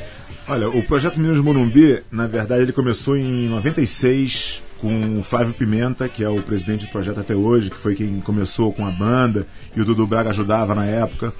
Olha, 0.48 0.70
o 0.70 0.84
projeto 0.84 1.20
Meninos 1.20 1.44
Morumbi, 1.44 2.04
na 2.12 2.28
verdade, 2.28 2.62
ele 2.62 2.72
começou 2.72 3.18
em 3.18 3.50
96 3.50 4.62
com 4.80 5.20
o 5.20 5.24
Flávio 5.24 5.54
Pimenta, 5.54 6.08
que 6.08 6.24
é 6.24 6.30
o 6.30 6.42
presidente 6.42 6.86
do 6.86 6.92
projeto 6.92 7.20
até 7.20 7.36
hoje, 7.36 7.70
que 7.70 7.76
foi 7.76 7.96
quem 7.96 8.20
começou 8.22 8.72
com 8.74 8.86
a 8.86 8.92
banda, 8.92 9.46
e 9.76 9.82
o 9.82 9.86
Dudu 9.86 10.06
Braga 10.08 10.30
ajudava 10.30 10.74
na 10.76 10.86
época. 10.86 11.34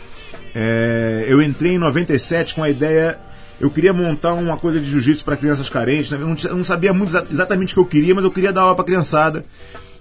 É, 0.56 1.26
eu 1.28 1.42
entrei 1.42 1.74
em 1.74 1.78
97 1.78 2.56
com 2.56 2.64
a 2.64 2.70
ideia. 2.70 3.20
Eu 3.60 3.72
queria 3.72 3.92
montar 3.94 4.34
uma 4.34 4.56
coisa 4.58 4.80
de 4.80 4.90
jiu-jitsu 4.90 5.24
para 5.24 5.36
crianças 5.36 5.70
carentes. 5.70 6.12
né? 6.12 6.18
Eu 6.22 6.28
não, 6.28 6.36
eu 6.44 6.56
não 6.58 6.64
sabia 6.64 6.94
muito 6.94 7.10
exa- 7.10 7.26
exatamente 7.30 7.74
o 7.74 7.76
que 7.76 7.80
eu 7.82 7.86
queria, 7.86 8.14
mas 8.14 8.24
eu 8.24 8.32
queria 8.32 8.54
dar 8.54 8.62
aula 8.62 8.76
para 8.76 8.86
criançada. 8.86 9.44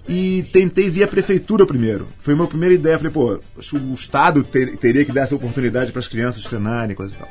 E 0.09 0.43
tentei 0.53 0.89
via 0.89 1.07
prefeitura 1.07 1.65
primeiro. 1.65 2.07
Foi 2.19 2.33
a 2.33 2.37
minha 2.37 2.47
primeira 2.47 2.73
ideia. 2.75 2.97
Falei, 2.97 3.11
pô, 3.11 3.39
acho 3.57 3.71
que 3.77 3.83
o 3.83 3.93
Estado 3.93 4.43
ter- 4.43 4.77
teria 4.77 5.03
que 5.03 5.11
dar 5.11 5.21
essa 5.21 5.35
oportunidade 5.35 5.91
para 5.91 5.99
as 5.99 6.07
crianças 6.07 6.43
treinarem, 6.43 6.95
coisa 6.95 7.15
e 7.15 7.17
tal 7.17 7.27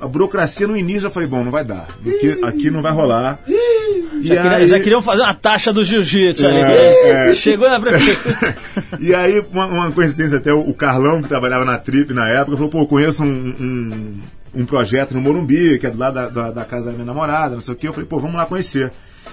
a 0.00 0.06
burocracia 0.08 0.66
no 0.66 0.76
início 0.76 1.06
eu 1.06 1.10
falei, 1.10 1.28
bom, 1.28 1.42
não 1.44 1.50
vai 1.52 1.64
dar. 1.64 1.86
Aqui, 2.06 2.38
aqui 2.42 2.70
não 2.70 2.82
vai 2.82 2.92
rolar. 2.92 3.38
E 3.48 4.22
Já, 4.28 4.36
queria- 4.42 4.56
aí- 4.58 4.68
já 4.68 4.78
queriam 4.80 5.00
fazer 5.02 5.22
uma 5.22 5.34
taxa 5.34 5.72
do 5.72 5.84
jiu-jitsu. 5.84 6.46
É, 6.46 7.30
é. 7.30 7.34
Chegou 7.34 7.68
na 7.68 7.80
prefeitura. 7.80 8.56
E 9.00 9.14
aí, 9.14 9.42
uma, 9.52 9.66
uma 9.66 9.90
coincidência, 9.92 10.36
até 10.38 10.52
o 10.52 10.74
Carlão, 10.74 11.22
que 11.22 11.28
trabalhava 11.28 11.64
na 11.64 11.78
Trip 11.78 12.12
na 12.12 12.28
época, 12.28 12.56
falou, 12.56 12.70
pô, 12.70 12.80
eu 12.82 12.86
conheço 12.86 13.24
um, 13.24 13.26
um, 13.26 14.18
um 14.62 14.66
projeto 14.66 15.14
no 15.14 15.22
Morumbi, 15.22 15.78
que 15.78 15.86
é 15.86 15.90
do 15.90 15.96
lado 15.98 16.14
da, 16.14 16.28
da, 16.28 16.50
da 16.50 16.64
casa 16.64 16.86
da 16.86 16.92
minha 16.92 17.04
namorada, 17.04 17.54
não 17.54 17.60
sei 17.60 17.72
o 17.72 17.76
quê. 17.76 17.88
Eu 17.88 17.92
falei, 17.94 18.06
pô, 18.06 18.18
vamos 18.18 18.36
lá 18.36 18.44
conhecer. 18.44 18.92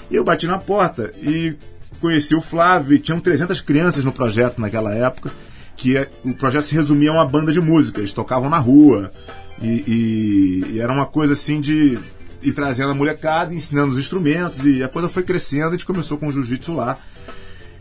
E 0.09 0.15
eu 0.15 0.23
bati 0.23 0.47
na 0.47 0.57
porta 0.57 1.11
e 1.21 1.55
conheci 1.99 2.33
o 2.33 2.39
Flávio, 2.41 2.95
e 2.95 2.99
tinham 2.99 3.19
300 3.19 3.59
crianças 3.59 4.05
no 4.05 4.11
projeto 4.13 4.59
naquela 4.61 4.93
época, 4.95 5.31
que 5.75 5.97
é- 5.97 6.07
o 6.23 6.33
projeto 6.33 6.65
se 6.65 6.75
resumia 6.75 7.09
a 7.09 7.13
uma 7.13 7.25
banda 7.27 7.51
de 7.51 7.59
música, 7.59 7.99
eles 7.99 8.13
tocavam 8.13 8.49
na 8.49 8.57
rua, 8.59 9.11
e, 9.61 9.83
e- 9.87 10.71
e 10.75 10.79
era 10.79 10.91
uma 10.91 11.05
coisa 11.05 11.33
assim 11.33 11.59
de 11.61 11.97
ir 12.41 12.53
trazendo 12.53 12.91
a 12.91 12.95
molecada, 12.95 13.53
ensinando 13.53 13.93
os 13.93 13.97
instrumentos, 13.99 14.59
e 14.65 14.83
a 14.83 14.87
coisa 14.87 15.09
foi 15.09 15.23
crescendo, 15.23 15.69
a 15.69 15.71
gente 15.71 15.85
começou 15.85 16.17
com 16.17 16.27
o 16.27 16.31
jiu-jitsu 16.31 16.73
lá. 16.73 16.97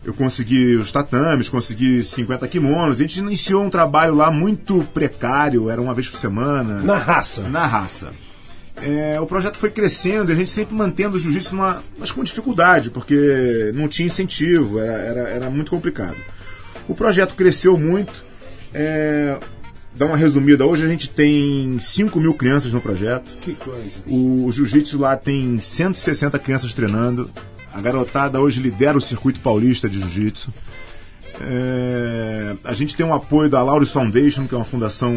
Eu 0.03 0.13
consegui 0.13 0.75
os 0.77 0.91
tatames, 0.91 1.49
consegui 1.49 2.01
50 2.03 2.47
kimonos. 2.47 2.97
A 2.97 3.01
gente 3.01 3.19
iniciou 3.19 3.63
um 3.63 3.69
trabalho 3.69 4.15
lá 4.15 4.31
muito 4.31 4.81
precário, 4.93 5.69
era 5.69 5.81
uma 5.81 5.93
vez 5.93 6.09
por 6.09 6.17
semana. 6.19 6.81
Na 6.81 6.97
raça. 6.97 7.41
Na 7.49 7.65
raça. 7.67 8.11
É, 8.81 9.19
o 9.19 9.25
projeto 9.25 9.57
foi 9.57 9.69
crescendo 9.69 10.31
e 10.31 10.33
a 10.33 10.35
gente 10.35 10.49
sempre 10.51 10.73
mantendo 10.75 11.17
o 11.17 11.19
jiu-jitsu, 11.19 11.53
numa- 11.55 11.81
mas 11.97 12.11
com 12.11 12.23
dificuldade, 12.23 12.89
porque 12.89 13.71
não 13.75 13.87
tinha 13.87 14.05
incentivo, 14.05 14.79
era, 14.79 14.93
era, 14.93 15.19
era 15.29 15.49
muito 15.49 15.71
complicado. 15.71 16.15
O 16.87 16.95
projeto 16.95 17.33
cresceu 17.35 17.77
muito. 17.77 18.23
É, 18.73 19.37
dá 19.97 20.05
uma 20.05 20.15
resumida, 20.17 20.65
hoje 20.65 20.85
a 20.85 20.87
gente 20.87 21.09
tem 21.09 21.77
5 21.79 22.19
mil 22.19 22.33
crianças 22.33 22.71
no 22.71 22.79
projeto. 22.81 23.37
Que 23.41 23.53
coisa. 23.55 23.99
O, 24.07 24.49
jiu-jitsu 24.51 24.97
lá 24.97 25.15
tem 25.17 25.59
160 25.59 26.37
crianças 26.39 26.73
treinando. 26.73 27.29
A 27.73 27.81
garotada 27.81 28.39
hoje 28.39 28.61
lidera 28.61 28.97
o 28.97 29.01
circuito 29.01 29.39
paulista 29.39 29.89
de 29.89 29.99
jiu-jitsu. 29.99 30.51
É, 31.39 32.55
a 32.63 32.73
gente 32.73 32.95
tem 32.95 33.05
um 33.05 33.13
apoio 33.13 33.49
da 33.49 33.61
Laureus 33.61 33.91
Foundation, 33.91 34.47
que 34.47 34.55
é 34.55 34.57
uma 34.57 34.65
fundação 34.65 35.13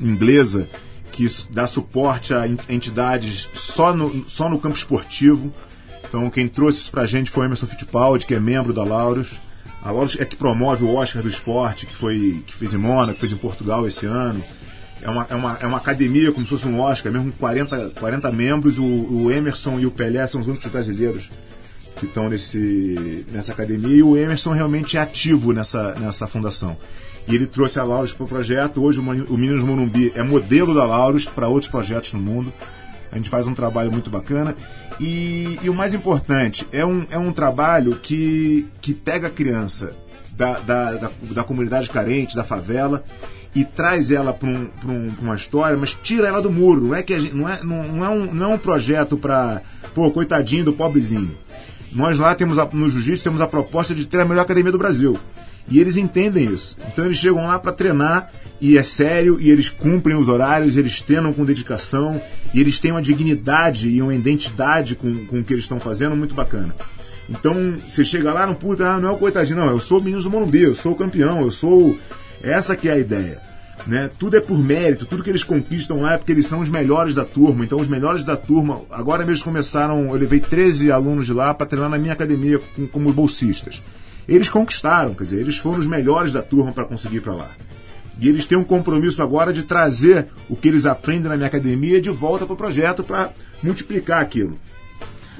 inglesa 0.00 0.68
que 1.12 1.26
dá 1.50 1.66
suporte 1.66 2.34
a 2.34 2.48
en- 2.48 2.56
entidades 2.68 3.48
só 3.52 3.94
no, 3.94 4.24
só 4.28 4.48
no 4.48 4.58
campo 4.58 4.76
esportivo. 4.76 5.52
Então, 6.08 6.28
quem 6.30 6.48
trouxe 6.48 6.80
isso 6.80 6.90
pra 6.90 7.06
gente 7.06 7.30
foi 7.30 7.44
o 7.44 7.46
Emerson 7.46 7.66
Fittipaldi, 7.66 8.26
que 8.26 8.34
é 8.34 8.40
membro 8.40 8.72
da 8.72 8.84
Laureus. 8.84 9.40
A 9.84 9.90
Laureus 9.90 10.16
é 10.18 10.24
que 10.24 10.34
promove 10.34 10.82
o 10.82 10.94
Oscar 10.94 11.22
do 11.22 11.28
esporte, 11.28 11.84
que, 11.84 11.94
foi, 11.94 12.42
que 12.46 12.54
fez 12.54 12.72
em 12.72 12.78
Mônaco, 12.78 13.12
que 13.12 13.20
fez 13.20 13.32
em 13.32 13.36
Portugal 13.36 13.86
esse 13.86 14.06
ano. 14.06 14.42
É 15.02 15.10
uma, 15.10 15.26
é, 15.28 15.34
uma, 15.34 15.58
é 15.60 15.66
uma 15.66 15.76
academia 15.76 16.32
como 16.32 16.46
se 16.46 16.50
fosse 16.50 16.66
um 16.66 16.80
Oscar, 16.80 17.12
mesmo 17.12 17.30
com 17.30 17.38
40, 17.38 17.90
40 18.00 18.32
membros. 18.32 18.78
O, 18.78 18.82
o 18.82 19.30
Emerson 19.30 19.78
e 19.78 19.84
o 19.84 19.90
Pelé 19.90 20.26
são 20.26 20.40
os 20.40 20.46
únicos 20.46 20.70
brasileiros 20.70 21.30
que 21.96 22.06
estão 22.06 22.30
nesse, 22.30 23.26
nessa 23.30 23.52
academia. 23.52 23.94
E 23.94 24.02
o 24.02 24.16
Emerson 24.16 24.52
realmente 24.52 24.96
é 24.96 25.00
ativo 25.00 25.52
nessa, 25.52 25.94
nessa 25.96 26.26
fundação. 26.26 26.78
E 27.28 27.34
ele 27.34 27.46
trouxe 27.46 27.78
a 27.78 27.84
Lauros 27.84 28.14
para 28.14 28.24
o 28.24 28.28
projeto. 28.28 28.82
Hoje 28.82 29.00
o 29.00 29.36
Meninos 29.36 29.62
Morumbi 29.62 30.12
é 30.14 30.22
modelo 30.22 30.74
da 30.74 30.86
Lauros 30.86 31.26
para 31.26 31.46
outros 31.46 31.70
projetos 31.70 32.14
no 32.14 32.20
mundo. 32.20 32.50
A 33.14 33.16
gente 33.16 33.30
faz 33.30 33.46
um 33.46 33.54
trabalho 33.54 33.92
muito 33.92 34.10
bacana. 34.10 34.54
E, 35.00 35.56
e 35.62 35.70
o 35.70 35.74
mais 35.74 35.94
importante, 35.94 36.66
é 36.72 36.84
um, 36.84 37.06
é 37.10 37.16
um 37.18 37.32
trabalho 37.32 37.94
que, 38.02 38.66
que 38.80 38.92
pega 38.92 39.28
a 39.28 39.30
criança 39.30 39.92
da, 40.36 40.58
da, 40.58 40.92
da, 40.94 41.10
da 41.30 41.44
comunidade 41.44 41.88
carente, 41.88 42.34
da 42.34 42.42
favela, 42.42 43.04
e 43.54 43.64
traz 43.64 44.10
ela 44.10 44.32
para 44.32 44.48
um, 44.48 44.68
um, 44.84 45.12
uma 45.22 45.36
história, 45.36 45.76
mas 45.76 45.94
tira 45.94 46.26
ela 46.26 46.42
do 46.42 46.50
muro. 46.50 46.88
Não 46.88 46.94
é, 46.94 47.04
que 47.04 47.16
gente, 47.20 47.34
não 47.34 47.48
é, 47.48 47.62
não, 47.62 47.82
não 47.84 48.04
é, 48.04 48.08
um, 48.08 48.34
não 48.34 48.46
é 48.52 48.54
um 48.56 48.58
projeto 48.58 49.16
para, 49.16 49.62
pô, 49.94 50.10
coitadinho 50.10 50.64
do 50.64 50.72
pobrezinho. 50.72 51.36
Nós 51.92 52.18
lá 52.18 52.34
temos 52.34 52.58
a- 52.58 52.68
no 52.72 52.90
Jiu-Jitsu 52.90 53.22
temos 53.22 53.40
a 53.40 53.46
proposta 53.46 53.94
de 53.94 54.06
ter 54.06 54.18
a 54.20 54.24
melhor 54.24 54.42
academia 54.42 54.72
do 54.72 54.78
Brasil. 54.78 55.16
E 55.68 55.80
eles 55.80 55.96
entendem 55.96 56.52
isso. 56.52 56.76
Então 56.92 57.04
eles 57.06 57.18
chegam 57.18 57.46
lá 57.46 57.58
para 57.58 57.72
treinar 57.72 58.30
e 58.60 58.76
é 58.78 58.82
sério 58.82 59.38
e 59.40 59.50
eles 59.50 59.68
cumprem 59.70 60.16
os 60.16 60.28
horários, 60.28 60.76
eles 60.76 61.00
treinam 61.02 61.32
com 61.32 61.44
dedicação 61.44 62.20
e 62.52 62.60
eles 62.60 62.78
têm 62.78 62.90
uma 62.92 63.02
dignidade 63.02 63.88
e 63.88 64.00
uma 64.02 64.14
identidade 64.14 64.94
com, 64.94 65.26
com 65.26 65.40
o 65.40 65.44
que 65.44 65.52
eles 65.52 65.64
estão 65.64 65.80
fazendo 65.80 66.14
muito 66.14 66.34
bacana. 66.34 66.74
Então 67.28 67.76
você 67.88 68.04
chega 68.04 68.32
lá, 68.32 68.46
não 68.46 68.54
puta, 68.54 68.86
ah, 68.86 69.00
não 69.00 69.08
é 69.08 69.12
o 69.12 69.16
coitadinho, 69.16 69.58
não, 69.58 69.70
eu 69.70 69.80
sou 69.80 69.98
o 69.98 70.02
menino 70.02 70.22
do 70.22 70.30
Morumbi, 70.30 70.62
eu 70.62 70.74
sou 70.74 70.92
o 70.92 70.96
campeão, 70.96 71.40
eu 71.40 71.50
sou. 71.50 71.96
Essa 72.42 72.76
que 72.76 72.88
é 72.88 72.92
a 72.92 72.98
ideia. 72.98 73.40
Né? 73.86 74.10
Tudo 74.18 74.36
é 74.36 74.40
por 74.40 74.58
mérito, 74.58 75.04
tudo 75.06 75.22
que 75.22 75.30
eles 75.30 75.42
conquistam 75.42 76.00
lá 76.02 76.14
é 76.14 76.16
porque 76.18 76.32
eles 76.32 76.46
são 76.46 76.60
os 76.60 76.70
melhores 76.70 77.14
da 77.14 77.24
turma. 77.24 77.64
Então, 77.64 77.78
os 77.80 77.88
melhores 77.88 78.22
da 78.22 78.36
turma, 78.36 78.82
agora 78.90 79.24
mesmo 79.26 79.44
começaram. 79.44 80.06
Eu 80.06 80.14
levei 80.14 80.40
13 80.40 80.90
alunos 80.92 81.26
de 81.26 81.32
lá 81.32 81.52
para 81.52 81.66
treinar 81.66 81.90
na 81.90 81.98
minha 81.98 82.12
academia 82.12 82.58
com- 82.76 82.86
como 82.86 83.12
bolsistas. 83.12 83.82
Eles 84.28 84.48
conquistaram, 84.48 85.14
quer 85.14 85.24
dizer, 85.24 85.40
eles 85.40 85.56
foram 85.58 85.78
os 85.78 85.86
melhores 85.86 86.32
da 86.32 86.42
turma 86.42 86.72
para 86.72 86.84
conseguir 86.84 87.16
ir 87.16 87.20
para 87.20 87.34
lá. 87.34 87.50
E 88.20 88.28
eles 88.28 88.46
têm 88.46 88.56
um 88.56 88.64
compromisso 88.64 89.22
agora 89.22 89.52
de 89.52 89.64
trazer 89.64 90.26
o 90.48 90.54
que 90.56 90.68
eles 90.68 90.86
aprendem 90.86 91.28
na 91.28 91.36
minha 91.36 91.48
academia 91.48 92.00
de 92.00 92.10
volta 92.10 92.46
para 92.46 92.54
o 92.54 92.56
projeto 92.56 93.02
para 93.02 93.30
multiplicar 93.62 94.20
aquilo. 94.22 94.58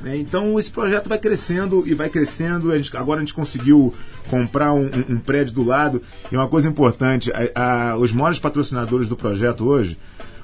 né? 0.03 0.17
Então 0.19 0.59
esse 0.59 0.71
projeto 0.71 1.09
vai 1.09 1.19
crescendo 1.19 1.85
e 1.87 1.95
vai 1.95 2.11
crescendo. 2.11 2.71
A 2.73 2.77
gente- 2.77 2.95
agora 2.95 3.21
a 3.21 3.23
gente 3.23 3.33
conseguiu 3.33 3.95
comprar 4.29 4.73
um, 4.75 4.83
um- 4.87 5.15
um 5.15 5.19
prédio 5.19 5.55
do 5.55 5.63
lado. 5.63 6.03
E 6.31 6.37
uma 6.37 6.49
coisa 6.49 6.69
importante: 6.69 7.33
a- 7.33 7.93
a- 7.93 7.97
os 7.97 8.13
maiores 8.13 8.39
patrocinadores 8.39 9.09
do 9.09 9.17
projeto 9.17 9.65
hoje. 9.65 9.97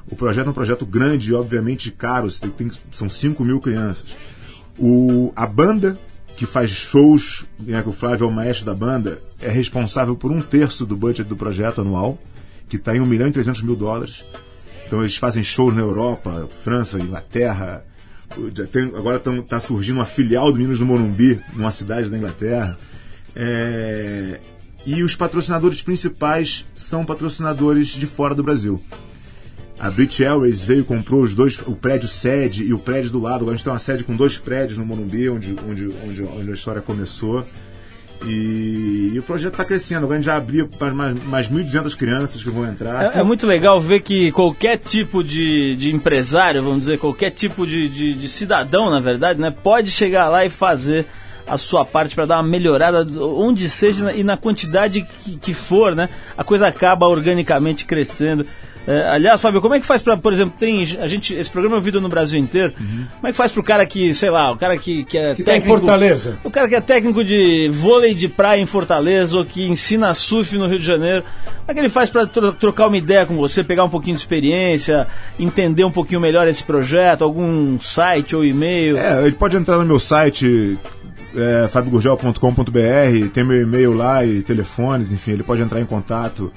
O 0.08 0.16
projeto 0.16 0.46
é 0.46 0.50
um 0.50 0.54
projeto 0.54 0.86
grande 0.86 1.30
e 1.30 1.34
obviamente 1.34 1.90
caro. 1.90 2.30
Você 2.30 2.48
tem- 2.48 2.70
são 2.92 3.10
5 3.10 3.44
mil 3.44 3.60
crianças. 3.60 4.14
O, 4.78 5.30
a 5.36 5.46
banda 5.46 5.98
que 6.40 6.46
faz 6.46 6.70
shows, 6.70 7.44
né, 7.58 7.82
que 7.82 7.90
o 7.90 7.92
Flávio 7.92 8.24
é 8.24 8.26
o 8.26 8.32
maestro 8.32 8.64
da 8.64 8.72
banda, 8.72 9.20
é 9.42 9.50
responsável 9.50 10.16
por 10.16 10.32
um 10.32 10.40
terço 10.40 10.86
do 10.86 10.96
budget 10.96 11.28
do 11.28 11.36
projeto 11.36 11.82
anual, 11.82 12.18
que 12.66 12.76
está 12.76 12.96
em 12.96 13.00
1 13.00 13.04
milhão 13.04 13.28
e 13.28 13.30
300 13.30 13.60
mil 13.60 13.76
dólares. 13.76 14.24
Então 14.86 15.02
eles 15.02 15.18
fazem 15.18 15.42
shows 15.42 15.74
na 15.74 15.82
Europa, 15.82 16.48
França, 16.64 16.98
Inglaterra. 16.98 17.84
Tem- 18.72 18.90
agora 18.96 19.22
está 19.38 19.60
surgindo 19.60 19.96
uma 19.96 20.06
filial 20.06 20.50
do 20.50 20.56
Minas 20.56 20.78
do 20.78 20.86
Morumbi, 20.86 21.38
numa 21.52 21.70
cidade 21.70 22.08
da 22.08 22.16
Inglaterra. 22.16 22.78
É, 23.36 24.40
e 24.86 25.02
os 25.02 25.14
patrocinadores 25.14 25.82
principais 25.82 26.64
são 26.74 27.04
patrocinadores 27.04 27.88
de 27.88 28.06
fora 28.06 28.34
do 28.34 28.42
Brasil. 28.42 28.82
A 29.80 29.90
British 29.90 30.20
Airways 30.20 30.62
veio 30.62 30.80
e 30.82 30.84
comprou 30.84 31.22
os 31.22 31.34
dois, 31.34 31.58
o 31.66 31.74
prédio 31.74 32.06
sede 32.06 32.64
e 32.64 32.74
o 32.74 32.78
prédio 32.78 33.10
do 33.10 33.18
lado. 33.18 33.36
Agora 33.36 33.52
a 33.52 33.56
gente 33.56 33.64
tem 33.64 33.72
uma 33.72 33.78
sede 33.78 34.04
com 34.04 34.14
dois 34.14 34.36
prédios 34.36 34.76
no 34.76 34.84
Morumbi, 34.84 35.30
onde, 35.30 35.56
onde, 35.66 35.86
onde, 36.06 36.22
onde 36.22 36.50
a 36.50 36.52
história 36.52 36.82
começou. 36.82 37.42
E, 38.26 39.12
e 39.14 39.18
o 39.18 39.22
projeto 39.22 39.54
está 39.54 39.64
crescendo. 39.64 40.04
Agora 40.04 40.14
a 40.14 40.16
gente 40.18 40.26
já 40.26 40.36
abriu 40.36 40.68
para 40.68 40.92
mais, 40.92 41.24
mais 41.24 41.48
1.200 41.48 41.96
crianças 41.96 42.42
que 42.42 42.50
vão 42.50 42.66
entrar. 42.66 43.16
É, 43.16 43.20
é 43.20 43.22
muito 43.22 43.46
legal 43.46 43.80
ver 43.80 44.00
que 44.00 44.30
qualquer 44.32 44.76
tipo 44.76 45.24
de, 45.24 45.74
de 45.76 45.90
empresário, 45.90 46.62
vamos 46.62 46.80
dizer, 46.80 46.98
qualquer 46.98 47.30
tipo 47.30 47.66
de, 47.66 47.88
de, 47.88 48.12
de 48.12 48.28
cidadão, 48.28 48.90
na 48.90 49.00
verdade, 49.00 49.40
né, 49.40 49.50
pode 49.50 49.90
chegar 49.90 50.28
lá 50.28 50.44
e 50.44 50.50
fazer 50.50 51.06
a 51.46 51.56
sua 51.56 51.86
parte 51.86 52.14
para 52.14 52.26
dar 52.26 52.36
uma 52.36 52.48
melhorada 52.48 53.04
onde 53.18 53.68
seja 53.68 54.12
e 54.12 54.22
na 54.22 54.36
quantidade 54.36 55.06
que, 55.24 55.36
que 55.36 55.54
for, 55.54 55.96
né? 55.96 56.10
A 56.36 56.44
coisa 56.44 56.66
acaba 56.66 57.08
organicamente 57.08 57.86
crescendo. 57.86 58.46
É, 58.86 59.10
aliás, 59.10 59.40
Fábio, 59.40 59.60
como 59.60 59.74
é 59.74 59.80
que 59.80 59.86
faz 59.86 60.02
para, 60.02 60.16
por 60.16 60.32
exemplo, 60.32 60.54
tem 60.58 60.82
a 60.98 61.06
gente 61.06 61.34
esse 61.34 61.50
programa 61.50 61.76
é 61.76 61.78
ouvido 61.78 62.00
no 62.00 62.08
Brasil 62.08 62.38
inteiro. 62.38 62.72
Como 62.72 63.26
é 63.26 63.30
que 63.30 63.36
faz 63.36 63.52
pro 63.52 63.62
cara 63.62 63.84
que, 63.86 64.12
sei 64.14 64.30
lá, 64.30 64.50
o 64.50 64.56
cara 64.56 64.76
que, 64.76 65.04
que 65.04 65.18
é 65.18 65.34
Que 65.34 65.42
tá 65.42 65.52
em 65.52 65.60
técnico 65.60 65.80
Fortaleza. 65.80 66.38
o 66.42 66.50
cara 66.50 66.68
que 66.68 66.74
é 66.74 66.80
técnico 66.80 67.22
de 67.22 67.68
vôlei 67.72 68.14
de 68.14 68.28
praia 68.28 68.60
em 68.60 68.66
Fortaleza 68.66 69.36
ou 69.36 69.44
que 69.44 69.68
ensina 69.68 70.12
surf 70.14 70.56
no 70.56 70.66
Rio 70.66 70.78
de 70.78 70.84
Janeiro, 70.86 71.22
como 71.22 71.64
é 71.68 71.74
que 71.74 71.80
ele 71.80 71.88
faz 71.88 72.10
para 72.10 72.26
trocar 72.26 72.86
uma 72.86 72.96
ideia 72.96 73.26
com 73.26 73.36
você, 73.36 73.62
pegar 73.62 73.84
um 73.84 73.90
pouquinho 73.90 74.16
de 74.16 74.22
experiência, 74.22 75.06
entender 75.38 75.84
um 75.84 75.90
pouquinho 75.90 76.20
melhor 76.20 76.48
esse 76.48 76.64
projeto, 76.64 77.22
algum 77.22 77.78
site 77.78 78.34
ou 78.34 78.44
e-mail? 78.44 78.96
É, 78.96 79.22
ele 79.22 79.36
pode 79.36 79.56
entrar 79.56 79.78
no 79.78 79.84
meu 79.84 80.00
site, 80.00 80.78
é, 81.36 81.68
fabigurgel.com.br, 81.68 83.28
tem 83.32 83.44
meu 83.44 83.60
e-mail 83.62 83.92
lá 83.92 84.24
e 84.24 84.42
telefones, 84.42 85.12
enfim, 85.12 85.32
ele 85.32 85.42
pode 85.42 85.62
entrar 85.62 85.80
em 85.80 85.86
contato. 85.86 86.52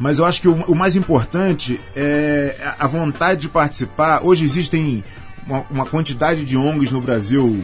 Mas 0.00 0.18
eu 0.18 0.24
acho 0.24 0.40
que 0.40 0.48
o, 0.48 0.54
o 0.62 0.74
mais 0.74 0.96
importante 0.96 1.78
é 1.94 2.56
a 2.78 2.86
vontade 2.86 3.42
de 3.42 3.48
participar. 3.50 4.24
Hoje 4.24 4.44
existem 4.44 5.04
uma, 5.46 5.64
uma 5.70 5.86
quantidade 5.86 6.42
de 6.42 6.56
ONGs 6.56 6.90
no 6.90 7.02
Brasil 7.02 7.62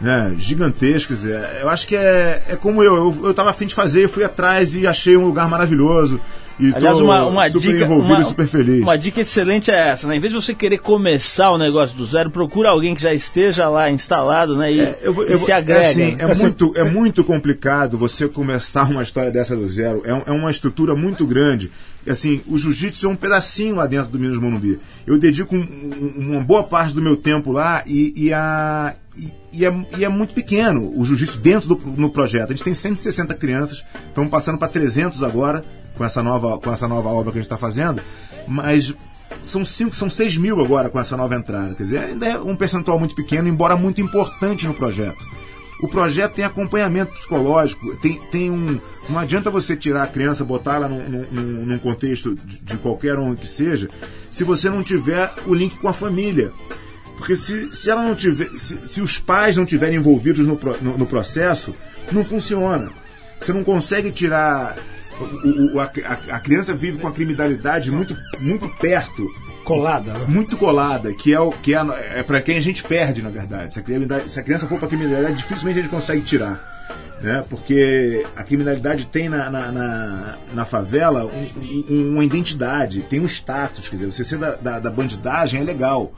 né, 0.00 0.34
gigantescas. 0.36 1.24
É, 1.24 1.60
eu 1.62 1.68
acho 1.68 1.86
que 1.86 1.94
é, 1.94 2.42
é 2.48 2.56
como 2.56 2.82
eu. 2.82 2.96
Eu, 2.96 3.26
eu 3.28 3.34
tava 3.34 3.50
afim 3.50 3.66
de 3.66 3.74
fazer, 3.74 4.08
fui 4.08 4.24
atrás 4.24 4.74
e 4.74 4.84
achei 4.84 5.16
um 5.16 5.24
lugar 5.24 5.48
maravilhoso. 5.48 6.20
E 6.58 6.72
Aliás, 6.74 7.00
uma, 7.00 7.26
uma 7.26 7.48
super 7.50 7.72
dica. 7.72 7.84
envolvido 7.84 8.14
Uma, 8.14 8.22
e 8.22 8.24
super 8.26 8.46
feliz. 8.46 8.80
uma 8.82 8.96
dica 8.96 9.20
excelente 9.20 9.70
é 9.72 9.88
essa, 9.88 10.06
né? 10.06 10.16
Em 10.16 10.20
vez 10.20 10.32
de 10.32 10.40
você 10.40 10.54
querer 10.54 10.78
começar 10.78 11.50
o 11.50 11.58
negócio 11.58 11.96
do 11.96 12.04
zero, 12.04 12.30
procura 12.30 12.68
alguém 12.70 12.94
que 12.94 13.02
já 13.02 13.12
esteja 13.12 13.68
lá 13.68 13.90
instalado, 13.90 14.56
né? 14.56 14.72
E, 14.72 14.80
É, 14.80 14.98
eu 15.02 15.12
e 15.26 15.32
eu 15.32 15.38
vou- 15.38 15.46
se 15.46 15.50
agrega. 15.50 15.84
É, 15.84 15.90
assim, 15.90 16.16
é, 16.18 16.26
muito, 16.34 16.72
é 16.76 16.84
muito 16.84 17.24
complicado 17.24 17.98
você 17.98 18.28
começar 18.28 18.88
uma 18.88 19.02
história 19.02 19.32
dessa 19.32 19.56
do 19.56 19.66
zero. 19.66 20.02
É, 20.04 20.10
é 20.30 20.32
uma 20.32 20.50
estrutura 20.50 20.94
muito 20.94 21.26
grande. 21.26 21.72
E, 22.06 22.10
Assim, 22.10 22.42
o 22.46 22.56
jiu-jitsu 22.58 23.06
é 23.06 23.08
um 23.08 23.16
pedacinho 23.16 23.76
lá 23.76 23.86
dentro 23.86 24.12
do 24.12 24.18
Minas 24.20 24.36
Morumbi. 24.38 24.78
Eu 25.06 25.18
dedico 25.18 25.56
um- 25.56 25.58
um- 26.18 26.30
uma 26.34 26.40
boa 26.42 26.62
parte 26.62 26.94
do 26.94 27.00
meu 27.02 27.16
tempo 27.16 27.50
lá 27.50 27.82
e, 27.86 28.12
e 28.14 28.32
a, 28.32 28.94
e, 29.16 29.32
e 29.54 29.64
é, 29.64 29.74
e 29.98 30.04
é 30.04 30.08
muito 30.08 30.34
pequeno 30.34 30.92
o 30.94 31.04
jiu-jitsu 31.04 31.38
dentro 31.38 31.68
do 31.74 31.80
no 31.96 32.10
projeto. 32.10 32.50
A 32.50 32.54
gente 32.54 32.62
tem 32.62 32.74
160 32.74 33.32
crianças, 33.34 33.82
estamos 34.08 34.30
passando 34.30 34.58
para 34.58 34.68
300 34.68 35.22
agora 35.22 35.64
com 35.96 36.04
essa 36.04 36.22
nova, 36.22 36.58
com 36.58 36.72
essa 36.72 36.86
nova 36.88 37.08
obra 37.08 37.32
que 37.32 37.38
a 37.38 37.42
gente 37.42 37.46
está 37.50 37.56
fazendo. 37.56 38.00
Mas 38.46 38.94
são 39.44 39.64
cinco, 39.64 39.94
são 39.94 40.08
6 40.10 40.36
mil 40.36 40.60
agora 40.60 40.88
com 40.88 40.98
essa 41.00 41.16
nova 41.16 41.34
entrada. 41.34 41.74
Quer 41.74 41.82
dizer, 41.84 41.98
ainda 41.98 42.26
é 42.26 42.38
um 42.38 42.56
percentual 42.56 42.98
muito 42.98 43.14
pequeno, 43.14 43.48
embora 43.48 43.76
muito 43.76 44.00
importante 44.00 44.66
no 44.66 44.74
projeto. 44.74 45.24
O 45.82 45.88
projeto 45.88 46.34
tem 46.34 46.44
acompanhamento 46.44 47.12
psicológico, 47.12 47.96
tem, 47.96 48.18
tem 48.30 48.50
um. 48.50 48.80
Não 49.08 49.18
adianta 49.18 49.50
você 49.50 49.76
tirar 49.76 50.04
a 50.04 50.06
criança, 50.06 50.44
botar 50.44 50.76
ela 50.76 50.88
num, 50.88 51.26
num- 51.30 51.66
num 51.66 51.78
contexto 51.78 52.34
de, 52.34 52.58
de 52.60 52.76
qualquer 52.78 53.18
um 53.18 53.34
que 53.34 53.46
seja, 53.46 53.90
se 54.30 54.44
você 54.44 54.70
não 54.70 54.82
tiver 54.82 55.30
o 55.46 55.52
link 55.52 55.76
com 55.76 55.88
a 55.88 55.92
família. 55.92 56.52
Porque 57.18 57.36
se, 57.36 57.74
se 57.74 57.90
ela 57.90 58.02
não 58.02 58.14
tiver. 58.14 58.48
Se, 58.58 58.88
se 58.88 59.00
os 59.00 59.18
pais 59.18 59.56
não 59.56 59.64
estiverem 59.64 59.96
envolvidos 59.96 60.46
no, 60.46 60.58
no, 60.80 60.98
no 60.98 61.06
processo, 61.06 61.74
não 62.10 62.24
funciona. 62.24 62.90
Você 63.40 63.52
não 63.52 63.64
consegue 63.64 64.10
tirar. 64.10 64.76
O- 65.20 65.74
o- 65.76 65.80
a, 65.80 65.84
a- 65.84 66.36
a 66.36 66.40
criança 66.40 66.74
vive 66.74 66.98
com 66.98 67.08
a 67.08 67.12
criminalidade 67.12 67.90
muito, 67.90 68.16
muito 68.40 68.68
perto 68.80 69.26
Colada, 69.64 70.12
né? 70.12 70.26
muito 70.28 70.58
colada, 70.58 71.14
que 71.14 71.32
é 71.32 71.40
o 71.40 71.50
que 71.50 71.74
é, 71.74 71.78
é 72.16 72.22
para 72.22 72.42
quem 72.42 72.58
a 72.58 72.60
gente 72.60 72.84
perde, 72.84 73.22
na 73.22 73.30
verdade. 73.30 73.72
Se 73.72 73.80
a, 73.80 74.28
se 74.28 74.38
a 74.38 74.42
criança 74.42 74.66
for 74.66 74.78
para 74.78 74.88
criminalidade, 74.88 75.36
dificilmente 75.38 75.78
a 75.78 75.82
gente 75.82 75.90
consegue 75.90 76.20
tirar. 76.20 76.62
Né? 77.22 77.42
Porque 77.48 78.26
a 78.36 78.42
criminalidade 78.42 79.06
tem 79.06 79.30
na, 79.30 79.48
na, 79.48 79.72
na, 79.72 80.38
na 80.52 80.64
favela 80.66 81.24
um- 81.24 81.94
um- 81.94 82.12
uma 82.12 82.22
identidade, 82.24 83.00
tem 83.08 83.20
um 83.20 83.24
status. 83.24 83.88
Quer 83.88 83.96
dizer, 83.96 84.12
você 84.12 84.22
ser 84.22 84.36
da, 84.36 84.56
da, 84.56 84.78
da 84.80 84.90
bandidagem 84.90 85.62
é 85.62 85.64
legal. 85.64 86.12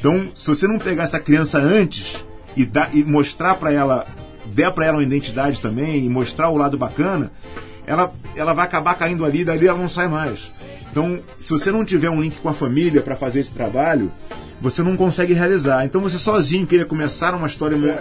Então, 0.00 0.32
se 0.34 0.48
você 0.48 0.66
não 0.66 0.78
pegar 0.80 1.04
essa 1.04 1.20
criança 1.20 1.58
antes 1.58 2.24
e, 2.56 2.66
dar, 2.66 2.90
e 2.92 3.04
mostrar 3.04 3.54
para 3.54 3.70
ela, 3.70 4.04
der 4.52 4.72
para 4.72 4.86
ela 4.86 4.96
uma 4.96 5.02
identidade 5.04 5.60
também 5.60 6.04
e 6.04 6.08
mostrar 6.08 6.50
o 6.50 6.56
lado 6.56 6.76
bacana, 6.76 7.30
ela, 7.86 8.12
ela 8.36 8.52
vai 8.52 8.64
acabar 8.64 8.94
caindo 8.94 9.24
ali 9.24 9.40
e 9.40 9.44
dali 9.44 9.66
ela 9.66 9.78
não 9.78 9.88
sai 9.88 10.08
mais. 10.08 10.50
Então, 10.90 11.18
se 11.38 11.50
você 11.50 11.72
não 11.72 11.84
tiver 11.84 12.08
um 12.10 12.20
link 12.20 12.38
com 12.40 12.48
a 12.48 12.54
família 12.54 13.02
para 13.02 13.16
fazer 13.16 13.40
esse 13.40 13.52
trabalho, 13.52 14.12
você 14.60 14.82
não 14.82 14.96
consegue 14.96 15.32
realizar. 15.34 15.84
Então, 15.84 16.00
você 16.00 16.18
sozinho 16.18 16.66
querer 16.66 16.86
começar 16.86 17.34
uma 17.34 17.46
história 17.46 17.76
mu- 17.76 17.92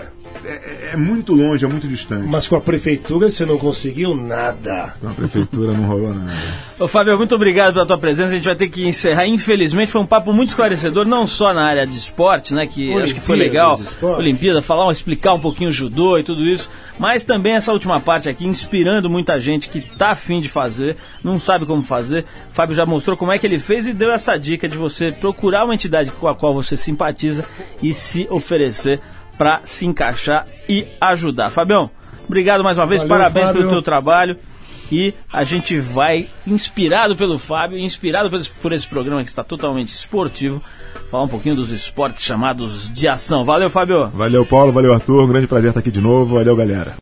é, 0.46 0.50
é- 0.50 0.90
é 0.94 0.98
muito 0.98 1.34
longe, 1.34 1.66
é 1.66 1.68
muito 1.68 1.88
distante. 1.88 2.28
Mas 2.28 2.48
com 2.48 2.56
a 2.56 2.62
prefeitura 2.62 3.30
você 3.30 3.46
não 3.46 3.58
conseguiu 3.58 4.16
nada. 4.16 4.94
Com 5.00 5.08
a 5.10 5.12
prefeitura 5.14 5.74
não 5.74 5.86
rolou 5.86 6.14
nada. 6.14 6.32
Ô, 6.80 6.88
Fábio, 6.88 7.18
muito 7.18 7.34
obrigado 7.36 7.74
pela 7.74 7.86
tua 7.86 7.98
presença. 7.98 8.32
A 8.32 8.36
gente 8.36 8.46
vai 8.46 8.56
ter 8.56 8.68
que 8.70 8.88
encerrar. 8.88 9.26
Infelizmente, 9.28 9.92
foi 9.92 10.02
um 10.02 10.06
papo 10.06 10.34
muito 10.34 10.50
esclarecedor, 10.50 11.06
não 11.06 11.26
só 11.26 11.54
na 11.54 11.64
área 11.66 11.88
de 11.88 11.96
esporte, 11.98 12.54
né? 12.54 12.68
Que 12.68 12.94
acho 13.02 13.14
que 13.16 13.22
foi 13.22 13.38
legal. 13.38 13.80
Olimpíada, 14.18 14.62
falar, 14.62 14.92
explicar 14.92 15.34
um 15.34 15.40
pouquinho 15.40 15.70
o 15.70 15.74
judô 15.74 16.18
e 16.18 16.24
tudo 16.24 16.44
isso. 16.46 16.70
Mas 17.00 17.24
também 17.24 17.54
essa 17.54 17.72
última 17.72 18.00
parte 18.00 18.30
aqui, 18.30 18.46
inspirando 18.46 19.10
muita 19.10 19.40
gente 19.40 19.70
que 19.70 19.82
tá 19.82 20.12
afim 20.12 20.40
de 20.42 20.50
fazer, 20.50 20.96
não 21.24 21.40
sabe 21.40 21.66
como 21.66 21.82
fazer. 21.82 22.26
O 22.52 22.54
Fábio 22.54 22.76
já 22.76 22.86
mostrou 22.86 23.18
como 23.18 23.32
é 23.32 23.40
que 23.40 23.48
ele 23.48 23.60
fez 23.60 23.88
e 23.88 23.94
deu 23.94 24.12
essa 24.12 24.38
dica 24.38 24.68
de 24.68 24.78
você 24.78 25.12
procurar 25.12 25.66
uma 25.66 25.74
entidade 25.74 26.12
com 26.12 26.28
a 26.28 26.36
qual 26.36 26.54
você 26.54 26.78
simpatiza 26.78 27.44
e 27.82 27.94
se 27.94 28.28
oferecer 28.30 29.00
para 29.44 29.60
se 29.66 29.86
encaixar 29.86 30.48
e 30.70 30.86
ajudar. 31.02 31.50
Fabião, 31.50 31.92
obrigado 32.26 32.64
mais 32.64 32.78
uma 32.78 32.88
vez, 32.88 33.02
Valeu, 33.02 33.18
parabéns 33.18 33.48
pelo 33.48 33.64
Fábio. 33.64 33.70
teu 33.72 33.82
trabalho. 33.82 34.38
E 34.90 35.14
a 35.32 35.44
gente 35.44 35.78
vai, 35.80 36.28
inspirado 36.48 37.16
pelo 37.16 37.38
Fábio, 37.38 37.78
inspirado 37.78 38.30
por 38.30 38.40
esse, 38.40 38.50
por 38.50 38.72
esse 38.72 38.88
programa 38.88 39.24
que 39.24 39.30
está 39.30 39.44
totalmente 39.44 39.90
esportivo, 39.90 40.62
falar 41.10 41.24
um 41.24 41.28
pouquinho 41.28 41.56
dos 41.56 41.72
esportes 41.72 42.24
chamados 42.24 42.94
de 42.94 43.08
ação. 43.08 43.44
Valeu, 43.44 43.70
Fábio! 43.70 44.08
Valeu, 44.14 44.46
Paulo, 44.46 44.72
valeu, 44.72 44.94
Arthur. 44.94 45.24
Um 45.24 45.28
grande 45.28 45.48
prazer 45.48 45.70
estar 45.70 45.80
aqui 45.80 45.92
de 45.92 46.00
novo. 46.00 46.36
Valeu, 46.36 46.56
galera. 46.56 46.92